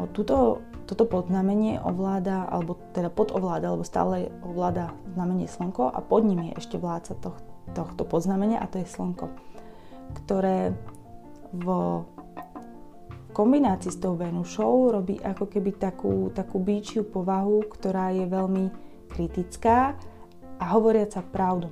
O, 0.00 0.10
tuto, 0.10 0.64
toto 0.90 1.04
podznamenie 1.06 1.78
ovláda, 1.84 2.48
alebo 2.50 2.80
teda 2.96 3.12
podovláda, 3.12 3.70
alebo 3.70 3.84
stále 3.86 4.32
ovláda 4.42 4.96
znamenie 5.12 5.46
slnko 5.46 5.92
a 5.92 6.00
pod 6.02 6.24
ním 6.24 6.50
je 6.50 6.58
ešte 6.58 6.80
vládca 6.80 7.14
tohto 7.20 7.51
tohto 7.72 8.04
podznamenia 8.04 8.60
a 8.60 8.68
to 8.68 8.78
je 8.80 8.86
slnko, 8.86 9.32
ktoré 10.22 10.76
vo 11.52 12.08
kombinácii 13.32 13.92
s 13.92 14.00
tou 14.00 14.16
Venušou 14.16 14.92
robí 14.92 15.16
ako 15.20 15.48
keby 15.48 15.80
takú, 15.80 16.28
takú 16.32 16.60
bíčiu 16.60 17.08
povahu, 17.08 17.64
ktorá 17.64 18.12
je 18.12 18.28
veľmi 18.28 18.64
kritická 19.12 19.96
a 20.60 20.64
hovoriaca 20.72 21.24
pravdu. 21.24 21.68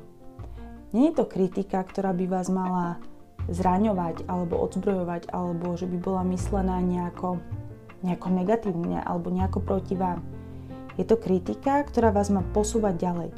Nie 0.91 1.13
je 1.13 1.23
to 1.23 1.25
kritika, 1.29 1.85
ktorá 1.85 2.11
by 2.17 2.27
vás 2.27 2.51
mala 2.51 2.99
zraňovať 3.47 4.27
alebo 4.27 4.59
odzbrojovať, 4.59 5.31
alebo 5.31 5.79
že 5.79 5.87
by 5.87 5.97
bola 6.03 6.23
myslená 6.29 6.83
nejako, 6.83 7.39
nejako 8.03 8.29
negatívne 8.35 8.99
alebo 9.01 9.31
nejako 9.31 9.63
proti 9.63 9.95
vám. 9.95 10.25
Je 10.99 11.07
to 11.07 11.17
kritika, 11.17 11.81
ktorá 11.87 12.11
vás 12.11 12.29
má 12.29 12.43
posúvať 12.53 12.99
ďalej 12.99 13.31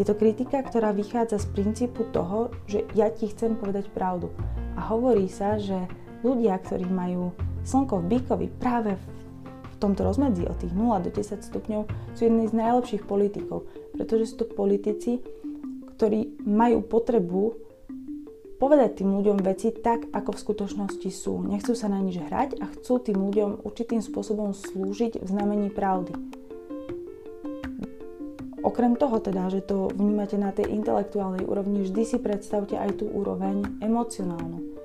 je 0.00 0.08
to 0.08 0.16
kritika, 0.16 0.64
ktorá 0.64 0.96
vychádza 0.96 1.44
z 1.44 1.52
princípu 1.52 2.08
toho, 2.08 2.48
že 2.64 2.88
ja 2.96 3.12
ti 3.12 3.28
chcem 3.28 3.52
povedať 3.52 3.92
pravdu. 3.92 4.32
A 4.72 4.88
hovorí 4.88 5.28
sa, 5.28 5.60
že 5.60 5.76
ľudia, 6.24 6.56
ktorí 6.56 6.88
majú 6.88 7.36
slnko 7.68 8.00
v 8.00 8.08
bíkovi 8.16 8.46
práve 8.56 8.96
v 8.96 9.76
tomto 9.76 10.00
rozmedzi 10.00 10.48
od 10.48 10.56
tých 10.56 10.72
0 10.72 11.04
do 11.04 11.12
10 11.12 11.44
stupňov, 11.44 11.82
sú 12.16 12.20
jedni 12.24 12.48
z 12.48 12.56
najlepších 12.56 13.04
politikov, 13.04 13.68
pretože 13.92 14.32
sú 14.32 14.40
to 14.40 14.46
politici, 14.48 15.20
ktorí 16.00 16.48
majú 16.48 16.80
potrebu 16.80 17.60
povedať 18.56 19.04
tým 19.04 19.20
ľuďom 19.20 19.44
veci 19.44 19.68
tak, 19.68 20.08
ako 20.16 20.32
v 20.32 20.42
skutočnosti 20.48 21.10
sú. 21.12 21.44
Nechcú 21.44 21.76
sa 21.76 21.92
na 21.92 22.00
nič 22.00 22.20
hrať 22.24 22.56
a 22.60 22.72
chcú 22.72 23.04
tým 23.04 23.20
ľuďom 23.20 23.68
určitým 23.68 24.00
spôsobom 24.00 24.56
slúžiť 24.56 25.20
v 25.20 25.28
znamení 25.28 25.68
pravdy. 25.68 26.39
Okrem 28.60 28.92
toho 28.92 29.16
teda, 29.24 29.48
že 29.48 29.64
to 29.64 29.88
vnímate 29.96 30.36
na 30.36 30.52
tej 30.52 30.68
intelektuálnej 30.68 31.48
úrovni, 31.48 31.84
vždy 31.84 32.02
si 32.04 32.18
predstavte 32.20 32.76
aj 32.76 33.00
tú 33.00 33.08
úroveň 33.08 33.64
emocionálnu. 33.80 34.76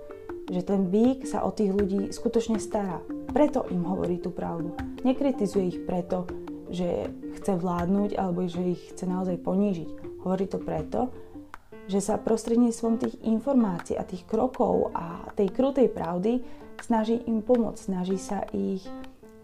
Že 0.47 0.61
ten 0.63 0.81
bík 0.87 1.27
sa 1.27 1.43
o 1.43 1.51
tých 1.51 1.75
ľudí 1.75 2.13
skutočne 2.13 2.61
stará. 2.61 3.03
preto 3.35 3.67
im 3.67 3.83
hovorí 3.83 4.23
tú 4.23 4.31
pravdu. 4.31 4.71
Nekritizuje 5.03 5.75
ich 5.75 5.79
preto, 5.83 6.23
že 6.71 7.11
chce 7.35 7.59
vládnuť 7.59 8.15
alebo 8.15 8.47
že 8.47 8.63
ich 8.63 8.81
chce 8.95 9.03
naozaj 9.03 9.43
ponížiť. 9.43 9.89
Hovorí 10.23 10.47
to 10.47 10.57
preto, 10.63 11.11
že 11.85 11.99
sa 12.01 12.17
prostredníctvom 12.17 12.95
tých 12.97 13.15
informácií 13.27 13.99
a 13.99 14.07
tých 14.07 14.25
krokov 14.25 14.95
a 14.95 15.29
tej 15.37 15.51
krutej 15.53 15.91
pravdy 15.91 16.41
snaží 16.81 17.21
im 17.29 17.45
pomôcť, 17.45 17.79
snaží 17.91 18.17
sa 18.17 18.47
ich 18.55 18.81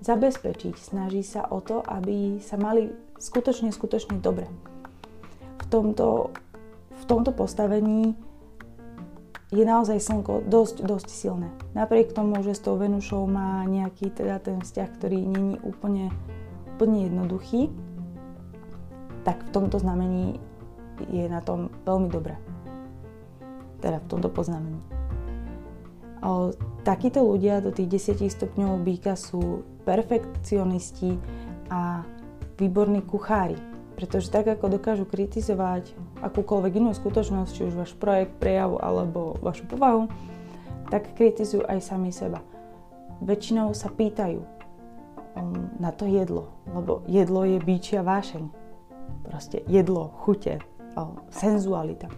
zabezpečiť, 0.02 0.76
snaží 0.78 1.22
sa 1.22 1.46
o 1.48 1.62
to, 1.62 1.86
aby 1.86 2.42
sa 2.42 2.58
mali 2.58 2.90
skutočne, 3.22 3.70
skutočne 3.70 4.18
dobre. 4.18 4.50
V 5.62 5.66
tomto, 5.70 6.34
v 6.98 7.04
tomto 7.06 7.32
postavení 7.32 8.18
je 9.52 9.64
naozaj 9.68 10.00
slnko 10.00 10.48
dosť, 10.48 10.82
dosť 10.88 11.08
silné. 11.12 11.52
Napriek 11.78 12.16
tomu, 12.16 12.40
že 12.42 12.58
s 12.58 12.64
tou 12.64 12.80
Venušou 12.80 13.28
má 13.28 13.62
nejaký 13.68 14.10
teda 14.10 14.42
ten 14.42 14.64
vzťah, 14.64 14.90
ktorý 14.98 15.20
není 15.22 15.56
úplne, 15.62 16.10
úplne 16.76 17.12
jednoduchý, 17.12 17.70
tak 19.22 19.44
v 19.46 19.54
tomto 19.54 19.78
znamení 19.78 20.42
je 21.12 21.28
na 21.30 21.44
tom 21.44 21.70
veľmi 21.86 22.10
dobré. 22.10 22.40
Teda 23.84 24.02
v 24.02 24.10
tomto 24.10 24.30
poznamení. 24.32 24.82
O, 26.22 26.54
takíto 26.86 27.26
ľudia 27.26 27.60
do 27.66 27.74
tých 27.74 28.14
10 28.14 28.30
stupňov 28.30 28.86
býka 28.86 29.18
sú 29.18 29.66
perfekcionisti 29.84 31.18
a 31.70 32.06
výborní 32.60 33.02
kuchári. 33.02 33.58
Pretože 33.98 34.34
tak 34.34 34.50
ako 34.50 34.82
dokážu 34.82 35.06
kritizovať 35.06 35.94
akúkoľvek 36.26 36.74
inú 36.82 36.92
skutočnosť, 36.94 37.52
či 37.54 37.62
už 37.70 37.74
váš 37.78 37.94
projekt, 37.94 38.34
prejav 38.42 38.82
alebo 38.82 39.38
vašu 39.42 39.70
povahu, 39.70 40.10
tak 40.90 41.14
kritizujú 41.14 41.64
aj 41.70 41.80
sami 41.86 42.10
seba. 42.10 42.42
Väčšinou 43.22 43.78
sa 43.78 43.94
pýtajú 43.94 44.42
um, 44.42 45.70
na 45.78 45.94
to 45.94 46.10
jedlo, 46.10 46.50
lebo 46.74 47.06
jedlo 47.06 47.46
je 47.46 47.62
bíčia 47.62 48.02
vášeň. 48.02 48.50
Proste 49.22 49.62
jedlo, 49.70 50.10
chute, 50.26 50.58
senzualita. 51.30 52.10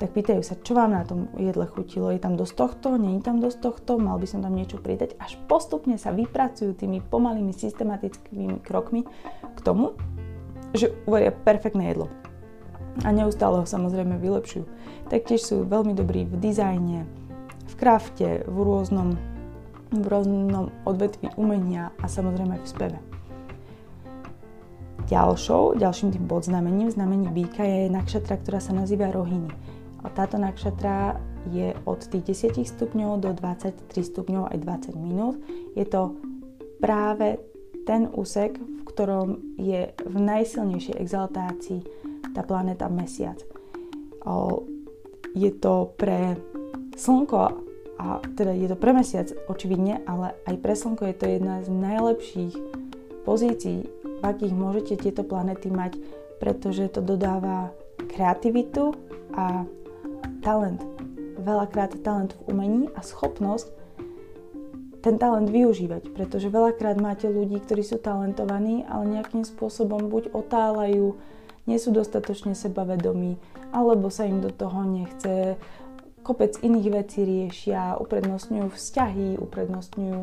Tak 0.00 0.16
pýtajú 0.16 0.40
sa, 0.40 0.56
čo 0.56 0.72
vám 0.72 0.96
na 0.96 1.04
tom 1.04 1.28
jedle 1.36 1.68
chutilo, 1.68 2.08
je 2.08 2.16
tam 2.16 2.32
dosť 2.32 2.54
tohto, 2.56 2.96
nie 2.96 3.20
je 3.20 3.28
tam 3.28 3.36
dosť 3.36 3.58
tohto, 3.60 4.00
mal 4.00 4.16
by 4.16 4.24
som 4.24 4.40
tam 4.40 4.56
niečo 4.56 4.80
pridať. 4.80 5.12
Až 5.20 5.36
postupne 5.44 6.00
sa 6.00 6.08
vypracujú 6.08 6.72
tými 6.72 7.04
pomalými 7.04 7.52
systematickými 7.52 8.64
krokmi 8.64 9.04
k 9.44 9.58
tomu, 9.60 9.92
že 10.72 10.96
uvaria 11.04 11.28
perfektné 11.28 11.92
jedlo. 11.92 12.08
A 13.04 13.12
neustále 13.12 13.60
ho 13.60 13.68
samozrejme 13.68 14.16
vylepšujú. 14.16 14.64
Taktiež 15.12 15.44
sú 15.44 15.68
veľmi 15.68 15.92
dobrí 15.92 16.24
v 16.24 16.32
dizajne, 16.48 17.04
v 17.68 17.74
krafte, 17.76 18.48
v 18.48 18.56
rôznom, 18.56 19.20
v 19.92 20.06
rôznom 20.08 20.72
odvetví 20.88 21.28
umenia 21.36 21.92
a 22.00 22.08
samozrejme 22.08 22.56
v 22.56 22.66
speve. 22.66 22.98
Ďalšou, 25.12 25.76
ďalším 25.76 26.14
tým 26.14 26.24
podznamením, 26.24 26.88
znamení 26.88 27.28
býka 27.34 27.66
je 27.68 27.92
nakšatra, 27.92 28.40
ktorá 28.40 28.64
sa 28.64 28.72
nazýva 28.72 29.10
rohiny. 29.10 29.50
Táto 30.00 30.36
nakšatra 30.40 31.20
je 31.52 31.72
od 31.88 32.00
tých 32.00 32.52
10 32.52 32.64
stupňov 32.64 33.20
do 33.20 33.30
23 33.36 33.76
stupňov 33.90 34.52
aj 34.52 34.58
20 34.92 34.96
minút. 34.96 35.36
Je 35.76 35.84
to 35.84 36.16
práve 36.80 37.40
ten 37.84 38.08
úsek, 38.12 38.56
v 38.60 38.82
ktorom 38.84 39.56
je 39.56 39.92
v 39.96 40.16
najsilnejšej 40.16 40.96
exaltácii 41.00 41.80
tá 42.36 42.44
planéta 42.44 42.88
Mesiac. 42.92 43.40
Je 45.32 45.50
to 45.56 45.94
pre 45.96 46.36
Slnko, 46.96 47.42
a 48.00 48.20
teda 48.36 48.52
je 48.56 48.68
to 48.68 48.76
pre 48.76 48.92
Mesiac 48.92 49.28
očividne, 49.48 50.04
ale 50.04 50.36
aj 50.48 50.56
pre 50.60 50.74
Slnko 50.76 51.04
je 51.08 51.16
to 51.16 51.26
jedna 51.28 51.60
z 51.64 51.68
najlepších 51.68 52.54
pozícií 53.24 54.00
v 54.20 54.22
akých 54.24 54.52
môžete 54.52 54.94
tieto 55.00 55.24
planety 55.24 55.72
mať, 55.72 55.96
pretože 56.36 56.92
to 56.92 57.00
dodáva 57.00 57.72
kreativitu 58.12 58.92
a 59.32 59.64
talent. 60.40 60.82
Veľakrát 61.40 61.96
talent 62.04 62.36
v 62.36 62.52
umení 62.52 62.82
a 62.92 63.00
schopnosť 63.00 63.80
ten 65.00 65.16
talent 65.16 65.48
využívať, 65.48 66.12
pretože 66.12 66.52
veľakrát 66.52 67.00
máte 67.00 67.24
ľudí, 67.24 67.56
ktorí 67.64 67.80
sú 67.80 67.96
talentovaní, 67.96 68.84
ale 68.84 69.20
nejakým 69.20 69.48
spôsobom 69.48 70.12
buď 70.12 70.36
otálajú, 70.36 71.16
nie 71.64 71.78
sú 71.80 71.88
dostatočne 71.88 72.52
sebavedomí, 72.52 73.40
alebo 73.72 74.12
sa 74.12 74.28
im 74.28 74.44
do 74.44 74.52
toho 74.52 74.84
nechce, 74.84 75.56
kopec 76.20 76.52
iných 76.60 76.88
vecí 76.92 77.24
riešia, 77.24 77.96
uprednostňujú 77.96 78.68
vzťahy, 78.68 79.40
uprednostňujú 79.40 80.20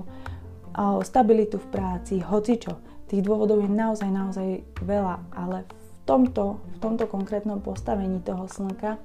stabilitu 1.01 1.57
v 1.57 1.67
práci, 1.73 2.21
hocičo. 2.21 2.77
Tých 3.09 3.25
dôvodov 3.25 3.65
je 3.65 3.71
naozaj, 3.71 4.09
naozaj 4.13 4.61
veľa, 4.85 5.15
ale 5.33 5.65
v 5.65 5.89
tomto, 6.05 6.61
v 6.61 6.77
tomto 6.77 7.09
konkrétnom 7.09 7.65
postavení 7.65 8.21
toho 8.21 8.45
slnka 8.45 9.01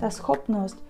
tá 0.00 0.08
schopnosť 0.08 0.80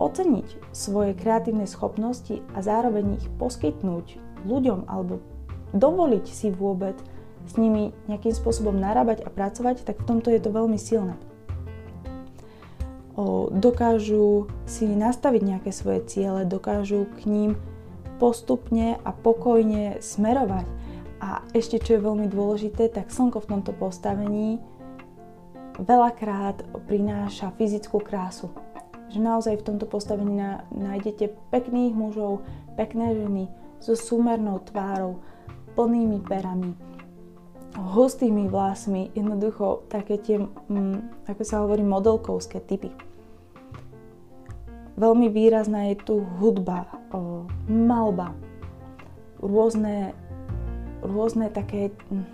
oceniť 0.00 0.72
svoje 0.72 1.12
kreatívne 1.12 1.68
schopnosti 1.68 2.40
a 2.56 2.64
zároveň 2.64 3.20
ich 3.20 3.28
poskytnúť 3.36 4.16
ľuďom 4.48 4.88
alebo 4.88 5.20
dovoliť 5.76 6.24
si 6.24 6.48
vôbec 6.48 6.96
s 7.44 7.52
nimi 7.60 7.92
nejakým 8.08 8.32
spôsobom 8.32 8.72
narábať 8.72 9.20
a 9.22 9.30
pracovať, 9.30 9.84
tak 9.84 10.00
v 10.00 10.08
tomto 10.08 10.32
je 10.32 10.40
to 10.40 10.50
veľmi 10.50 10.80
silné. 10.80 11.20
O, 13.20 13.52
dokážu 13.52 14.48
si 14.64 14.88
nastaviť 14.88 15.42
nejaké 15.44 15.70
svoje 15.74 16.00
ciele, 16.08 16.48
dokážu 16.48 17.04
k 17.20 17.28
ním 17.28 17.50
postupne 18.16 18.96
a 19.04 19.10
pokojne 19.12 20.00
smerovať 20.00 20.64
a 21.20 21.44
ešte, 21.52 21.76
čo 21.76 22.00
je 22.00 22.06
veľmi 22.06 22.26
dôležité, 22.32 22.88
tak 22.88 23.12
slnko 23.12 23.44
v 23.44 23.50
tomto 23.56 23.72
postavení 23.76 24.56
veľakrát 25.78 26.64
prináša 26.90 27.54
fyzickú 27.54 28.02
krásu. 28.02 28.50
Že 29.10 29.18
naozaj 29.22 29.54
v 29.60 29.66
tomto 29.66 29.86
postavení 29.90 30.38
nájdete 30.70 31.34
pekných 31.50 31.94
mužov, 31.94 32.46
pekné 32.78 33.14
ženy 33.14 33.44
so 33.82 33.98
súmernou 33.98 34.62
tvárou, 34.62 35.22
plnými 35.74 36.22
perami, 36.26 36.74
hustými 37.74 38.50
vlasmi, 38.50 39.14
jednoducho 39.14 39.86
také 39.86 40.18
tie, 40.18 40.42
mm, 40.42 41.26
ako 41.30 41.42
sa 41.46 41.62
hovorí, 41.62 41.82
modelkovské 41.82 42.62
typy. 42.62 42.90
Veľmi 44.98 45.32
výrazná 45.32 45.90
je 45.90 45.96
tu 46.02 46.14
hudba, 46.38 46.86
o, 47.14 47.46
malba, 47.66 48.36
rôzne 49.40 50.12
rôzne 51.00 51.48
také 51.48 51.90
hm, 52.12 52.24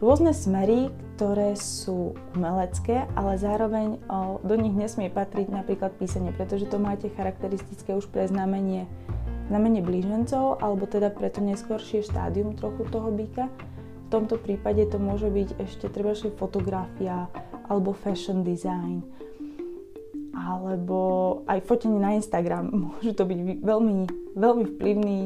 rôzne 0.00 0.32
smery, 0.32 0.88
ktoré 1.20 1.52
sú 1.52 2.16
umelecké, 2.32 3.04
ale 3.12 3.36
zároveň 3.36 4.00
do 4.40 4.56
nich 4.56 4.72
nesmie 4.72 5.12
patriť 5.12 5.52
napríklad 5.52 5.92
písanie, 6.00 6.32
pretože 6.32 6.64
to 6.64 6.80
máte 6.80 7.12
charakteristické 7.12 7.92
už 7.92 8.08
pre 8.08 8.24
znamenie, 8.24 8.88
znamenie 9.52 9.84
blížencov, 9.84 10.64
alebo 10.64 10.88
teda 10.88 11.12
pre 11.12 11.28
to 11.28 11.44
neskôršie 11.44 12.08
štádium 12.08 12.56
trochu 12.56 12.88
toho 12.88 13.12
býka. 13.12 13.52
V 14.08 14.16
tomto 14.16 14.40
prípade 14.40 14.80
to 14.88 14.96
môže 14.96 15.28
byť 15.28 15.60
ešte 15.60 15.92
treba 15.92 16.16
fotografia 16.16 17.28
alebo 17.68 17.92
fashion 17.92 18.40
design 18.40 19.04
alebo 20.32 21.44
aj 21.44 21.68
fotenie 21.68 22.00
na 22.00 22.16
Instagram. 22.16 22.72
Môžu 22.96 23.12
to 23.12 23.28
byť 23.28 23.60
veľmi, 23.60 23.96
veľmi 24.40 24.64
vplyvný 24.72 25.18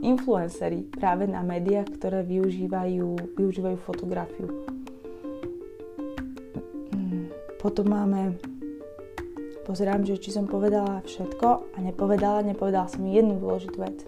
influencery 0.00 0.88
práve 0.96 1.28
na 1.28 1.44
médiách, 1.44 1.92
ktoré 2.00 2.24
využívajú, 2.24 3.36
využívajú 3.36 3.76
fotografiu. 3.84 4.48
Potom 7.64 7.88
máme, 7.88 8.36
pozerám, 9.64 10.04
že 10.04 10.20
či 10.20 10.36
som 10.36 10.44
povedala 10.44 11.00
všetko 11.08 11.72
a 11.72 11.78
nepovedala, 11.80 12.44
nepovedala 12.44 12.92
som 12.92 13.08
jednu 13.08 13.40
dôležitú 13.40 13.80
vec. 13.80 14.04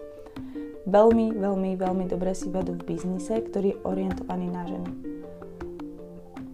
Veľmi, 0.85 1.33
veľmi, 1.33 1.73
veľmi 1.73 2.05
dobre 2.05 2.37
si 2.37 2.53
vedú 2.53 2.77
v 2.77 2.85
biznise, 2.85 3.41
ktorý 3.41 3.73
je 3.73 3.81
orientovaný 3.81 4.53
na 4.53 4.61
ženy. 4.69 4.91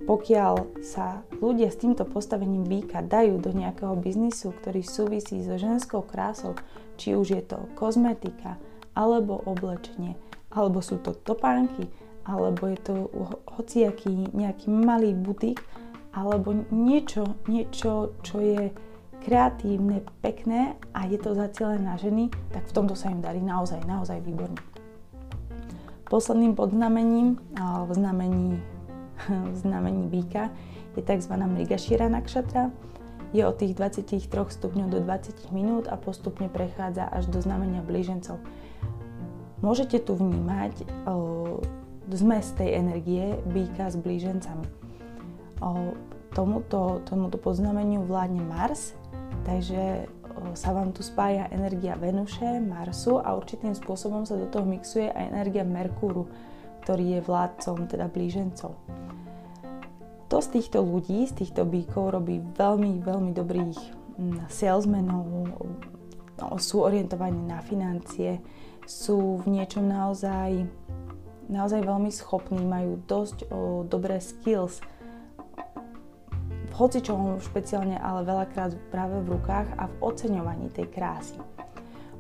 Pokiaľ 0.08 0.80
sa 0.80 1.28
ľudia 1.44 1.76
s 1.76 1.84
týmto 1.84 2.08
postavením 2.08 2.64
býka 2.64 3.04
dajú 3.04 3.36
do 3.36 3.52
nejakého 3.52 4.00
biznisu, 4.00 4.56
ktorý 4.64 4.80
súvisí 4.80 5.44
so 5.44 5.60
ženskou 5.60 6.08
krásou, 6.08 6.56
či 6.96 7.20
už 7.20 7.36
je 7.36 7.44
to 7.44 7.68
kozmetika, 7.76 8.56
alebo 8.96 9.44
oblečenie, 9.44 10.16
alebo 10.56 10.80
sú 10.80 11.04
to 11.04 11.12
topánky, 11.12 11.84
alebo 12.24 12.72
je 12.72 12.80
to 12.80 12.96
hociaký 13.60 14.32
nejaký 14.32 14.72
malý 14.72 15.12
butik, 15.12 15.60
alebo 16.14 16.54
niečo, 16.70 17.26
niečo, 17.50 18.14
čo 18.22 18.38
je 18.38 18.70
kreatívne, 19.26 20.06
pekné 20.22 20.78
a 20.94 21.08
je 21.10 21.18
to 21.18 21.34
zacielené 21.34 21.82
na 21.82 21.96
ženy, 21.98 22.30
tak 22.52 22.70
v 22.70 22.76
tomto 22.76 22.94
sa 22.94 23.10
im 23.10 23.24
darí 23.24 23.42
naozaj, 23.42 23.82
naozaj 23.88 24.22
výborne. 24.22 24.60
Posledným 26.12 26.54
podznamením 26.54 27.42
v 27.58 27.92
znamení, 27.96 28.62
v 29.54 29.58
znamení 29.58 30.06
býka 30.06 30.54
je 30.94 31.02
tzv. 31.02 31.34
Mrigashira 31.34 32.06
nakšatra. 32.12 32.70
je 33.34 33.42
od 33.42 33.58
tých 33.58 33.74
23 33.74 34.30
stupňov 34.30 34.94
do 34.94 35.02
20 35.02 35.50
minút 35.50 35.90
a 35.90 35.98
postupne 35.98 36.46
prechádza 36.54 37.10
až 37.10 37.26
do 37.34 37.42
znamenia 37.42 37.82
blížencov. 37.82 38.38
Môžete 39.66 40.06
tu 40.06 40.14
vnímať 40.14 40.86
zmes 42.14 42.46
tej 42.54 42.78
energie 42.78 43.40
býka 43.50 43.90
s 43.90 43.98
blížencami. 43.98 44.83
Tomuto, 46.34 47.06
tomuto 47.06 47.38
podznameniu 47.38 48.10
vládne 48.10 48.42
Mars, 48.42 48.98
takže 49.46 50.10
sa 50.58 50.74
vám 50.74 50.90
tu 50.90 51.06
spája 51.06 51.46
energia 51.54 51.94
Venuše, 51.94 52.58
Marsu 52.58 53.22
a 53.22 53.38
určitým 53.38 53.78
spôsobom 53.78 54.26
sa 54.26 54.34
do 54.34 54.50
toho 54.50 54.66
mixuje 54.66 55.14
aj 55.14 55.30
energia 55.30 55.62
Merkúru, 55.62 56.26
ktorý 56.82 57.18
je 57.18 57.22
vládcom, 57.22 57.86
teda 57.86 58.10
blížencov. 58.10 58.74
To 60.34 60.38
z 60.42 60.48
týchto 60.58 60.82
ľudí, 60.82 61.30
z 61.30 61.46
týchto 61.46 61.70
bíkov 61.70 62.18
robí 62.18 62.42
veľmi, 62.42 63.06
veľmi 63.06 63.32
dobrých 63.38 63.78
salesmenov, 64.50 65.26
no, 66.42 66.48
sú 66.58 66.82
orientovaní 66.82 67.38
na 67.46 67.62
financie, 67.62 68.42
sú 68.90 69.38
v 69.46 69.54
niečom 69.54 69.86
naozaj, 69.86 70.66
naozaj 71.46 71.86
veľmi 71.86 72.10
schopní, 72.10 72.66
majú 72.66 72.98
dosť 73.06 73.38
o, 73.54 73.86
dobré 73.86 74.18
skills, 74.18 74.82
v 76.74 76.82
hocičom 76.82 77.38
špeciálne, 77.38 78.02
ale 78.02 78.26
veľakrát 78.26 78.74
práve 78.90 79.22
v 79.22 79.38
rukách 79.38 79.78
a 79.78 79.86
v 79.86 79.96
oceňovaní 80.02 80.74
tej 80.74 80.90
krásy. 80.90 81.38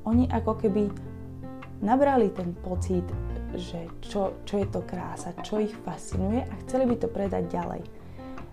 Oni 0.06 0.30
ako 0.30 0.62
keby 0.62 0.94
nabrali 1.82 2.30
ten 2.30 2.54
pocit, 2.62 3.02
že 3.58 3.90
čo, 4.06 4.38
čo 4.46 4.62
je 4.62 4.68
to 4.70 4.86
krása, 4.86 5.34
čo 5.42 5.58
ich 5.58 5.74
fascinuje 5.82 6.46
a 6.46 6.54
chceli 6.66 6.86
by 6.86 6.96
to 7.02 7.10
predať 7.10 7.50
ďalej. 7.50 7.82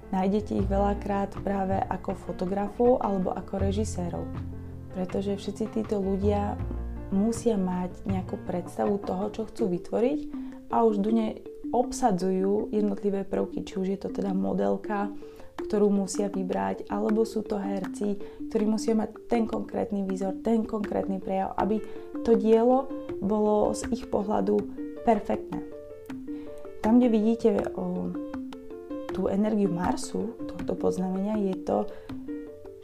Nájdete 0.09 0.53
ich 0.57 0.66
veľakrát 0.72 1.36
práve 1.44 1.76
ako 1.76 2.16
fotografov 2.16 3.05
alebo 3.05 3.36
ako 3.36 3.61
režisérov, 3.61 4.24
pretože 4.96 5.36
všetci 5.36 5.64
títo 5.68 6.01
ľudia 6.01 6.57
musia 7.12 7.61
mať 7.61 8.09
nejakú 8.09 8.40
predstavu 8.48 8.96
toho, 9.05 9.28
čo 9.36 9.44
chcú 9.53 9.68
vytvoriť 9.68 10.20
a 10.72 10.80
už 10.80 10.96
dune 11.05 11.44
obsadzujú 11.70 12.72
jednotlivé 12.72 13.22
prvky, 13.22 13.62
či 13.62 13.74
už 13.78 13.86
je 13.94 13.98
to 14.01 14.09
teda 14.11 14.34
modelka, 14.34 15.12
ktorú 15.66 15.92
musia 15.92 16.32
vybrať, 16.32 16.88
alebo 16.88 17.22
sú 17.28 17.44
to 17.44 17.61
herci, 17.61 18.16
ktorí 18.48 18.64
musia 18.66 18.96
mať 18.96 19.11
ten 19.28 19.44
konkrétny 19.44 20.02
výzor, 20.06 20.38
ten 20.40 20.64
konkrétny 20.64 21.20
prejav, 21.20 21.54
aby 21.58 21.80
to 22.24 22.34
dielo 22.34 22.90
bolo 23.20 23.72
z 23.76 23.86
ich 23.92 24.04
pohľadu 24.08 24.58
perfektné. 25.04 25.62
Tam, 26.80 26.96
kde 26.96 27.08
vidíte 27.12 27.50
o, 27.76 28.08
tú 29.12 29.28
energiu 29.28 29.68
Marsu, 29.68 30.32
tohto 30.48 30.72
poznamenia, 30.72 31.36
je 31.36 31.56
to, 31.61 31.78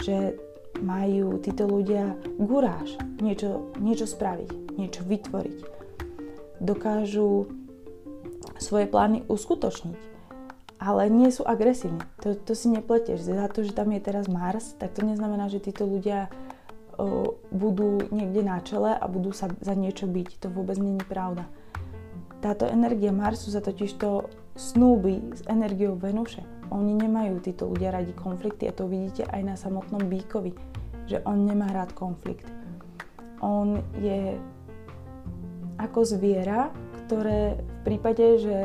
že 0.05 0.17
majú 0.85 1.41
títo 1.41 1.65
ľudia 1.65 2.21
guráž 2.37 3.01
niečo, 3.25 3.73
niečo 3.81 4.05
spraviť, 4.05 4.77
niečo 4.77 5.01
vytvoriť. 5.09 5.59
Dokážu 6.61 7.49
svoje 8.61 8.85
plány 8.89 9.25
uskutočniť, 9.29 10.16
ale 10.77 11.09
nie 11.09 11.33
sú 11.33 11.43
agresívni. 11.45 12.05
To, 12.21 12.37
to 12.37 12.53
si 12.53 12.69
nepleteš. 12.69 13.25
Za 13.25 13.49
to, 13.49 13.65
že 13.65 13.73
tam 13.73 13.93
je 13.97 14.01
teraz 14.01 14.29
Mars, 14.29 14.77
tak 14.77 14.93
to 14.93 15.05
neznamená, 15.05 15.49
že 15.49 15.65
títo 15.65 15.89
ľudia 15.89 16.29
o, 17.01 17.37
budú 17.49 18.05
niekde 18.13 18.45
na 18.45 18.61
čele 18.61 18.93
a 18.93 19.05
budú 19.09 19.33
sa 19.33 19.49
za 19.61 19.73
niečo 19.73 20.05
byť. 20.05 20.45
To 20.45 20.49
vôbec 20.53 20.77
je 20.77 21.05
pravda. 21.09 21.49
Táto 22.45 22.69
energia 22.69 23.11
Marsu 23.17 23.49
sa 23.49 23.65
totiž 23.65 23.97
to 23.97 24.29
snúbi 24.57 25.33
s 25.33 25.41
energiou 25.49 25.97
Venuše. 25.97 26.45
Oni 26.69 26.93
nemajú 26.93 27.41
títo 27.41 27.71
ľudia 27.71 27.95
radi 27.95 28.13
konflikty 28.13 28.69
a 28.69 28.77
to 28.77 28.91
vidíte 28.91 29.25
aj 29.31 29.41
na 29.43 29.55
samotnom 29.57 30.05
Bíkovi, 30.05 30.53
že 31.09 31.23
on 31.25 31.49
nemá 31.49 31.73
rád 31.73 31.97
konflikt. 31.97 32.45
On 33.41 33.81
je 34.01 34.37
ako 35.77 36.05
zviera, 36.05 36.73
ktoré 37.07 37.61
v 37.61 37.79
prípade, 37.85 38.25
že 38.41 38.57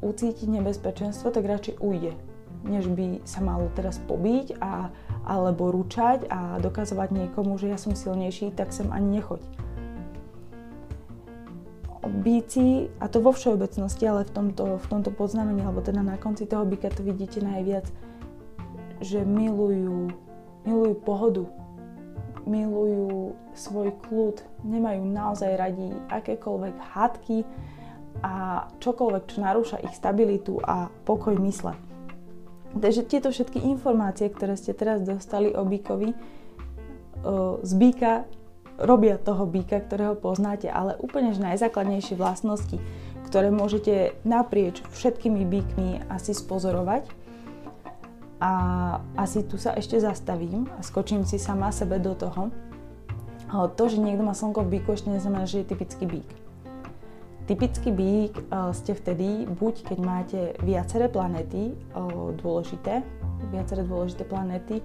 ucíti 0.00 0.48
nebezpečenstvo, 0.48 1.30
tak 1.30 1.44
radšej 1.44 1.76
ujde, 1.80 2.12
než 2.64 2.88
by 2.88 3.24
sa 3.24 3.44
malo 3.44 3.68
teraz 3.76 4.00
pobiť 4.04 4.60
a, 4.60 4.88
alebo 5.24 5.72
ručať 5.72 6.28
a 6.28 6.56
dokazovať 6.60 7.08
niekomu, 7.12 7.56
že 7.60 7.68
ja 7.68 7.78
som 7.80 7.92
silnejší, 7.92 8.52
tak 8.56 8.72
sem 8.72 8.88
ani 8.92 9.20
nechoď. 9.20 9.40
Bíci, 12.10 12.90
a 12.98 13.06
to 13.06 13.22
vo 13.22 13.30
všeobecnosti, 13.30 14.04
ale 14.08 14.26
v 14.26 14.32
tomto, 14.32 14.82
v 14.82 14.86
tomto 14.88 15.14
podznamení, 15.14 15.62
alebo 15.62 15.84
teda 15.84 16.02
na 16.02 16.18
konci 16.18 16.48
toho 16.48 16.66
byka 16.66 16.90
to 16.90 17.06
vidíte 17.06 17.44
najviac, 17.44 17.86
že 19.00 19.24
milujú, 19.24 20.12
milujú 20.68 20.94
pohodu, 21.00 21.44
milujú 22.48 23.36
svoj 23.54 23.94
kľud, 24.04 24.42
nemajú 24.64 25.02
naozaj 25.06 25.54
radi 25.56 25.92
akékoľvek 26.08 26.74
hádky 26.92 27.38
a 28.20 28.68
čokoľvek, 28.80 29.24
čo 29.28 29.38
narúša 29.40 29.76
ich 29.84 29.96
stabilitu 29.96 30.60
a 30.60 30.92
pokoj 31.08 31.36
mysle. 31.40 31.76
Takže 32.70 33.02
tieto 33.08 33.34
všetky 33.34 33.64
informácie, 33.66 34.30
ktoré 34.30 34.54
ste 34.54 34.76
teraz 34.76 35.02
dostali 35.02 35.50
o 35.50 35.66
Bíkovi, 35.66 36.14
z 37.60 37.72
Bíka 37.76 38.24
robia 38.80 39.20
toho 39.20 39.44
býka, 39.44 39.76
ktorého 39.76 40.16
poznáte, 40.16 40.72
ale 40.72 40.96
úplne 40.96 41.36
najzákladnejšie 41.36 42.16
vlastnosti, 42.16 42.80
ktoré 43.28 43.52
môžete 43.52 44.16
naprieč 44.24 44.80
všetkými 44.88 45.44
bíkmi 45.44 46.08
asi 46.08 46.32
spozorovať. 46.32 47.04
A 48.40 48.52
asi 49.20 49.44
tu 49.44 49.60
sa 49.60 49.76
ešte 49.76 50.00
zastavím 50.00 50.64
a 50.72 50.80
skočím 50.80 51.28
si 51.28 51.36
sama 51.36 51.68
sebe 51.76 52.00
do 52.00 52.16
toho. 52.16 52.48
To, 53.52 53.84
že 53.84 54.00
niekto 54.00 54.24
má 54.24 54.32
slnko 54.32 54.64
v 54.64 54.80
bíku, 54.80 54.96
ešte 54.96 55.12
neznamená, 55.12 55.44
že 55.44 55.60
je 55.60 55.68
typický 55.76 56.08
bík. 56.08 56.39
Typický 57.50 57.90
bík 57.90 58.38
e, 58.38 58.42
ste 58.70 58.94
vtedy, 58.94 59.42
buď 59.42 59.74
keď 59.90 59.98
máte 59.98 60.40
viaceré 60.62 61.10
planéty 61.10 61.74
dôležité, 62.38 63.02
viaceré 63.50 63.82
dôležité 63.82 64.22
planéty, 64.22 64.78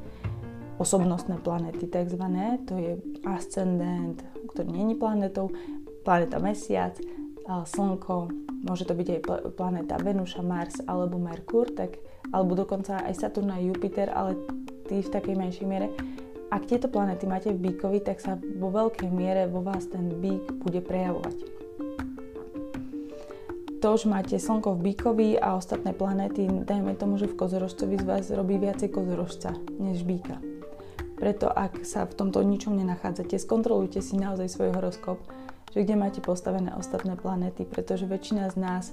osobnostné 0.82 1.38
planety 1.46 1.86
tzv. 1.86 2.26
To 2.66 2.74
je 2.74 2.98
ascendent, 3.30 4.18
ktorý 4.50 4.82
není 4.82 4.98
planetou, 4.98 5.54
planeta 6.02 6.42
Mesiac, 6.42 6.98
Slnko, 7.46 8.34
môže 8.66 8.90
to 8.90 8.98
byť 8.98 9.08
aj 9.14 9.22
planéta 9.54 10.02
Venuša, 10.02 10.42
Mars 10.42 10.82
alebo 10.90 11.22
Merkur, 11.22 11.70
tak, 11.70 12.02
alebo 12.34 12.58
dokonca 12.58 13.06
aj 13.06 13.14
Saturn 13.14 13.54
a 13.54 13.62
Jupiter, 13.62 14.10
ale 14.10 14.42
tí 14.90 15.06
v 15.06 15.14
takej 15.14 15.38
menšej 15.38 15.66
miere. 15.70 15.94
Ak 16.50 16.66
tieto 16.66 16.90
planety 16.90 17.30
máte 17.30 17.54
v 17.54 17.62
bíkovi, 17.62 18.02
tak 18.02 18.18
sa 18.18 18.42
vo 18.42 18.74
veľkej 18.74 19.14
miere 19.14 19.46
vo 19.46 19.62
vás 19.62 19.86
ten 19.86 20.10
bík 20.18 20.66
bude 20.66 20.82
prejavovať. 20.82 21.55
To, 23.84 23.90
že 24.00 24.08
máte 24.08 24.40
Slnko 24.40 24.80
v 24.80 24.92
bíkovi 24.92 25.30
a 25.40 25.60
ostatné 25.60 25.92
planéty, 25.92 26.48
dajme 26.48 26.96
tomu, 26.96 27.20
že 27.20 27.28
v 27.28 27.38
kozorožcovi 27.38 27.96
z 28.02 28.06
vás 28.06 28.26
robí 28.32 28.56
viacej 28.58 28.90
kozorožca 28.90 29.54
než 29.78 30.02
bíka. 30.08 30.40
Preto 31.16 31.48
ak 31.48 31.88
sa 31.88 32.04
v 32.04 32.16
tomto 32.16 32.44
ničom 32.44 32.76
nenachádzate, 32.76 33.40
skontrolujte 33.40 34.04
si 34.04 34.20
naozaj 34.20 34.52
svoj 34.52 34.76
horoskop, 34.76 35.20
že 35.72 35.84
kde 35.84 35.96
máte 35.96 36.20
postavené 36.20 36.76
ostatné 36.76 37.16
planéty, 37.16 37.64
pretože 37.68 38.08
väčšina 38.08 38.52
z 38.52 38.58
nás 38.60 38.86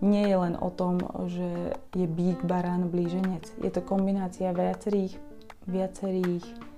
nie 0.00 0.24
je 0.24 0.36
len 0.36 0.56
o 0.56 0.72
tom, 0.72 1.00
že 1.28 1.76
je 1.92 2.08
bík, 2.08 2.44
barán, 2.44 2.88
blíženec. 2.88 3.44
Je 3.60 3.68
to 3.68 3.84
kombinácia 3.84 4.52
viacerých, 4.52 5.16
viacerých 5.68 6.69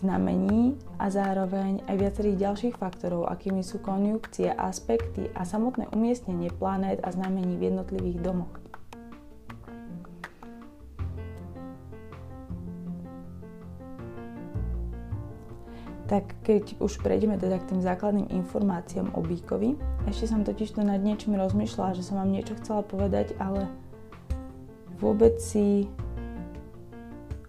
znamení 0.00 0.80
a 0.96 1.12
zároveň 1.12 1.84
aj 1.84 1.96
viacerých 2.00 2.40
ďalších 2.40 2.74
faktorov, 2.80 3.28
akými 3.28 3.60
sú 3.60 3.78
konjunkcie, 3.84 4.48
aspekty 4.48 5.28
a 5.36 5.44
samotné 5.44 5.92
umiestnenie 5.92 6.48
planét 6.48 7.04
a 7.04 7.12
znamení 7.12 7.60
v 7.60 7.68
jednotlivých 7.68 8.18
domoch. 8.24 8.54
tak 16.10 16.26
keď 16.42 16.74
už 16.82 17.06
prejdeme 17.06 17.38
teda 17.38 17.62
k 17.62 17.70
tým 17.70 17.86
základným 17.86 18.34
informáciám 18.34 19.14
o 19.14 19.22
Bíkovi, 19.22 19.78
ešte 20.10 20.26
som 20.26 20.42
totiž 20.42 20.74
to 20.74 20.82
nad 20.82 20.98
niečím 20.98 21.38
rozmýšľala, 21.38 21.94
že 21.94 22.02
som 22.02 22.18
vám 22.18 22.34
niečo 22.34 22.58
chcela 22.58 22.82
povedať, 22.82 23.38
ale 23.38 23.70
vôbec 24.98 25.38
si 25.38 25.86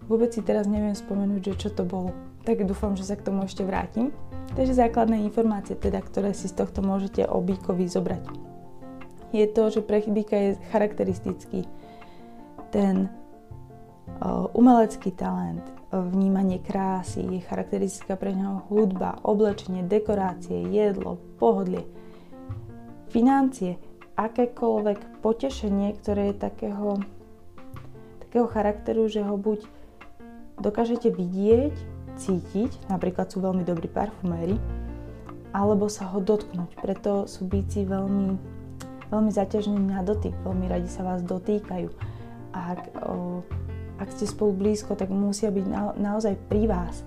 vôbec 0.06 0.30
si 0.30 0.46
teraz 0.46 0.70
neviem 0.70 0.94
spomenúť, 0.94 1.42
že 1.42 1.54
čo 1.66 1.68
to 1.74 1.82
bolo. 1.82 2.14
Tak 2.42 2.66
dúfam, 2.66 2.98
že 2.98 3.06
sa 3.06 3.14
k 3.14 3.22
tomu 3.22 3.46
ešte 3.46 3.62
vrátim. 3.62 4.10
Takže 4.52 4.74
základné 4.74 5.22
informácie, 5.22 5.78
teda, 5.78 6.02
ktoré 6.02 6.34
si 6.34 6.50
z 6.50 6.58
tohto 6.58 6.82
môžete 6.82 7.24
o 7.24 7.40
Bíkovi 7.40 7.88
zobrať. 7.88 8.24
Je 9.32 9.46
to, 9.48 9.72
že 9.72 9.80
pre 9.80 10.04
Bíka 10.04 10.36
je 10.36 10.60
charakteristický 10.74 11.64
ten 12.68 13.08
uh, 14.20 14.48
umelecký 14.52 15.12
talent, 15.16 15.64
vnímanie 15.92 16.56
krásy, 16.60 17.20
je 17.20 17.44
charakteristická 17.44 18.16
pre 18.16 18.32
neho 18.32 18.64
hudba, 18.72 19.20
oblečenie, 19.20 19.84
dekorácie, 19.84 20.64
jedlo, 20.72 21.20
pohodlie, 21.36 21.84
financie, 23.12 23.76
akékoľvek 24.16 25.20
potešenie, 25.20 25.92
ktoré 26.00 26.32
je 26.32 26.36
takého, 26.40 26.96
takého 28.24 28.48
charakteru, 28.48 29.04
že 29.04 29.20
ho 29.20 29.36
buď 29.36 29.68
dokážete 30.64 31.12
vidieť, 31.12 31.76
cítiť, 32.22 32.86
napríklad 32.86 33.26
sú 33.26 33.42
veľmi 33.42 33.66
dobrí 33.66 33.90
parfuméri, 33.90 34.54
alebo 35.52 35.90
sa 35.90 36.08
ho 36.14 36.22
dotknúť. 36.22 36.80
Preto 36.80 37.26
sú 37.26 37.44
bíci 37.44 37.84
veľmi, 37.84 38.38
veľmi 39.12 39.30
zaťažení 39.30 39.92
na 39.92 40.00
dotyk, 40.00 40.32
veľmi 40.46 40.66
radi 40.70 40.88
sa 40.88 41.04
vás 41.04 41.20
dotýkajú. 41.20 41.90
Ak, 42.54 42.80
o, 43.04 43.42
ak 44.00 44.08
ste 44.14 44.24
spolu 44.24 44.56
blízko, 44.56 44.96
tak 44.96 45.12
musia 45.12 45.52
byť 45.52 45.66
na, 45.68 45.92
naozaj 45.98 46.38
pri 46.48 46.70
vás. 46.70 47.04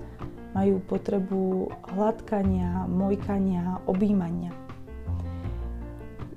Majú 0.54 0.80
potrebu 0.88 1.68
hladkania, 1.96 2.88
mojkania, 2.88 3.84
objímania. 3.90 4.56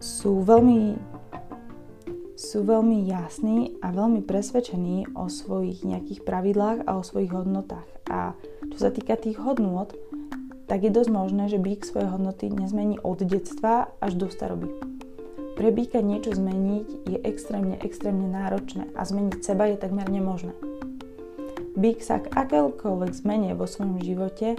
Sú 0.02 0.42
veľmi, 0.42 0.98
sú 2.34 2.66
veľmi 2.66 3.06
jasní 3.06 3.78
a 3.78 3.94
veľmi 3.94 4.24
presvedčení 4.26 5.14
o 5.14 5.30
svojich 5.30 5.86
nejakých 5.86 6.26
pravidlách 6.26 6.86
a 6.86 6.98
o 6.98 7.02
svojich 7.06 7.30
hodnotách. 7.30 7.86
A 8.10 8.34
čo 8.72 8.78
sa 8.78 8.90
týka 8.92 9.18
tých 9.18 9.40
hodnôt, 9.40 9.90
tak 10.68 10.84
je 10.84 10.92
dosť 10.92 11.10
možné, 11.10 11.48
že 11.48 11.56
bík 11.56 11.84
svoje 11.84 12.12
hodnoty 12.12 12.52
nezmení 12.52 13.00
od 13.00 13.24
detstva 13.24 13.88
až 14.04 14.20
do 14.20 14.28
staroby. 14.28 14.68
Pre 15.56 15.68
bíka 15.74 16.04
niečo 16.04 16.36
zmeniť 16.36 16.88
je 17.08 17.18
extrémne, 17.24 17.80
extrémne 17.82 18.30
náročné 18.30 18.92
a 18.94 19.02
zmeniť 19.02 19.42
seba 19.42 19.66
je 19.66 19.80
takmer 19.80 20.06
nemožné. 20.06 20.54
Bík 21.74 22.04
sa 22.04 22.22
k 22.22 22.30
akékoľvek 22.30 23.12
zmene 23.16 23.56
vo 23.58 23.66
svojom 23.66 23.98
živote 23.98 24.54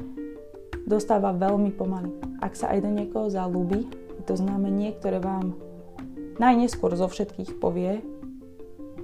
dostáva 0.89 1.31
veľmi 1.31 1.71
pomaly. 1.77 2.11
Ak 2.41 2.57
sa 2.57 2.73
aj 2.73 2.83
do 2.83 2.89
niekoho 2.91 3.29
zalúbi, 3.29 3.85
to 4.29 4.37
znamenie, 4.37 4.93
ktoré 4.93 5.17
vám 5.17 5.57
najneskôr 6.37 6.93
zo 6.93 7.09
všetkých 7.09 7.57
povie, 7.57 8.01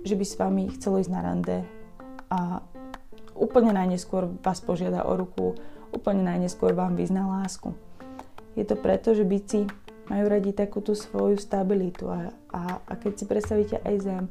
že 0.05 0.13
by 0.13 0.25
s 0.25 0.35
vami 0.37 0.63
chcelo 0.77 1.01
ísť 1.01 1.11
na 1.13 1.21
rande 1.25 1.57
a 2.29 2.61
úplne 3.35 3.75
najneskôr 3.75 4.31
vás 4.39 4.63
požiada 4.63 5.03
o 5.03 5.13
ruku, 5.13 5.59
úplne 5.91 6.23
najneskôr 6.23 6.71
vám 6.71 6.95
vyzná 6.95 7.27
lásku. 7.27 7.75
Je 8.55 8.63
to 8.63 8.79
preto, 8.79 9.11
že 9.11 9.27
byci 9.27 9.67
majú 10.07 10.25
radi 10.31 10.55
takú 10.55 10.79
tú 10.79 10.95
svoju 10.95 11.35
stabilitu 11.35 12.07
a, 12.07 12.31
a, 12.53 12.79
a 12.79 12.93
keď 12.95 13.11
si 13.19 13.25
predstavíte 13.27 13.77
aj 13.83 13.95
zem, 13.99 14.23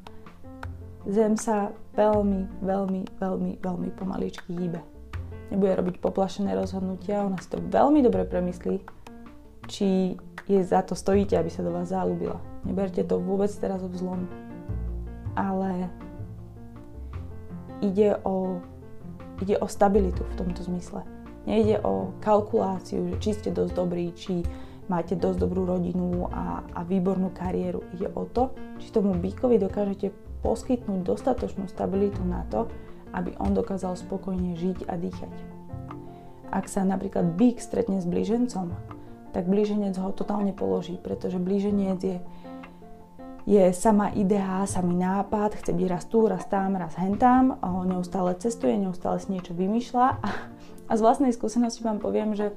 zem 1.04 1.36
sa 1.36 1.74
veľmi, 1.92 2.64
veľmi, 2.64 3.02
veľmi, 3.20 3.52
veľmi 3.60 3.88
pomaličky 3.92 4.56
hýbe. 4.56 4.80
Nebude 5.52 5.76
robiť 5.76 6.00
poplašené 6.00 6.56
rozhodnutia, 6.56 7.26
ona 7.26 7.36
si 7.36 7.52
to 7.52 7.60
veľmi 7.60 8.00
dobre 8.00 8.24
premyslí, 8.24 8.80
či 9.68 10.16
je 10.48 10.60
za 10.60 10.84
to 10.84 10.96
stojíte, 10.96 11.36
aby 11.36 11.52
sa 11.52 11.64
do 11.64 11.72
vás 11.72 11.92
zalúbila. 11.92 12.40
Neberte 12.64 13.04
to 13.04 13.20
vôbec 13.20 13.52
teraz 13.52 13.84
o 13.84 13.88
vzlom. 13.88 14.24
Ale 15.36 15.88
ide 17.84 18.16
o, 18.24 18.60
ide 19.42 19.58
o 19.58 19.66
stabilitu 19.66 20.22
v 20.22 20.36
tomto 20.38 20.62
zmysle. 20.66 21.02
Nejde 21.44 21.80
o 21.84 22.12
kalkuláciu, 22.24 23.16
či 23.20 23.36
ste 23.36 23.52
dosť 23.52 23.72
dobrí, 23.76 24.12
či 24.16 24.40
máte 24.88 25.16
dosť 25.16 25.38
dobrú 25.40 25.64
rodinu 25.68 26.28
a, 26.32 26.64
a 26.72 26.80
výbornú 26.84 27.32
kariéru. 27.32 27.84
Ide 27.96 28.08
o 28.12 28.24
to, 28.28 28.52
či 28.80 28.92
tomu 28.92 29.16
bíkovi 29.16 29.60
dokážete 29.60 30.12
poskytnúť 30.44 31.00
dostatočnú 31.04 31.68
stabilitu 31.68 32.20
na 32.24 32.44
to, 32.52 32.68
aby 33.16 33.32
on 33.40 33.56
dokázal 33.56 33.96
spokojne 33.96 34.56
žiť 34.58 34.88
a 34.88 34.94
dýchať. 34.98 35.32
Ak 36.52 36.68
sa 36.68 36.84
napríklad 36.84 37.34
bík 37.34 37.58
stretne 37.58 37.98
s 37.98 38.06
blížencom, 38.06 38.74
tak 39.34 39.50
blíženec 39.50 39.98
ho 39.98 40.14
totálne 40.14 40.54
položí, 40.54 40.94
pretože 41.00 41.42
blíženec 41.42 41.98
je, 41.98 42.18
je 43.44 43.72
sama 43.76 44.08
idea, 44.16 44.64
samý 44.64 44.96
nápad, 44.96 45.60
chce 45.60 45.72
byť 45.76 45.86
raz 45.88 46.04
tu, 46.08 46.24
raz 46.24 46.48
tam, 46.48 46.80
raz 46.80 46.96
hentám, 46.96 47.60
neustále 47.84 48.32
cestuje, 48.40 48.76
neustále 48.80 49.20
si 49.20 49.32
niečo 49.36 49.52
vymýšľa 49.52 50.06
a 50.24 50.28
a 50.84 50.92
z 50.96 51.00
vlastnej 51.00 51.32
skúsenosti 51.32 51.80
vám 51.80 51.96
poviem, 51.96 52.36
že 52.36 52.52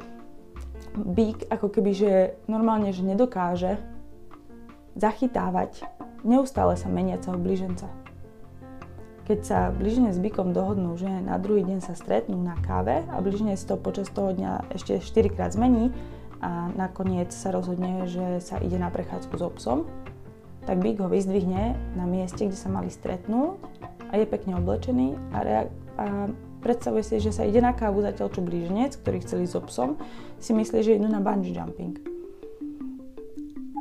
bík 0.98 1.48
ako 1.48 1.72
keby, 1.72 1.92
že 1.96 2.12
normálne, 2.50 2.92
že 2.92 3.06
nedokáže 3.06 3.80
zachytávať 5.00 5.88
neustále 6.28 6.76
sa 6.76 6.92
meniaceho 6.92 7.40
blíženca. 7.40 7.88
Keď 9.28 9.40
sa 9.44 9.60
blíženec 9.72 10.16
s 10.16 10.24
bíkom 10.24 10.56
dohodnú, 10.56 10.96
že 10.96 11.08
na 11.08 11.36
druhý 11.40 11.64
deň 11.64 11.80
sa 11.84 11.96
stretnú 11.96 12.40
na 12.40 12.56
káve 12.64 13.04
a 13.12 13.16
blíženec 13.20 13.60
to 13.64 13.76
počas 13.80 14.12
toho 14.12 14.32
dňa 14.36 14.76
ešte 14.76 15.00
4 15.00 15.36
krát 15.36 15.52
zmení 15.56 15.92
a 16.44 16.72
nakoniec 16.76 17.32
sa 17.32 17.52
rozhodne, 17.52 18.08
že 18.08 18.40
sa 18.44 18.60
ide 18.60 18.80
na 18.80 18.92
prechádzku 18.92 19.36
s 19.40 19.44
obsom, 19.44 19.88
tak 20.68 20.84
bík 20.84 20.99
ho 20.99 21.07
vyzdvihne 21.07 21.80
na 21.95 22.05
mieste, 22.05 22.43
kde 22.43 22.59
sa 22.59 22.68
mali 22.68 22.91
stretnúť 22.91 23.55
a 24.11 24.20
je 24.20 24.26
pekne 24.28 24.59
oblečený 24.59 25.15
a, 25.32 25.38
rea- 25.41 25.72
a 25.95 26.28
Predstavuje 26.57 27.05
si, 27.05 27.22
že 27.22 27.30
sa 27.30 27.45
ide 27.45 27.61
na 27.61 27.72
kávu, 27.72 28.01
zatiaľ 28.01 28.34
čo 28.34 28.41
blíženec, 28.41 28.97
ktorý 28.99 29.18
chceli 29.22 29.45
so 29.45 29.61
psom, 29.61 29.93
si 30.41 30.57
myslí, 30.57 30.82
že 30.82 30.97
idú 30.97 31.05
na 31.05 31.22
bungee 31.22 31.53
jumping. 31.53 32.01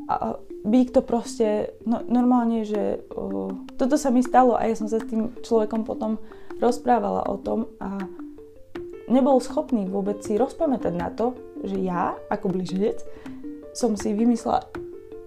A 0.07 0.39
Bík 0.63 0.95
to 0.95 1.03
proste, 1.03 1.75
no, 1.83 2.05
normálne, 2.07 2.63
že 2.63 3.03
o, 3.11 3.51
toto 3.75 3.99
sa 3.99 4.15
mi 4.15 4.23
stalo 4.23 4.55
a 4.55 4.71
ja 4.71 4.79
som 4.79 4.87
sa 4.87 5.03
s 5.03 5.09
tým 5.09 5.35
človekom 5.43 5.83
potom 5.83 6.19
rozprávala 6.63 7.27
o 7.27 7.39
tom 7.39 7.71
a 7.83 8.03
nebol 9.11 9.43
schopný 9.43 9.91
vôbec 9.91 10.23
si 10.23 10.39
rozpamätať 10.39 10.95
na 10.95 11.11
to, 11.11 11.35
že 11.67 11.79
ja, 11.83 12.15
ako 12.31 12.55
blíženec, 12.55 13.03
som 13.75 13.99
si 13.99 14.15
vymyslela 14.15 14.63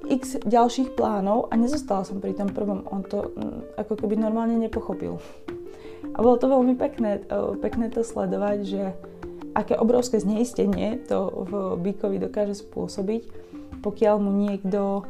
x 0.10 0.42
ďalších 0.42 0.98
plánov 0.98 1.54
a 1.54 1.56
nezostala 1.56 2.02
som 2.02 2.18
pri 2.18 2.34
tom 2.34 2.50
prvom. 2.50 2.84
On 2.90 3.06
to 3.06 3.30
mm, 3.30 3.78
ako 3.78 3.94
keby 3.94 4.18
normálne 4.18 4.58
nepochopil. 4.58 5.22
A 6.16 6.18
bolo 6.20 6.36
to 6.42 6.50
veľmi 6.50 6.74
pekné, 6.76 7.22
pekné 7.62 7.94
to 7.94 8.02
sledovať, 8.02 8.58
že 8.66 8.82
aké 9.54 9.78
obrovské 9.78 10.18
zneistenie 10.18 10.98
to 11.06 11.46
v 11.46 11.52
Bíkovi 11.80 12.18
dokáže 12.18 12.58
spôsobiť, 12.60 13.24
pokiaľ 13.86 14.16
mu 14.18 14.32
niekto 14.34 15.06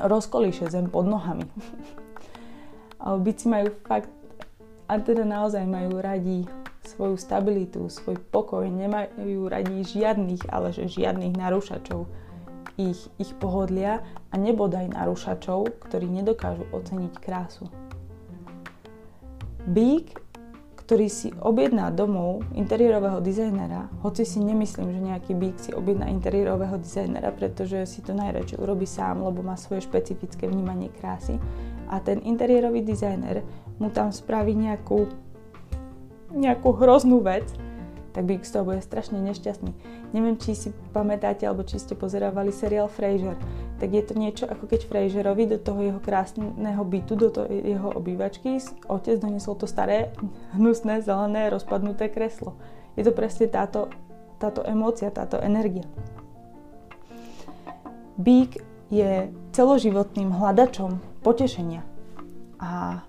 rozkolíše 0.00 0.68
zem 0.72 0.88
pod 0.88 1.06
nohami. 1.06 1.46
Bíci 3.24 3.46
majú 3.50 3.70
fakt, 3.84 4.10
a 4.88 4.98
teda 4.98 5.24
naozaj 5.24 5.64
majú 5.64 5.98
radi 6.00 6.44
svoju 6.82 7.14
stabilitu, 7.14 7.86
svoj 7.86 8.18
pokoj, 8.30 8.66
nemajú 8.66 9.46
radi 9.46 9.86
žiadnych, 9.86 10.50
ale 10.50 10.74
že 10.74 10.90
žiadnych 10.90 11.38
narúšačov 11.38 12.04
ich, 12.80 13.08
ich 13.20 13.32
pohodlia 13.36 14.00
a 14.32 14.34
nebodaj 14.36 14.92
narúšačov, 14.92 15.82
ktorí 15.88 16.08
nedokážu 16.08 16.64
oceniť 16.72 17.12
krásu. 17.20 17.68
Bík, 19.62 20.18
ktorý 20.82 21.06
si 21.06 21.30
objedná 21.38 21.94
domov 21.94 22.42
interiérového 22.58 23.22
dizajnera, 23.22 23.86
hoci 24.02 24.26
si 24.26 24.42
nemyslím, 24.42 24.90
že 24.90 25.00
nejaký 25.00 25.32
bík 25.38 25.56
si 25.62 25.70
objedná 25.70 26.10
interiérového 26.10 26.76
dizajnera, 26.76 27.30
pretože 27.30 27.86
si 27.86 28.02
to 28.02 28.12
najradšej 28.12 28.58
urobí 28.58 28.84
sám, 28.84 29.22
lebo 29.22 29.40
má 29.46 29.54
svoje 29.54 29.86
špecifické 29.86 30.50
vnímanie 30.50 30.90
krásy. 30.90 31.38
A 31.86 32.02
ten 32.02 32.18
interiérový 32.26 32.82
dizajner 32.82 33.46
mu 33.78 33.94
tam 33.94 34.10
spraví 34.10 34.58
nejakú, 34.58 35.06
nejakú 36.34 36.74
hroznú 36.74 37.22
vec, 37.22 37.46
tak 38.12 38.28
Big 38.28 38.44
z 38.44 38.52
toho 38.52 38.68
bude 38.68 38.84
strašne 38.84 39.18
nešťastný. 39.20 39.72
Neviem, 40.12 40.36
či 40.36 40.52
si 40.52 40.68
pamätáte, 40.92 41.48
alebo 41.48 41.64
či 41.64 41.80
ste 41.80 41.96
pozerávali 41.96 42.52
seriál 42.52 42.92
Frasier, 42.92 43.36
tak 43.80 43.92
je 43.92 44.04
to 44.04 44.14
niečo 44.14 44.44
ako 44.44 44.68
keď 44.68 44.84
Frasierovi 44.86 45.44
do 45.48 45.58
toho 45.58 45.80
jeho 45.80 46.00
krásneho 46.00 46.84
bytu, 46.84 47.12
do 47.16 47.28
toho 47.32 47.48
jeho 47.48 47.88
obývačky, 47.96 48.60
otec 48.86 49.16
doniesol 49.16 49.56
to 49.56 49.64
staré, 49.64 50.12
hnusné, 50.52 51.00
zelené, 51.00 51.48
rozpadnuté 51.48 52.12
kreslo. 52.12 52.54
Je 52.94 53.02
to 53.02 53.16
presne 53.16 53.48
táto, 53.48 53.88
táto 54.36 54.60
emócia, 54.62 55.08
táto 55.08 55.40
energia. 55.40 55.88
Bík 58.20 58.60
je 58.92 59.32
celoživotným 59.56 60.36
hľadačom 60.36 61.00
potešenia. 61.24 61.80
A 62.60 63.02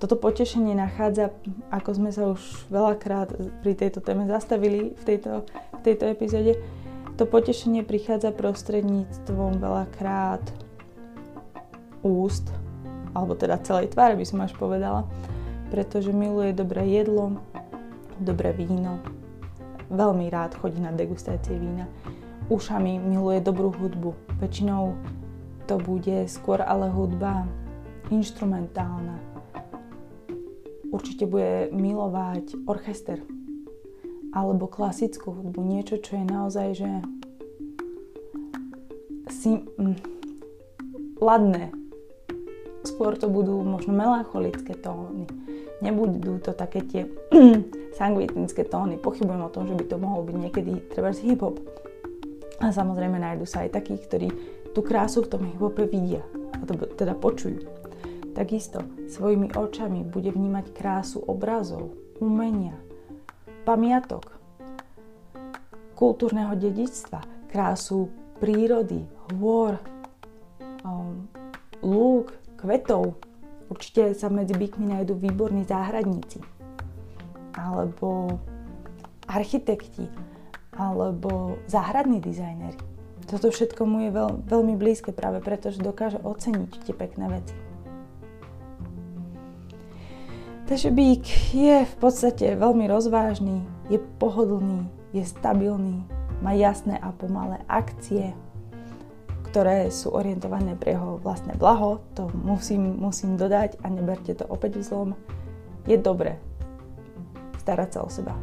toto 0.00 0.16
potešenie 0.16 0.72
nachádza, 0.72 1.28
ako 1.68 1.90
sme 1.92 2.10
sa 2.10 2.32
už 2.32 2.40
veľakrát 2.72 3.36
pri 3.60 3.72
tejto 3.76 4.00
téme 4.00 4.24
zastavili 4.24 4.96
v 4.96 5.02
tejto, 5.04 5.44
v 5.76 5.80
tejto 5.84 6.08
epizóde, 6.08 6.56
to 7.20 7.28
potešenie 7.28 7.84
prichádza 7.84 8.32
prostredníctvom 8.32 9.60
veľakrát 9.60 10.40
úst, 12.00 12.48
alebo 13.12 13.36
teda 13.36 13.60
celej 13.60 13.92
tváre 13.92 14.16
by 14.16 14.24
som 14.24 14.40
až 14.40 14.56
povedala, 14.56 15.04
pretože 15.68 16.16
miluje 16.16 16.56
dobré 16.56 16.88
jedlo, 16.88 17.36
dobré 18.16 18.56
víno, 18.56 19.04
veľmi 19.92 20.32
rád 20.32 20.56
chodí 20.56 20.80
na 20.80 20.96
degustácie 20.96 21.60
vína, 21.60 21.84
ušami 22.48 22.96
miluje 22.96 23.44
dobrú 23.44 23.68
hudbu, 23.68 24.16
väčšinou 24.40 24.96
to 25.68 25.76
bude 25.76 26.24
skôr 26.24 26.64
ale 26.64 26.88
hudba 26.88 27.44
instrumentálna, 28.08 29.29
určite 30.90 31.24
bude 31.26 31.70
milovať 31.70 32.66
orchester 32.66 33.22
alebo 34.30 34.70
klasickú 34.70 35.34
hudbu, 35.34 35.58
niečo, 35.62 35.98
čo 35.98 36.22
je 36.22 36.24
naozaj, 36.26 36.68
že 36.78 36.90
si 39.30 39.58
mm, 39.58 39.98
ladné. 41.18 41.74
Skôr 42.86 43.18
to 43.18 43.26
budú 43.28 43.60
možno 43.60 43.92
melancholické 43.92 44.72
tóny. 44.78 45.26
Nebudú 45.82 46.38
to 46.40 46.54
také 46.54 46.80
tie 46.86 47.02
sangvitnické 47.98 48.64
tóny. 48.64 48.96
Pochybujem 48.96 49.42
o 49.42 49.52
tom, 49.52 49.66
že 49.66 49.74
by 49.74 49.84
to 49.84 49.96
mohol 49.98 50.22
byť 50.24 50.36
niekedy 50.36 50.72
treba 50.94 51.10
hip-hop. 51.10 51.58
A 52.60 52.70
samozrejme 52.70 53.18
nájdu 53.18 53.48
sa 53.48 53.66
aj 53.66 53.82
takí, 53.82 53.98
ktorí 53.98 54.28
tú 54.76 54.84
krásu 54.84 55.26
v 55.26 55.30
tom 55.32 55.42
hip-hope 55.42 55.90
vidia, 55.90 56.22
a 56.54 56.62
to 56.68 56.76
teda 56.94 57.16
počujú. 57.18 57.79
Takisto 58.30 58.86
svojimi 59.10 59.50
očami 59.58 60.06
bude 60.06 60.30
vnímať 60.30 60.70
krásu 60.70 61.18
obrazov, 61.26 61.94
umenia, 62.22 62.78
pamiatok, 63.66 64.40
kultúrneho 65.98 66.56
dedičstva, 66.56 67.50
krásu 67.52 68.08
prírody, 68.40 69.04
hôr, 69.36 69.76
um, 70.86 71.28
lúk, 71.84 72.32
kvetov. 72.56 73.20
Určite 73.68 74.16
sa 74.16 74.32
medzi 74.32 74.56
bykmi 74.56 74.96
nájdú 74.96 75.14
výborní 75.14 75.68
záhradníci. 75.68 76.40
Alebo 77.54 78.40
architekti. 79.28 80.08
Alebo 80.74 81.60
záhradní 81.68 82.18
dizajneri. 82.18 82.80
Toto 83.28 83.52
všetko 83.52 83.86
mu 83.86 84.08
je 84.08 84.10
veľ, 84.10 84.30
veľmi 84.48 84.74
blízke 84.74 85.14
práve 85.14 85.38
preto, 85.38 85.70
že 85.70 85.84
dokáže 85.84 86.18
oceniť 86.18 86.82
tie 86.82 86.94
pekné 86.96 87.30
veci. 87.30 87.69
Takže 90.70 90.94
bík 90.94 91.26
je 91.50 91.82
v 91.82 91.94
podstate 91.98 92.54
veľmi 92.54 92.86
rozvážny, 92.86 93.66
je 93.90 93.98
pohodlný, 94.22 94.86
je 95.10 95.26
stabilný, 95.26 96.06
má 96.46 96.54
jasné 96.54 96.94
a 97.02 97.10
pomalé 97.10 97.58
akcie, 97.66 98.30
ktoré 99.50 99.90
sú 99.90 100.14
orientované 100.14 100.78
pre 100.78 100.94
jeho 100.94 101.18
vlastné 101.26 101.58
blaho, 101.58 101.98
to 102.14 102.30
musím, 102.46 103.02
musím 103.02 103.34
dodať 103.34 103.82
a 103.82 103.90
neberte 103.90 104.30
to 104.30 104.46
opäť 104.46 104.78
vzlom, 104.78 105.18
je 105.90 105.98
dobre 105.98 106.38
starať 107.58 107.90
sa 107.90 108.06
o 108.06 108.08
seba. 108.08 108.38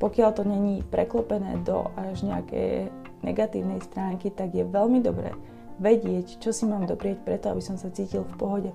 Pokiaľ 0.00 0.30
to 0.32 0.48
není 0.48 0.80
preklopené 0.80 1.60
do 1.60 1.92
až 1.92 2.24
nejakej 2.24 2.88
negatívnej 3.20 3.84
stránky, 3.84 4.32
tak 4.32 4.56
je 4.56 4.64
veľmi 4.64 5.04
dobré 5.04 5.36
vedieť, 5.76 6.40
čo 6.40 6.56
si 6.56 6.64
mám 6.64 6.88
doprieť 6.88 7.20
preto, 7.20 7.52
aby 7.52 7.60
som 7.60 7.76
sa 7.76 7.92
cítil 7.92 8.24
v 8.24 8.36
pohode. 8.40 8.72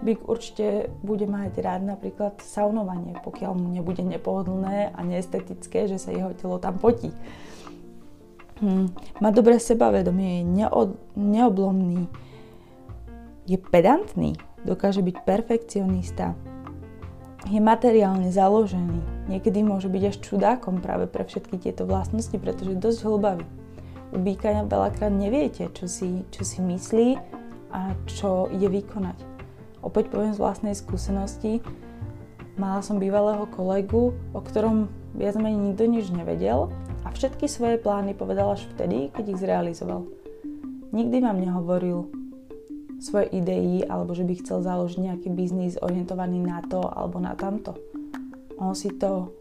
Byk 0.00 0.24
určite 0.24 0.88
bude 1.04 1.28
mať 1.28 1.60
rád 1.60 1.84
napríklad 1.84 2.40
saunovanie, 2.40 3.20
pokiaľ 3.20 3.52
mu 3.52 3.68
nebude 3.68 4.00
nepohodlné 4.00 4.96
a 4.96 5.00
neestetické, 5.04 5.84
že 5.84 6.00
sa 6.00 6.08
jeho 6.08 6.32
telo 6.32 6.56
tam 6.56 6.80
potí. 6.80 7.12
Hmm. 8.60 8.92
Má 9.20 9.32
dobré 9.32 9.56
sebavedomie, 9.56 10.40
je 10.40 10.44
neo, 10.44 10.80
neoblomný, 11.16 12.08
je 13.48 13.56
pedantný, 13.56 14.36
dokáže 14.68 15.00
byť 15.00 15.16
perfekcionista, 15.24 16.36
je 17.48 17.56
materiálne 17.56 18.28
založený. 18.28 19.32
Niekedy 19.32 19.64
môže 19.64 19.88
byť 19.88 20.02
až 20.12 20.16
čudákom 20.20 20.84
práve 20.84 21.08
pre 21.08 21.24
všetky 21.24 21.56
tieto 21.56 21.88
vlastnosti, 21.88 22.36
pretože 22.36 22.76
je 22.76 22.84
dosť 22.84 23.00
hlbavý. 23.08 23.46
U 24.12 24.20
býka 24.20 24.52
veľakrát 24.68 25.14
neviete, 25.14 25.72
čo 25.72 25.88
si, 25.88 26.26
čo 26.28 26.44
si 26.44 26.60
myslí 26.60 27.16
a 27.72 27.94
čo 28.04 28.50
ide 28.52 28.68
vykonať. 28.68 29.29
Opäť 29.80 30.12
poviem 30.12 30.36
z 30.36 30.42
vlastnej 30.42 30.74
skúsenosti, 30.76 31.64
mala 32.60 32.84
som 32.84 33.00
bývalého 33.00 33.48
kolegu, 33.48 34.12
o 34.36 34.40
ktorom 34.44 34.92
viac 35.16 35.34
menej 35.40 35.72
nikto 35.72 35.84
nič 35.88 36.06
nevedel 36.12 36.68
a 37.02 37.08
všetky 37.10 37.48
svoje 37.48 37.80
plány 37.80 38.12
povedal 38.12 38.52
až 38.54 38.68
vtedy, 38.76 39.08
keď 39.10 39.24
ich 39.32 39.40
zrealizoval. 39.40 40.04
Nikdy 40.92 41.16
vám 41.24 41.38
nehovoril 41.40 42.12
svoje 43.00 43.32
idei 43.32 43.80
alebo 43.88 44.12
že 44.12 44.28
by 44.28 44.44
chcel 44.44 44.60
založiť 44.60 45.00
nejaký 45.00 45.28
biznis 45.32 45.80
orientovaný 45.80 46.44
na 46.44 46.60
to 46.60 46.84
alebo 46.84 47.16
na 47.16 47.32
tamto. 47.32 47.72
On 48.60 48.76
si 48.76 48.92
to 48.92 49.32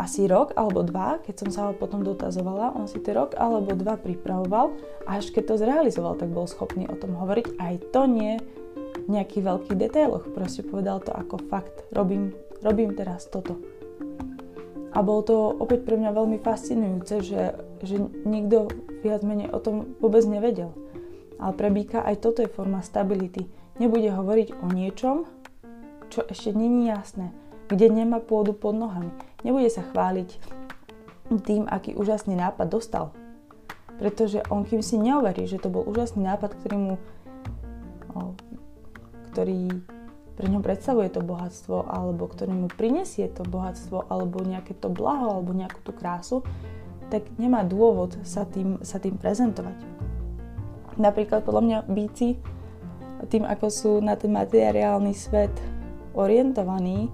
asi 0.00 0.24
rok 0.24 0.56
alebo 0.56 0.80
dva, 0.80 1.20
keď 1.20 1.34
som 1.44 1.50
sa 1.52 1.60
ho 1.68 1.72
potom 1.76 2.00
dotazovala, 2.00 2.72
on 2.76 2.88
si 2.88 3.00
to 3.00 3.12
rok 3.12 3.36
alebo 3.36 3.76
dva 3.76 4.00
pripravoval 4.00 4.72
a 5.04 5.20
až 5.20 5.32
keď 5.32 5.52
to 5.52 5.60
zrealizoval, 5.60 6.16
tak 6.16 6.32
bol 6.32 6.48
schopný 6.48 6.88
o 6.88 6.96
tom 6.96 7.16
hovoriť. 7.16 7.60
Aj 7.60 7.76
to 7.92 8.08
nie 8.08 8.40
nejakých 9.06 9.42
veľkých 9.46 9.78
detailoch. 9.78 10.24
Proste 10.34 10.66
povedal 10.66 11.02
to 11.02 11.14
ako 11.14 11.38
fakt. 11.46 11.86
Robím, 11.94 12.34
robím 12.62 12.94
teraz 12.94 13.26
toto. 13.30 13.58
A 14.96 15.04
bolo 15.04 15.22
to 15.22 15.36
opäť 15.60 15.84
pre 15.84 16.00
mňa 16.00 16.10
veľmi 16.10 16.38
fascinujúce, 16.40 17.20
že, 17.20 17.42
že 17.84 18.00
nikto 18.24 18.72
viac 19.04 19.20
menej 19.20 19.52
o 19.52 19.60
tom 19.60 19.94
vôbec 20.00 20.24
nevedel. 20.24 20.72
Ale 21.36 21.52
pre 21.52 21.68
Bíka 21.68 22.00
aj 22.00 22.24
toto 22.24 22.40
je 22.40 22.48
forma 22.48 22.80
stability. 22.80 23.44
Nebude 23.76 24.08
hovoriť 24.08 24.56
o 24.56 24.66
niečom, 24.72 25.28
čo 26.08 26.24
ešte 26.24 26.56
není 26.56 26.88
jasné, 26.88 27.28
kde 27.68 27.92
nemá 27.92 28.24
pôdu 28.24 28.56
pod 28.56 28.72
nohami. 28.72 29.12
Nebude 29.44 29.68
sa 29.68 29.84
chváliť 29.84 30.40
tým, 31.44 31.68
aký 31.68 31.92
úžasný 31.92 32.32
nápad 32.38 32.66
dostal. 32.72 33.12
Pretože 34.00 34.40
on 34.48 34.64
kým 34.64 34.80
si 34.80 34.96
neoverí, 34.96 35.44
že 35.44 35.60
to 35.60 35.68
bol 35.68 35.84
úžasný 35.84 36.24
nápad, 36.24 36.56
ktorý 36.56 36.76
mu 36.76 36.94
ktorý 39.36 39.84
pre 40.32 40.48
ňom 40.48 40.64
predstavuje 40.64 41.12
to 41.12 41.20
bohatstvo, 41.20 41.84
alebo 41.84 42.24
ktorý 42.24 42.56
mu 42.56 42.68
prinesie 42.72 43.28
to 43.28 43.44
bohatstvo, 43.44 44.08
alebo 44.08 44.40
nejaké 44.40 44.72
to 44.72 44.88
blaho, 44.88 45.36
alebo 45.36 45.52
nejakú 45.52 45.84
tú 45.84 45.92
krásu, 45.92 46.40
tak 47.12 47.28
nemá 47.36 47.60
dôvod 47.60 48.16
sa 48.24 48.48
tým, 48.48 48.80
sa 48.80 48.96
tým 48.96 49.20
prezentovať. 49.20 49.76
Napríklad 50.96 51.44
podľa 51.44 51.62
mňa 51.68 51.78
bíci, 51.92 52.40
tým 53.28 53.44
ako 53.44 53.66
sú 53.68 53.92
na 54.00 54.16
ten 54.16 54.32
materiálny 54.32 55.12
svet 55.12 55.52
orientovaní 56.16 57.12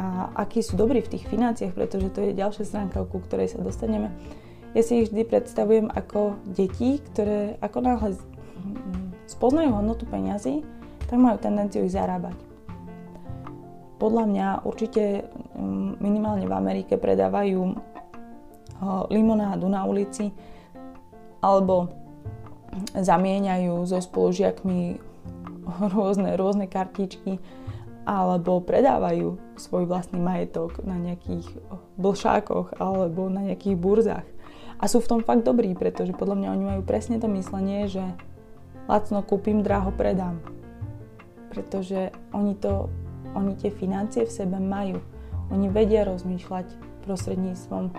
a 0.00 0.32
akí 0.32 0.64
sú 0.64 0.80
dobrí 0.80 1.04
v 1.04 1.12
tých 1.12 1.28
financiách, 1.28 1.76
pretože 1.76 2.08
to 2.08 2.24
je 2.24 2.40
ďalšia 2.40 2.64
stránka, 2.64 3.04
ku 3.04 3.20
ktorej 3.20 3.52
sa 3.52 3.60
dostaneme, 3.60 4.16
ja 4.72 4.80
si 4.80 5.04
ich 5.04 5.12
vždy 5.12 5.28
predstavujem 5.28 5.92
ako 5.92 6.40
deti, 6.56 7.04
ktoré 7.12 7.60
ako 7.60 7.78
náhle 7.84 8.16
spoznajú 9.28 9.76
hodnotu 9.76 10.08
peňazí, 10.08 10.64
tak 11.10 11.18
majú 11.18 11.36
tendenciu 11.42 11.82
ich 11.82 11.92
zarábať 11.92 12.50
podľa 14.00 14.24
mňa 14.24 14.46
určite 14.64 15.28
mm, 15.52 16.00
minimálne 16.00 16.48
v 16.48 16.56
Amerike 16.56 16.96
predávajú 16.96 17.76
limonádu 19.12 19.68
na 19.68 19.84
ulici 19.84 20.32
alebo 21.44 21.92
zamieňajú 22.96 23.84
so 23.84 24.00
spolužiakmi 24.00 24.96
rôzne, 25.92 26.32
rôzne 26.40 26.64
kartičky 26.64 27.36
alebo 28.08 28.64
predávajú 28.64 29.36
svoj 29.60 29.84
vlastný 29.84 30.16
majetok 30.16 30.80
na 30.80 30.96
nejakých 30.96 31.44
blšákoch 32.00 32.80
alebo 32.80 33.28
na 33.28 33.52
nejakých 33.52 33.76
burzách. 33.76 34.26
A 34.80 34.88
sú 34.88 35.04
v 35.04 35.12
tom 35.12 35.20
fakt 35.20 35.44
dobrí, 35.44 35.76
pretože 35.76 36.16
podľa 36.16 36.40
mňa 36.40 36.48
oni 36.56 36.64
majú 36.64 36.82
presne 36.88 37.20
to 37.20 37.28
myslenie, 37.28 37.84
že 37.84 38.00
lacno 38.88 39.20
kúpim, 39.20 39.60
draho 39.60 39.92
predám. 39.92 40.40
Pretože 41.50 42.14
oni 42.30 42.54
to 42.54 42.88
oni 43.34 43.54
tie 43.54 43.70
financie 43.70 44.26
v 44.26 44.32
sebe 44.32 44.58
majú. 44.58 44.98
Oni 45.50 45.66
vedia 45.70 46.06
rozmýšľať 46.06 46.66
prostredníctvom 47.06 47.90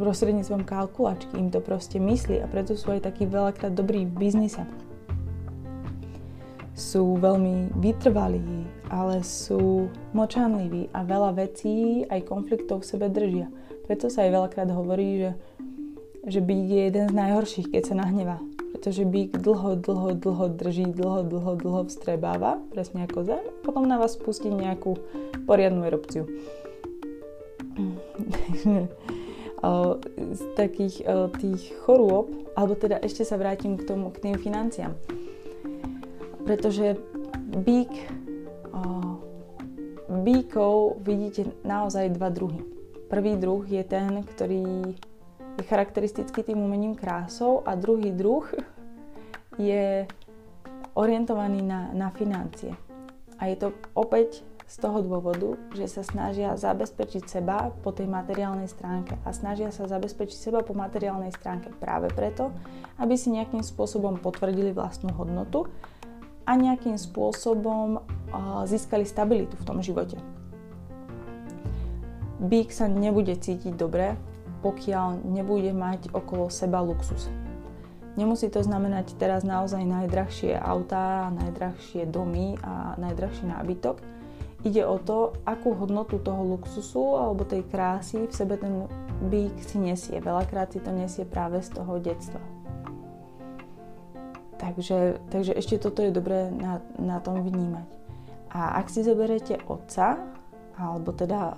prostredníctvom 0.00 0.64
kalkulačky, 0.64 1.36
im 1.36 1.52
to 1.52 1.60
proste 1.60 2.00
myslí 2.00 2.40
a 2.40 2.48
preto 2.48 2.72
sú 2.72 2.88
aj 2.88 3.04
takí 3.04 3.28
veľakrát 3.28 3.76
dobrí 3.76 4.08
v 4.08 4.16
biznise. 4.16 4.64
Sú 6.72 7.20
veľmi 7.20 7.76
vytrvalí, 7.76 8.64
ale 8.88 9.20
sú 9.20 9.92
močanliví 10.16 10.88
a 10.96 11.04
veľa 11.04 11.36
vecí, 11.36 12.08
aj 12.08 12.24
konfliktov 12.24 12.80
v 12.80 12.88
sebe 12.96 13.12
držia. 13.12 13.52
Preto 13.84 14.08
sa 14.08 14.24
aj 14.24 14.40
veľakrát 14.40 14.72
hovorí, 14.72 15.20
že, 15.20 15.30
že 16.24 16.40
byť 16.40 16.60
je 16.64 16.80
jeden 16.80 17.04
z 17.12 17.14
najhorších, 17.20 17.68
keď 17.68 17.82
sa 17.92 17.94
nahnevá 18.00 18.40
pretože 18.80 19.04
bík 19.04 19.36
dlho, 19.36 19.76
dlho, 19.76 20.16
dlho 20.16 20.56
drží, 20.56 20.88
dlho, 20.96 21.28
dlho, 21.28 21.52
dlho 21.52 21.84
vstrebáva, 21.84 22.64
presne 22.72 23.04
ako 23.04 23.28
zem, 23.28 23.44
potom 23.60 23.84
na 23.84 24.00
vás 24.00 24.16
pustí 24.16 24.48
nejakú 24.48 24.96
poriadnu 25.44 25.84
erupciu. 25.84 26.24
z 30.16 30.42
takých 30.56 31.04
tých 31.44 31.76
chorôb, 31.84 32.32
alebo 32.56 32.72
teda 32.72 33.04
ešte 33.04 33.20
sa 33.20 33.36
vrátim 33.36 33.76
k 33.76 33.84
tomu, 33.84 34.08
k 34.16 34.32
tým 34.32 34.40
financiám. 34.40 34.96
Pretože 36.48 36.96
bík, 37.60 37.92
bíkov 40.08 41.04
vidíte 41.04 41.52
naozaj 41.68 42.16
dva 42.16 42.32
druhy. 42.32 42.64
Prvý 43.12 43.36
druh 43.36 43.60
je 43.68 43.84
ten, 43.84 44.24
ktorý 44.24 44.96
je 45.58 45.64
charakteristický 45.66 46.44
tým 46.46 46.60
umením 46.60 46.94
krásou 46.94 47.62
a 47.66 47.74
druhý 47.74 48.12
druh 48.12 48.46
je 49.58 50.06
orientovaný 50.94 51.62
na, 51.62 51.90
na 51.94 52.10
financie. 52.12 52.74
A 53.40 53.48
je 53.48 53.56
to 53.56 53.68
opäť 53.96 54.44
z 54.70 54.76
toho 54.78 55.02
dôvodu, 55.02 55.58
že 55.74 55.90
sa 55.90 56.06
snažia 56.06 56.54
zabezpečiť 56.54 57.26
seba 57.26 57.74
po 57.82 57.90
tej 57.90 58.06
materiálnej 58.06 58.70
stránke 58.70 59.18
a 59.26 59.34
snažia 59.34 59.74
sa 59.74 59.90
zabezpečiť 59.90 60.38
seba 60.38 60.62
po 60.62 60.78
materiálnej 60.78 61.34
stránke 61.34 61.74
práve 61.74 62.06
preto, 62.14 62.54
aby 62.94 63.18
si 63.18 63.34
nejakým 63.34 63.66
spôsobom 63.66 64.22
potvrdili 64.22 64.70
vlastnú 64.70 65.10
hodnotu 65.18 65.66
a 66.46 66.54
nejakým 66.54 66.94
spôsobom 66.94 67.98
získali 68.70 69.02
stabilitu 69.02 69.58
v 69.58 69.66
tom 69.66 69.82
živote. 69.82 70.22
Bík 72.38 72.70
sa 72.70 72.86
nebude 72.86 73.34
cítiť 73.34 73.74
dobre, 73.74 74.14
pokiaľ 74.60 75.24
nebude 75.24 75.72
mať 75.72 76.12
okolo 76.12 76.52
seba 76.52 76.84
luxus. 76.84 77.32
Nemusí 78.18 78.50
to 78.50 78.60
znamenať 78.60 79.16
teraz 79.16 79.46
naozaj 79.46 79.80
najdrahšie 79.86 80.58
autá, 80.58 81.30
najdrahšie 81.30 82.04
domy 82.10 82.58
a 82.60 82.98
najdrahší 82.98 83.48
nábytok. 83.48 84.02
Ide 84.60 84.84
o 84.84 85.00
to, 85.00 85.32
akú 85.48 85.72
hodnotu 85.72 86.20
toho 86.20 86.44
luxusu 86.44 87.16
alebo 87.16 87.48
tej 87.48 87.64
krásy 87.64 88.28
v 88.28 88.34
sebe 88.34 88.60
ten 88.60 88.84
bík 89.30 89.56
si 89.64 89.80
nesie. 89.80 90.20
Veľakrát 90.20 90.74
si 90.74 90.84
to 90.84 90.92
nesie 90.92 91.24
práve 91.24 91.64
z 91.64 91.80
toho 91.80 91.96
detstva. 91.96 92.42
Takže, 94.60 95.16
takže 95.32 95.56
ešte 95.56 95.80
toto 95.80 96.04
je 96.04 96.12
dobré 96.12 96.52
na, 96.52 96.84
na 97.00 97.16
tom 97.24 97.40
vnímať. 97.40 97.88
A 98.52 98.76
ak 98.84 98.92
si 98.92 99.00
zoberete 99.00 99.56
otca, 99.64 100.20
alebo 100.76 101.16
teda 101.16 101.56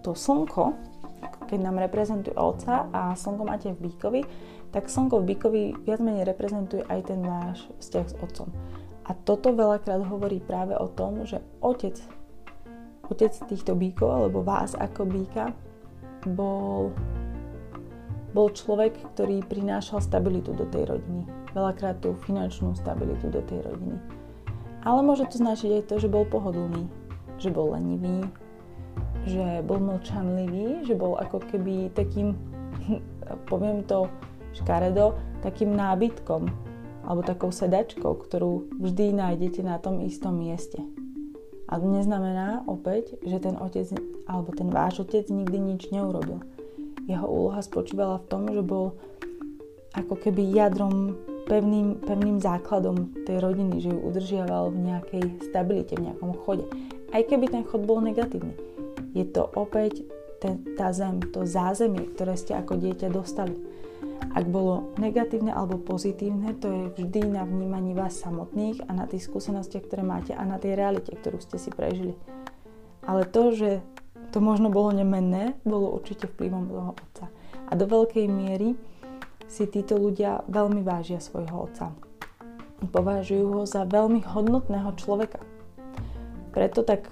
to 0.00 0.16
slnko, 0.16 0.72
keď 1.48 1.58
nám 1.64 1.80
reprezentuje 1.80 2.36
otca 2.36 2.92
a 2.92 3.16
slnko 3.16 3.42
máte 3.48 3.72
v 3.72 3.88
bíkovi, 3.88 4.20
tak 4.68 4.92
slnko 4.92 5.24
v 5.24 5.28
bíkovi 5.32 5.62
viac 5.88 6.04
menej 6.04 6.28
reprezentuje 6.28 6.84
aj 6.84 7.00
ten 7.08 7.24
váš 7.24 7.64
vzťah 7.80 8.06
s 8.06 8.14
otcom. 8.20 8.48
A 9.08 9.16
toto 9.16 9.56
veľakrát 9.56 10.04
hovorí 10.04 10.44
práve 10.44 10.76
o 10.76 10.84
tom, 10.92 11.24
že 11.24 11.40
otec, 11.64 11.96
otec 13.08 13.32
týchto 13.48 13.72
bíkov, 13.72 14.12
alebo 14.12 14.44
vás 14.44 14.76
ako 14.76 15.08
bíka, 15.08 15.56
bol, 16.28 16.92
bol 18.36 18.52
človek, 18.52 19.00
ktorý 19.16 19.40
prinášal 19.48 20.04
stabilitu 20.04 20.52
do 20.52 20.68
tej 20.68 20.92
rodiny 20.92 21.38
veľakrát 21.56 21.98
tú 21.98 22.16
finančnú 22.22 22.76
stabilitu 22.76 23.26
do 23.32 23.40
tej 23.44 23.64
rodiny. 23.64 23.96
Ale 24.84 25.02
môže 25.02 25.26
to 25.28 25.40
značiť 25.40 25.82
aj 25.82 25.86
to, 25.90 25.94
že 25.98 26.12
bol 26.12 26.22
pohodlný, 26.22 26.86
že 27.40 27.50
bol 27.50 27.74
lenivý, 27.74 28.28
že 29.24 29.64
bol 29.66 29.80
mlčanlivý, 29.82 30.86
že 30.86 30.94
bol 30.94 31.18
ako 31.18 31.42
keby 31.48 31.90
takým, 31.96 32.36
poviem 33.50 33.82
to 33.88 34.06
škaredo, 34.54 35.16
takým 35.42 35.74
nábytkom 35.74 36.50
alebo 37.08 37.24
takou 37.24 37.48
sedačkou, 37.48 38.20
ktorú 38.28 38.68
vždy 38.76 39.16
nájdete 39.16 39.64
na 39.64 39.80
tom 39.80 40.04
istom 40.04 40.36
mieste. 40.36 40.82
A 41.68 41.76
to 41.76 41.88
neznamená 41.88 42.64
opäť, 42.64 43.16
že 43.24 43.44
ten 43.44 43.56
otec 43.56 43.92
alebo 44.24 44.52
ten 44.56 44.68
váš 44.72 45.04
otec 45.04 45.28
nikdy 45.28 45.56
nič 45.56 45.92
neurobil. 45.92 46.40
Jeho 47.08 47.24
úloha 47.24 47.60
spočívala 47.64 48.20
v 48.20 48.28
tom, 48.28 48.42
že 48.52 48.60
bol 48.60 48.96
ako 49.96 50.20
keby 50.20 50.52
jadrom 50.52 51.16
pevným, 51.48 52.04
pevným 52.04 52.36
základom 52.40 53.16
tej 53.24 53.40
rodiny, 53.40 53.80
že 53.80 53.88
ju 53.88 53.98
udržiaval 54.00 54.72
v 54.72 54.78
nejakej 54.92 55.24
stabilite, 55.48 55.96
v 55.96 56.12
nejakom 56.12 56.36
chode. 56.44 56.68
Aj 57.08 57.24
keby 57.24 57.48
ten 57.48 57.64
chod 57.64 57.88
bol 57.88 58.04
negatívny. 58.04 58.67
Je 59.12 59.24
to 59.28 59.48
opäť 59.56 60.04
ten, 60.38 60.62
tá 60.78 60.94
zem, 60.94 61.18
to 61.34 61.42
zázemie, 61.44 62.14
ktoré 62.14 62.38
ste 62.38 62.54
ako 62.54 62.78
dieťa 62.78 63.08
dostali. 63.10 63.58
Ak 64.34 64.46
bolo 64.50 64.94
negatívne 64.98 65.54
alebo 65.54 65.78
pozitívne, 65.78 66.54
to 66.58 66.68
je 66.70 66.82
vždy 66.94 67.38
na 67.38 67.46
vnímaní 67.46 67.94
vás 67.94 68.18
samotných 68.18 68.86
a 68.86 68.94
na 68.94 69.06
tých 69.06 69.26
skúsenostiach, 69.26 69.86
ktoré 69.86 70.02
máte 70.02 70.34
a 70.34 70.42
na 70.42 70.58
tej 70.58 70.78
realite, 70.78 71.14
ktorú 71.14 71.38
ste 71.42 71.58
si 71.58 71.70
prežili. 71.70 72.14
Ale 73.06 73.26
to, 73.26 73.54
že 73.54 73.80
to 74.30 74.38
možno 74.44 74.68
bolo 74.68 74.92
nemenné, 74.92 75.56
bolo 75.64 75.94
určite 75.94 76.28
vplyvom 76.28 76.68
toho 76.68 76.90
otca. 76.92 77.26
A 77.68 77.72
do 77.74 77.88
veľkej 77.88 78.26
miery 78.28 78.76
si 79.48 79.64
títo 79.64 79.96
ľudia 79.96 80.44
veľmi 80.46 80.84
vážia 80.84 81.18
svojho 81.18 81.70
otca. 81.70 81.96
Považujú 82.78 83.58
ho 83.58 83.62
za 83.64 83.88
veľmi 83.88 84.22
hodnotného 84.22 84.92
človeka. 85.00 85.40
Preto 86.52 86.84
tak 86.84 87.08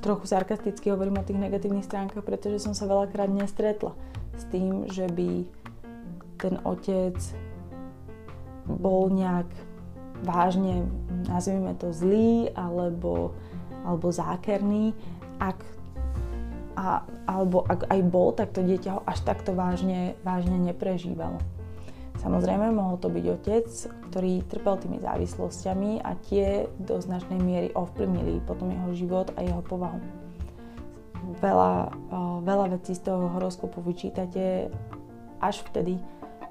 trochu 0.00 0.24
sarkasticky 0.26 0.90
hovorím 0.90 1.18
o 1.18 1.26
tých 1.26 1.40
negatívnych 1.40 1.86
stránkach, 1.86 2.22
pretože 2.22 2.62
som 2.62 2.76
sa 2.76 2.86
veľakrát 2.86 3.30
nestretla 3.30 3.96
s 4.36 4.44
tým, 4.52 4.86
že 4.92 5.08
by 5.10 5.48
ten 6.36 6.60
otec 6.62 7.16
bol 8.66 9.08
nejak 9.08 9.48
vážne, 10.22 10.84
nazvime 11.28 11.72
to 11.76 11.92
zlý 11.92 12.52
alebo, 12.52 13.32
alebo 13.84 14.06
zákerný, 14.12 14.92
ak 15.40 15.58
a, 16.76 17.08
alebo 17.24 17.64
ak 17.64 17.88
aj 17.88 18.00
bol, 18.04 18.36
tak 18.36 18.52
to 18.52 18.60
dieťa 18.60 18.90
ho 18.92 19.00
až 19.08 19.24
takto 19.24 19.56
vážne, 19.56 20.12
vážne 20.20 20.60
neprežívalo. 20.60 21.40
Samozrejme, 22.16 22.74
mohol 22.74 22.98
to 22.98 23.06
byť 23.12 23.24
otec, 23.38 23.66
ktorý 24.10 24.42
trpel 24.50 24.74
tými 24.82 24.98
závislosťami 24.98 26.02
a 26.02 26.18
tie 26.26 26.66
do 26.80 26.98
značnej 26.98 27.38
miery 27.38 27.68
ovplyvnili 27.76 28.42
potom 28.42 28.72
jeho 28.72 28.90
život 28.96 29.30
a 29.38 29.46
jeho 29.46 29.62
povahu. 29.62 30.00
Veľa, 31.38 31.90
veľa 32.42 32.66
vecí 32.78 32.94
z 32.94 33.10
toho 33.10 33.30
horoskopu 33.34 33.82
vyčítate 33.82 34.70
až 35.42 35.62
vtedy, 35.70 35.98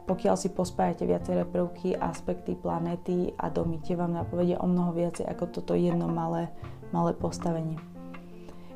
pokiaľ 0.06 0.36
si 0.38 0.54
pospájate 0.54 1.10
viaceré 1.10 1.48
prvky, 1.48 1.98
aspekty, 1.98 2.54
planéty 2.54 3.34
a 3.40 3.50
domy. 3.50 3.82
Tie 3.82 3.98
vám 3.98 4.14
napovedia 4.14 4.62
o 4.62 4.70
mnoho 4.70 4.94
viacej 4.94 5.26
ako 5.26 5.50
toto 5.50 5.74
jedno 5.74 6.06
malé, 6.06 6.54
malé 6.94 7.18
postavenie. 7.18 7.82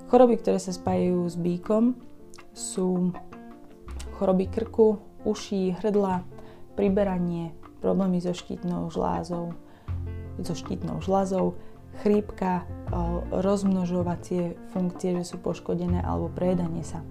Choroby, 0.10 0.42
ktoré 0.42 0.58
sa 0.58 0.74
spájajú 0.74 1.30
s 1.30 1.38
bíkom, 1.38 1.94
sú 2.50 3.14
choroby 4.18 4.50
krku, 4.50 4.98
uší, 5.22 5.78
hrdla, 5.78 6.26
priberanie, 6.80 7.52
problémy 7.84 8.24
so 8.24 8.32
štítnou 8.32 8.88
žlázou, 8.88 9.52
so 10.40 10.56
štítnou 10.56 11.04
žlázou, 11.04 11.60
chrípka, 12.00 12.64
rozmnožovacie 13.36 14.56
funkcie, 14.72 15.20
že 15.20 15.36
sú 15.36 15.44
poškodené 15.44 16.00
alebo 16.00 16.32
prejedanie 16.32 16.88
sa. 16.88 17.04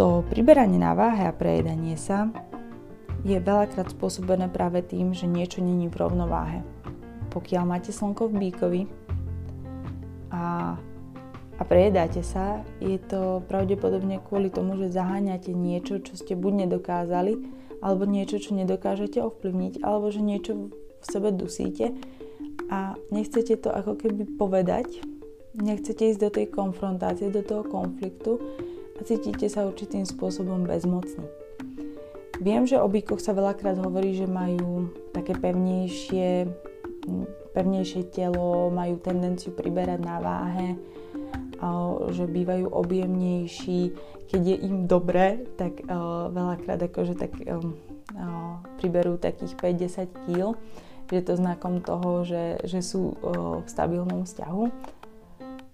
To 0.00 0.24
priberanie 0.32 0.80
na 0.80 0.96
váhe 0.96 1.28
a 1.28 1.36
prejedanie 1.36 2.00
sa 2.00 2.32
je 3.20 3.36
veľakrát 3.36 3.92
spôsobené 3.92 4.48
práve 4.48 4.80
tým, 4.80 5.12
že 5.12 5.28
niečo 5.28 5.60
není 5.60 5.92
v 5.92 6.00
rovnováhe. 6.00 6.64
Pokiaľ 7.28 7.62
máte 7.68 7.92
slnko 7.92 8.32
v 8.32 8.48
bíkovi 8.48 8.82
a, 10.32 10.72
a 11.60 11.62
prejedáte 11.68 12.24
sa, 12.24 12.64
je 12.80 12.96
to 12.96 13.44
pravdepodobne 13.44 14.24
kvôli 14.24 14.48
tomu, 14.48 14.80
že 14.80 14.88
zaháňate 14.88 15.52
niečo, 15.52 16.00
čo 16.00 16.16
ste 16.16 16.32
buď 16.32 16.64
nedokázali, 16.64 17.59
alebo 17.80 18.04
niečo, 18.04 18.40
čo 18.40 18.56
nedokážete 18.56 19.20
ovplyvniť, 19.20 19.84
alebo 19.84 20.12
že 20.12 20.20
niečo 20.20 20.72
v 21.00 21.04
sebe 21.04 21.32
dusíte 21.32 21.96
a 22.68 22.94
nechcete 23.08 23.56
to 23.56 23.72
ako 23.72 23.96
keby 23.96 24.28
povedať, 24.36 25.00
nechcete 25.56 26.12
ísť 26.12 26.20
do 26.20 26.30
tej 26.30 26.46
konfrontácie, 26.52 27.32
do 27.32 27.40
toho 27.42 27.64
konfliktu 27.64 28.38
a 28.96 29.00
cítite 29.02 29.48
sa 29.48 29.64
určitým 29.66 30.04
spôsobom 30.04 30.68
bezmocný. 30.68 31.24
Viem, 32.40 32.64
že 32.64 32.80
o 32.80 32.88
bykoch 32.88 33.20
sa 33.20 33.36
veľakrát 33.36 33.76
hovorí, 33.80 34.16
že 34.16 34.24
majú 34.24 34.88
také 35.12 35.36
pevnejšie, 35.36 36.48
pevnejšie 37.52 38.08
telo, 38.08 38.72
majú 38.72 38.96
tendenciu 38.96 39.52
priberať 39.52 40.00
na 40.00 40.16
váhe, 40.24 40.80
že 42.10 42.24
bývajú 42.24 42.72
objemnejší, 42.72 43.80
keď 44.32 44.42
je 44.42 44.56
im 44.64 44.88
dobre, 44.88 45.44
tak 45.60 45.84
uh, 45.84 46.32
veľakrát 46.32 46.80
akože 46.80 47.14
tak 47.20 47.36
um, 47.44 47.76
uh, 48.16 48.64
priberú 48.80 49.20
takých 49.20 49.58
5-10 49.58 50.24
kg, 50.24 50.56
že 51.10 51.20
to 51.26 51.34
znakom 51.36 51.82
toho, 51.82 52.22
že, 52.22 52.62
že 52.62 52.86
sú 52.86 53.18
v 53.18 53.66
stabilnom 53.66 54.22
vzťahu. 54.30 54.64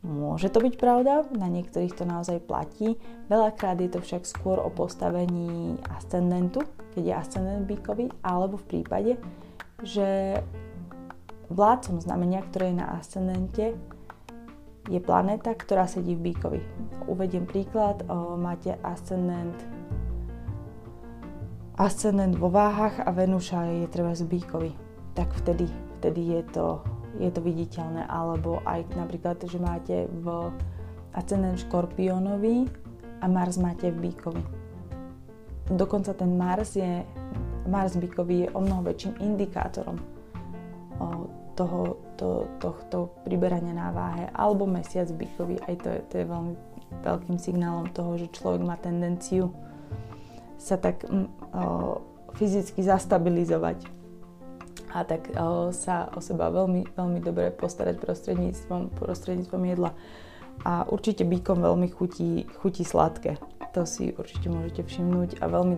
Môže 0.07 0.49
to 0.55 0.63
byť 0.63 0.75
pravda, 0.79 1.27
na 1.35 1.51
niektorých 1.51 1.93
to 1.93 2.07
naozaj 2.07 2.39
platí. 2.41 2.95
Veľakrát 3.27 3.77
je 3.83 3.91
to 3.91 4.01
však 4.01 4.23
skôr 4.23 4.63
o 4.63 4.71
postavení 4.71 5.77
ascendentu, 5.93 6.63
keď 6.95 7.03
je 7.03 7.13
ascendent 7.13 7.65
bíkový, 7.67 8.09
alebo 8.23 8.55
v 8.57 8.69
prípade, 8.71 9.13
že 9.83 10.41
vládcom 11.51 11.99
znamenia, 12.01 12.47
ktoré 12.47 12.71
je 12.71 12.81
na 12.81 12.87
ascendente, 12.97 13.75
je 14.87 15.01
planéta, 15.03 15.55
ktorá 15.55 15.91
sedí 15.91 16.15
v 16.15 16.33
bíkovi. 16.33 16.61
Uvediem 17.11 17.47
príklad, 17.47 18.07
máte 18.39 18.79
ascendent 18.83 19.55
ascendent 21.77 22.41
vo 22.41 22.49
váhach 22.49 23.05
a 23.05 23.13
Venuša 23.13 23.85
je 23.85 23.87
treba 23.93 24.17
z 24.17 24.25
bíkovi. 24.25 24.73
Tak 25.13 25.29
vtedy, 25.45 25.69
vtedy 26.01 26.23
je, 26.33 26.41
to, 26.57 26.81
je 27.21 27.29
to 27.29 27.45
viditeľné. 27.45 28.09
Alebo 28.09 28.65
aj 28.65 28.97
napríklad, 28.97 29.45
že 29.45 29.61
máte 29.61 30.09
v 30.09 30.53
ascendent 31.13 31.61
škorpiónovi 31.69 32.65
a 33.21 33.29
Mars 33.29 33.61
máte 33.61 33.93
v 33.93 34.09
bíkovi. 34.09 34.43
Dokonca 35.69 36.17
ten 36.17 36.33
Mars 36.39 36.81
je 36.81 37.05
Mars 37.67 37.99
bíkovi 37.99 38.47
je 38.47 38.49
o 38.55 38.61
mnoho 38.63 38.87
väčším 38.87 39.19
indikátorom 39.19 39.99
o, 41.03 41.27
toho, 41.57 41.97
to, 42.21 42.47
tohto 42.61 43.11
priberania 43.25 43.73
na 43.73 43.89
váhe 43.91 44.29
alebo 44.37 44.69
mesiac 44.69 45.09
bykový, 45.09 45.57
aj 45.65 45.75
to 45.81 45.89
je, 45.89 46.01
to 46.13 46.15
je 46.21 46.27
veľmi 46.29 46.55
veľkým 47.03 47.39
signálom 47.41 47.89
toho, 47.91 48.21
že 48.21 48.31
človek 48.31 48.63
má 48.63 48.77
tendenciu 48.79 49.51
sa 50.57 50.77
tak 50.81 51.05
mm, 51.05 51.29
o, 51.53 52.01
fyzicky 52.37 52.81
zastabilizovať. 52.83 53.87
a 54.97 55.05
tak 55.05 55.29
o, 55.37 55.73
sa 55.77 56.09
o 56.17 56.25
seba 56.25 56.49
veľmi, 56.49 56.97
veľmi 56.97 57.21
dobre 57.21 57.53
postarať 57.53 58.01
prostredníctvom, 58.01 58.97
prostredníctvom 58.97 59.63
jedla. 59.69 59.93
A 60.65 60.89
určite 60.89 61.29
bíkom 61.29 61.61
veľmi 61.61 61.93
chutí, 61.93 62.49
chutí 62.65 62.81
sladké. 62.81 63.37
To 63.77 63.85
si 63.85 64.17
určite 64.17 64.49
môžete 64.49 64.89
všimnúť 64.89 65.45
a 65.45 65.53
veľmi, 65.53 65.77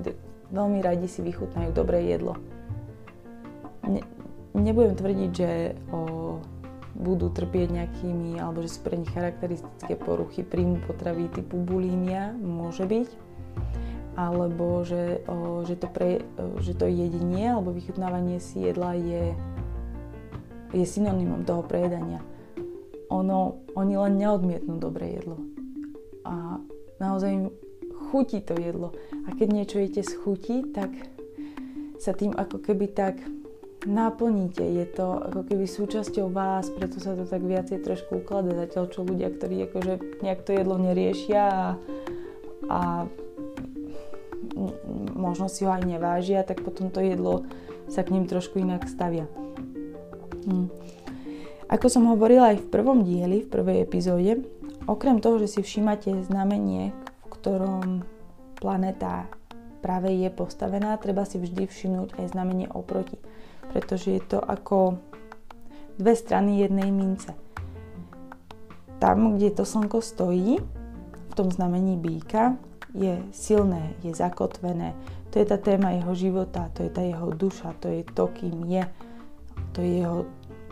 veľmi 0.55 0.79
radi 0.79 1.11
si 1.11 1.19
vychutnajú 1.27 1.75
dobré 1.75 2.07
jedlo. 2.07 2.39
Ne, 3.83 4.07
nebudem 4.55 4.95
tvrdiť, 4.97 5.31
že 5.35 5.51
o, 5.93 6.01
budú 6.99 7.31
trpieť 7.31 7.69
nejakými, 7.71 8.41
alebo 8.41 8.65
že 8.65 8.75
sú 8.75 8.81
pre 8.83 8.99
nich 8.99 9.13
charakteristické 9.13 9.95
poruchy 9.95 10.43
príjmu 10.43 10.83
potravy 10.85 11.31
typu 11.31 11.61
bulímia, 11.63 12.35
môže 12.35 12.89
byť, 12.89 13.09
alebo 14.19 14.83
že, 14.83 15.23
o, 15.31 15.63
že, 15.63 15.79
to 15.79 15.87
pre, 15.87 16.27
o, 16.41 16.59
že 16.59 16.75
to 16.75 16.91
jedenie 16.91 17.55
alebo 17.55 17.71
vychutnávanie 17.71 18.43
si 18.43 18.67
jedla 18.67 18.99
je, 18.99 19.25
je 20.75 20.85
synonymom 20.85 21.47
toho 21.47 21.63
prejedania. 21.63 22.19
Ono, 23.09 23.65
oni 23.73 23.95
len 23.97 24.21
neodmietnú 24.21 24.77
dobré 24.77 25.17
jedlo. 25.17 25.41
A 26.29 26.61
naozaj 27.01 27.31
im 27.31 27.45
chutí 28.11 28.45
to 28.45 28.59
jedlo. 28.59 28.93
A 29.25 29.33
keď 29.33 29.49
niečo 29.49 29.81
jete 29.81 30.05
z 30.05 30.13
chuti, 30.19 30.67
tak 30.77 30.93
sa 31.97 32.13
tým 32.13 32.37
ako 32.37 32.61
keby 32.61 32.91
tak 32.93 33.17
naplníte. 33.87 34.65
Je 34.65 34.87
to 34.89 35.23
ako 35.23 35.47
keby 35.47 35.69
súčasťou 35.69 36.33
vás, 36.33 36.67
preto 36.75 36.99
sa 36.99 37.15
to 37.15 37.29
tak 37.29 37.45
viacej 37.45 37.85
trošku 37.85 38.25
ukladá. 38.25 38.55
Zatiaľ 38.67 38.85
čo 38.91 39.07
ľudia, 39.07 39.31
ktorí 39.31 39.71
akože 39.71 40.23
nejak 40.25 40.41
to 40.43 40.51
jedlo 40.57 40.81
neriešia 40.81 41.45
a, 41.47 41.67
a 42.67 42.81
možno 45.15 45.47
si 45.47 45.63
ho 45.63 45.71
aj 45.71 45.87
nevážia, 45.87 46.43
tak 46.43 46.63
potom 46.67 46.91
to 46.91 46.99
jedlo 46.99 47.47
sa 47.87 48.03
k 48.03 48.13
ním 48.15 48.27
trošku 48.27 48.59
inak 48.59 48.91
stavia. 48.91 49.31
Hm. 50.49 50.69
Ako 51.69 51.93
som 51.93 52.09
hovorila 52.09 52.57
aj 52.57 52.65
v 52.65 52.71
prvom 52.73 53.05
dieli, 53.05 53.45
v 53.45 53.53
prvej 53.53 53.85
epizóde, 53.85 54.41
okrem 54.89 55.21
toho, 55.21 55.37
že 55.37 55.53
si 55.53 55.61
všímate 55.61 56.25
znamenie, 56.25 56.97
v 56.97 57.27
ktorom 57.29 58.09
planéta 58.57 59.29
práve 59.85 60.11
je 60.17 60.33
postavená, 60.33 60.97
treba 60.97 61.29
si 61.29 61.37
vždy 61.37 61.69
všimnúť 61.69 62.17
aj 62.19 62.27
znamenie 62.33 62.67
oproti, 62.73 63.21
pretože 63.73 64.17
je 64.19 64.23
to 64.25 64.39
ako 64.41 64.99
dve 65.99 66.15
strany 66.15 66.63
jednej 66.63 66.89
mince. 66.95 67.35
Tam, 68.99 69.39
kde 69.39 69.55
to 69.55 69.65
slnko 69.67 70.03
stojí, 70.03 70.59
v 71.29 71.33
tom 71.35 71.51
znamení 71.55 71.95
býka, 71.99 72.59
je 72.95 73.21
silné, 73.31 73.95
je 74.03 74.15
zakotvené. 74.15 74.95
To 75.31 75.39
je 75.39 75.47
tá 75.47 75.61
téma 75.61 75.93
jeho 75.93 76.15
života, 76.17 76.73
to 76.73 76.89
je 76.89 76.91
tá 76.91 77.05
jeho 77.05 77.29
duša, 77.31 77.77
to 77.79 77.93
je 77.93 78.03
to, 78.03 78.25
kým 78.33 78.65
je, 78.65 78.85
to 79.77 79.85
je 79.85 80.03
jeho 80.03 80.19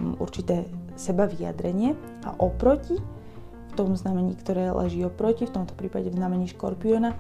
mm, 0.01 0.15
určité 0.19 0.65
seba 0.97 1.29
vyjadrenie. 1.29 1.93
A 2.25 2.33
oproti, 2.41 2.97
v 3.69 3.73
tom 3.77 3.93
znamení, 3.93 4.33
ktoré 4.41 4.73
leží 4.73 5.05
oproti, 5.05 5.45
v 5.45 5.55
tomto 5.61 5.77
prípade 5.77 6.09
v 6.09 6.17
znamení 6.17 6.49
škorpiona, 6.49 7.15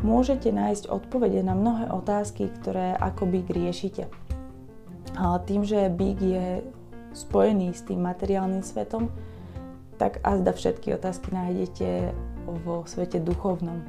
môžete 0.00 0.54
nájsť 0.54 0.88
odpovede 0.88 1.42
na 1.42 1.58
mnohé 1.58 1.90
otázky, 1.90 2.48
ktoré 2.62 2.94
ako 2.96 3.26
byk 3.28 3.46
riešite. 3.50 4.08
Tým, 5.18 5.62
že 5.66 5.90
byk 5.90 6.18
je 6.20 6.46
spojený 7.12 7.74
s 7.74 7.82
tým 7.82 8.00
materiálnym 8.06 8.62
svetom, 8.62 9.10
tak 9.98 10.22
azda 10.24 10.54
všetky 10.56 10.96
otázky 10.96 11.28
nájdete 11.34 12.14
vo 12.64 12.88
svete 12.88 13.20
duchovnom, 13.20 13.84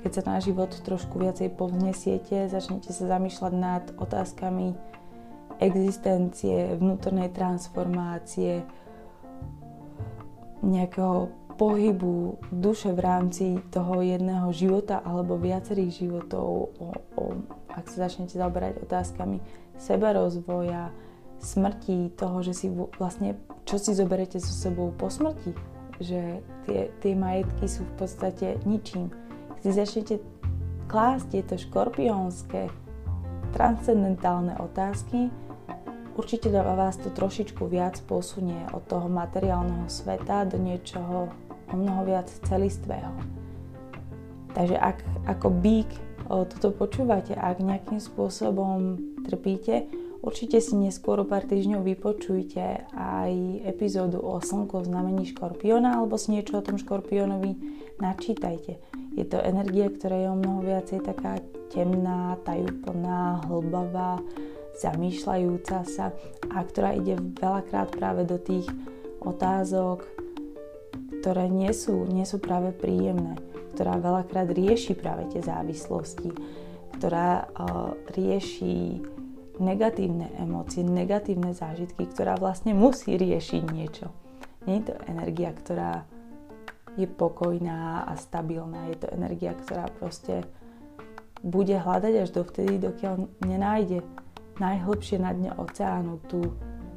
keď 0.00 0.10
sa 0.10 0.22
na 0.24 0.38
život 0.40 0.72
trošku 0.72 1.20
viacej 1.20 1.52
povznesiete, 1.52 2.48
začnete 2.48 2.92
sa 2.92 3.16
zamýšľať 3.16 3.52
nad 3.52 3.84
otázkami 3.96 4.72
existencie, 5.60 6.76
vnútornej 6.80 7.30
transformácie, 7.30 8.64
nejakého 10.64 11.28
pohybu 11.54 12.40
duše 12.50 12.90
v 12.90 13.00
rámci 13.00 13.44
toho 13.70 14.02
jedného 14.02 14.50
života 14.50 15.04
alebo 15.04 15.38
viacerých 15.38 15.92
životov, 15.92 16.72
o, 16.80 16.88
o, 17.14 17.24
ak 17.70 17.86
sa 17.86 18.08
začnete 18.08 18.34
zaoberať 18.34 18.82
otázkami 18.82 19.38
seba 19.76 20.14
rozvoja, 20.14 20.94
smrti, 21.38 22.14
toho, 22.16 22.40
že 22.40 22.56
si 22.56 22.66
vlastne, 22.72 23.36
čo 23.68 23.76
si 23.76 23.92
zoberete 23.92 24.40
so 24.40 24.52
sebou 24.54 24.94
po 24.96 25.12
smrti, 25.12 25.52
že 26.00 26.40
tie, 26.64 26.88
tie 27.04 27.12
majetky 27.12 27.68
sú 27.68 27.84
v 27.84 27.94
podstate 28.00 28.58
ničím 28.64 29.12
si 29.64 29.72
začnete 29.72 30.20
klásť 30.92 31.24
tieto 31.32 31.56
škorpiónske 31.56 32.68
transcendentálne 33.56 34.60
otázky, 34.60 35.32
určite 36.20 36.52
vás 36.52 37.00
to 37.00 37.08
trošičku 37.08 37.64
viac 37.64 37.96
posunie 38.04 38.60
od 38.76 38.84
toho 38.84 39.08
materiálneho 39.08 39.88
sveta 39.88 40.44
do 40.44 40.60
niečoho 40.60 41.32
o 41.72 41.74
mnoho 41.74 42.04
viac 42.04 42.28
celistvého. 42.44 43.08
Takže 44.52 44.76
ak 44.76 45.00
ako 45.32 45.48
bík 45.48 45.88
toto 46.28 46.72
počúvate, 46.72 47.36
ak 47.36 47.60
nejakým 47.60 48.00
spôsobom 48.00 48.96
trpíte, 49.28 49.88
určite 50.24 50.60
si 50.64 50.72
neskôr 50.76 51.20
o 51.20 51.28
pár 51.28 51.44
týždňov 51.44 51.84
vypočujte 51.84 52.88
aj 52.96 53.32
epizódu 53.68 54.24
o 54.24 54.40
slnku 54.40 54.80
v 54.80 54.88
znamení 54.88 55.24
škorpiona 55.28 56.00
alebo 56.00 56.16
si 56.16 56.32
niečo 56.32 56.60
o 56.60 56.64
tom 56.64 56.80
škorpiónovi 56.80 57.56
načítajte. 58.00 58.80
Je 59.14 59.24
to 59.28 59.38
energia, 59.38 59.92
ktorá 59.92 60.16
je 60.16 60.28
o 60.32 60.36
mnoho 60.40 60.60
viacej 60.64 61.04
taká 61.04 61.38
temná, 61.70 62.34
tajúplná, 62.42 63.44
hlbavá, 63.46 64.18
zamýšľajúca 64.74 65.86
sa 65.86 66.10
a 66.50 66.58
ktorá 66.66 66.98
ide 66.98 67.14
veľakrát 67.38 67.94
práve 67.94 68.26
do 68.26 68.40
tých 68.42 68.66
otázok, 69.22 70.02
ktoré 71.22 71.46
nie 71.46 71.70
sú, 71.70 72.04
nie 72.10 72.26
sú 72.26 72.42
práve 72.42 72.74
príjemné, 72.74 73.38
ktorá 73.74 73.98
veľakrát 73.98 74.48
rieši 74.54 74.94
práve 74.94 75.26
tie 75.34 75.42
závislosti, 75.42 76.30
ktorá 76.96 77.50
uh, 77.50 77.92
rieši 78.14 79.02
negatívne 79.58 80.34
emócie, 80.38 80.82
negatívne 80.82 81.54
zážitky, 81.54 82.06
ktorá 82.10 82.38
vlastne 82.38 82.74
musí 82.74 83.14
riešiť 83.14 83.62
niečo. 83.70 84.10
Nie 84.64 84.80
je 84.80 84.90
to 84.90 84.94
energia, 85.06 85.50
ktorá 85.52 86.06
je 86.94 87.06
pokojná 87.10 88.06
a 88.06 88.14
stabilná. 88.14 88.90
Je 88.94 88.98
to 89.02 89.08
energia, 89.10 89.52
ktorá 89.54 89.90
proste 89.90 90.46
bude 91.44 91.76
hľadať 91.76 92.14
až 92.24 92.28
dovtedy, 92.32 92.80
dokiaľ 92.80 93.28
nenájde 93.44 94.00
najhlbšie 94.56 95.18
na 95.20 95.34
dne 95.34 95.50
oceánu 95.58 96.22
tú 96.30 96.54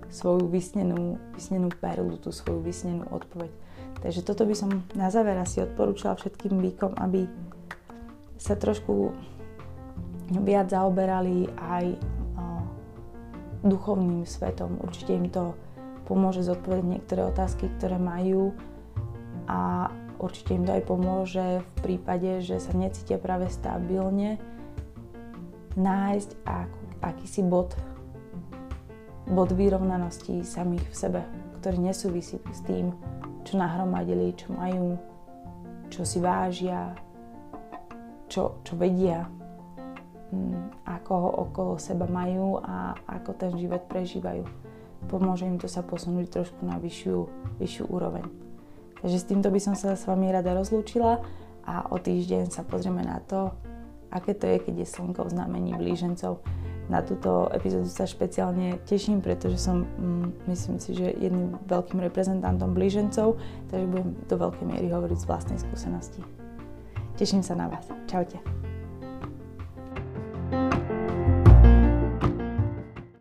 svoju 0.08 0.48
vysnenú, 0.48 1.20
vysnenú 1.36 1.68
perlu, 1.74 2.16
tú 2.16 2.32
svoju 2.32 2.64
vysnenú 2.64 3.04
odpoveď. 3.12 3.52
Takže 3.98 4.22
toto 4.22 4.45
by 4.45 4.54
som 4.54 4.70
na 4.93 5.10
záver 5.10 5.36
asi 5.41 5.66
odporúčala 5.66 6.16
všetkým 6.16 6.58
výkom, 6.62 6.93
aby 7.02 7.26
sa 8.38 8.54
trošku 8.54 9.12
viac 10.43 10.70
zaoberali 10.70 11.50
aj 11.58 11.98
duchovným 13.66 14.24
svetom. 14.24 14.78
Určite 14.86 15.12
im 15.18 15.28
to 15.34 15.58
pomôže 16.06 16.45
zodpovedať 16.45 16.86
niektoré 16.86 17.22
otázky, 17.26 17.68
ktoré 17.78 17.98
majú 18.00 18.54
a 19.50 19.91
určite 20.22 20.56
im 20.56 20.64
to 20.64 20.72
aj 20.78 20.84
pomôže 20.86 21.45
v 21.62 21.74
prípade, 21.84 22.45
že 22.45 22.62
sa 22.62 22.72
necítia 22.78 23.18
práve 23.20 23.50
stabilne 23.52 24.39
nájsť 25.78 26.30
ak, 26.48 26.72
akýsi 27.06 27.45
bod, 27.45 27.78
bod 29.30 29.54
vyrovnanosti 29.54 30.41
samých 30.41 30.86
v 30.89 30.95
sebe, 30.95 31.22
ktorý 31.62 31.78
nesúvisí 31.91 32.41
s 32.50 32.60
tým, 32.66 32.95
čo 33.48 33.56
nahromadili, 33.56 34.36
čo 34.36 34.52
majú, 34.52 35.00
čo 35.88 36.04
si 36.04 36.20
vážia, 36.20 36.91
čo, 38.28 38.60
čo 38.68 38.76
vedia, 38.76 39.24
mm, 40.36 40.84
ako 40.84 41.12
ho 41.16 41.30
okolo 41.48 41.74
seba 41.80 42.04
majú 42.12 42.60
a 42.60 42.91
ako 43.08 43.32
ten 43.39 43.56
život 43.56 43.88
prežívajú. 43.88 44.43
Pomôže 45.08 45.48
im 45.48 45.56
to 45.56 45.72
sa 45.72 45.80
posunúť 45.80 46.28
trošku 46.28 46.60
na 46.68 46.76
vyššiu, 46.76 47.18
vyššiu 47.64 47.88
úroveň. 47.88 48.28
Takže 49.00 49.18
s 49.24 49.30
týmto 49.30 49.48
by 49.48 49.60
som 49.64 49.76
sa 49.80 49.95
s 49.95 50.04
vami 50.04 50.28
rada 50.28 50.52
rozlúčila 50.52 51.24
a 51.64 51.88
o 51.88 51.95
týždeň 51.95 52.52
sa 52.52 52.68
pozrieme 52.68 53.06
na 53.08 53.24
to, 53.24 53.56
aké 54.12 54.36
to 54.36 54.43
je, 54.50 54.58
keď 54.60 54.76
je 54.84 54.88
slnko 54.91 55.24
v 55.24 55.34
znamení 55.38 55.72
blížencov. 55.78 56.43
Na 56.88 57.04
túto 57.04 57.52
epizódu 57.52 57.92
sa 57.92 58.08
špeciálne 58.08 58.80
teším, 58.88 59.20
pretože 59.20 59.60
som, 59.60 59.84
mm, 59.84 60.48
myslím 60.48 60.80
si, 60.80 60.96
že 60.96 61.12
jedným 61.20 61.60
veľkým 61.68 62.00
reprezentantom 62.00 62.72
blížencov, 62.72 63.36
takže 63.68 63.86
budem 63.92 64.16
do 64.24 64.36
veľkej 64.40 64.66
miery 64.66 64.88
hovoriť 64.88 65.18
z 65.20 65.28
vlastnej 65.28 65.60
skúsenosti. 65.60 66.24
Teším 67.20 67.44
sa 67.44 67.60
na 67.60 67.68
vás. 67.68 67.92
Čaute. 68.08 68.40
thank 70.48 70.74
you 70.74 70.77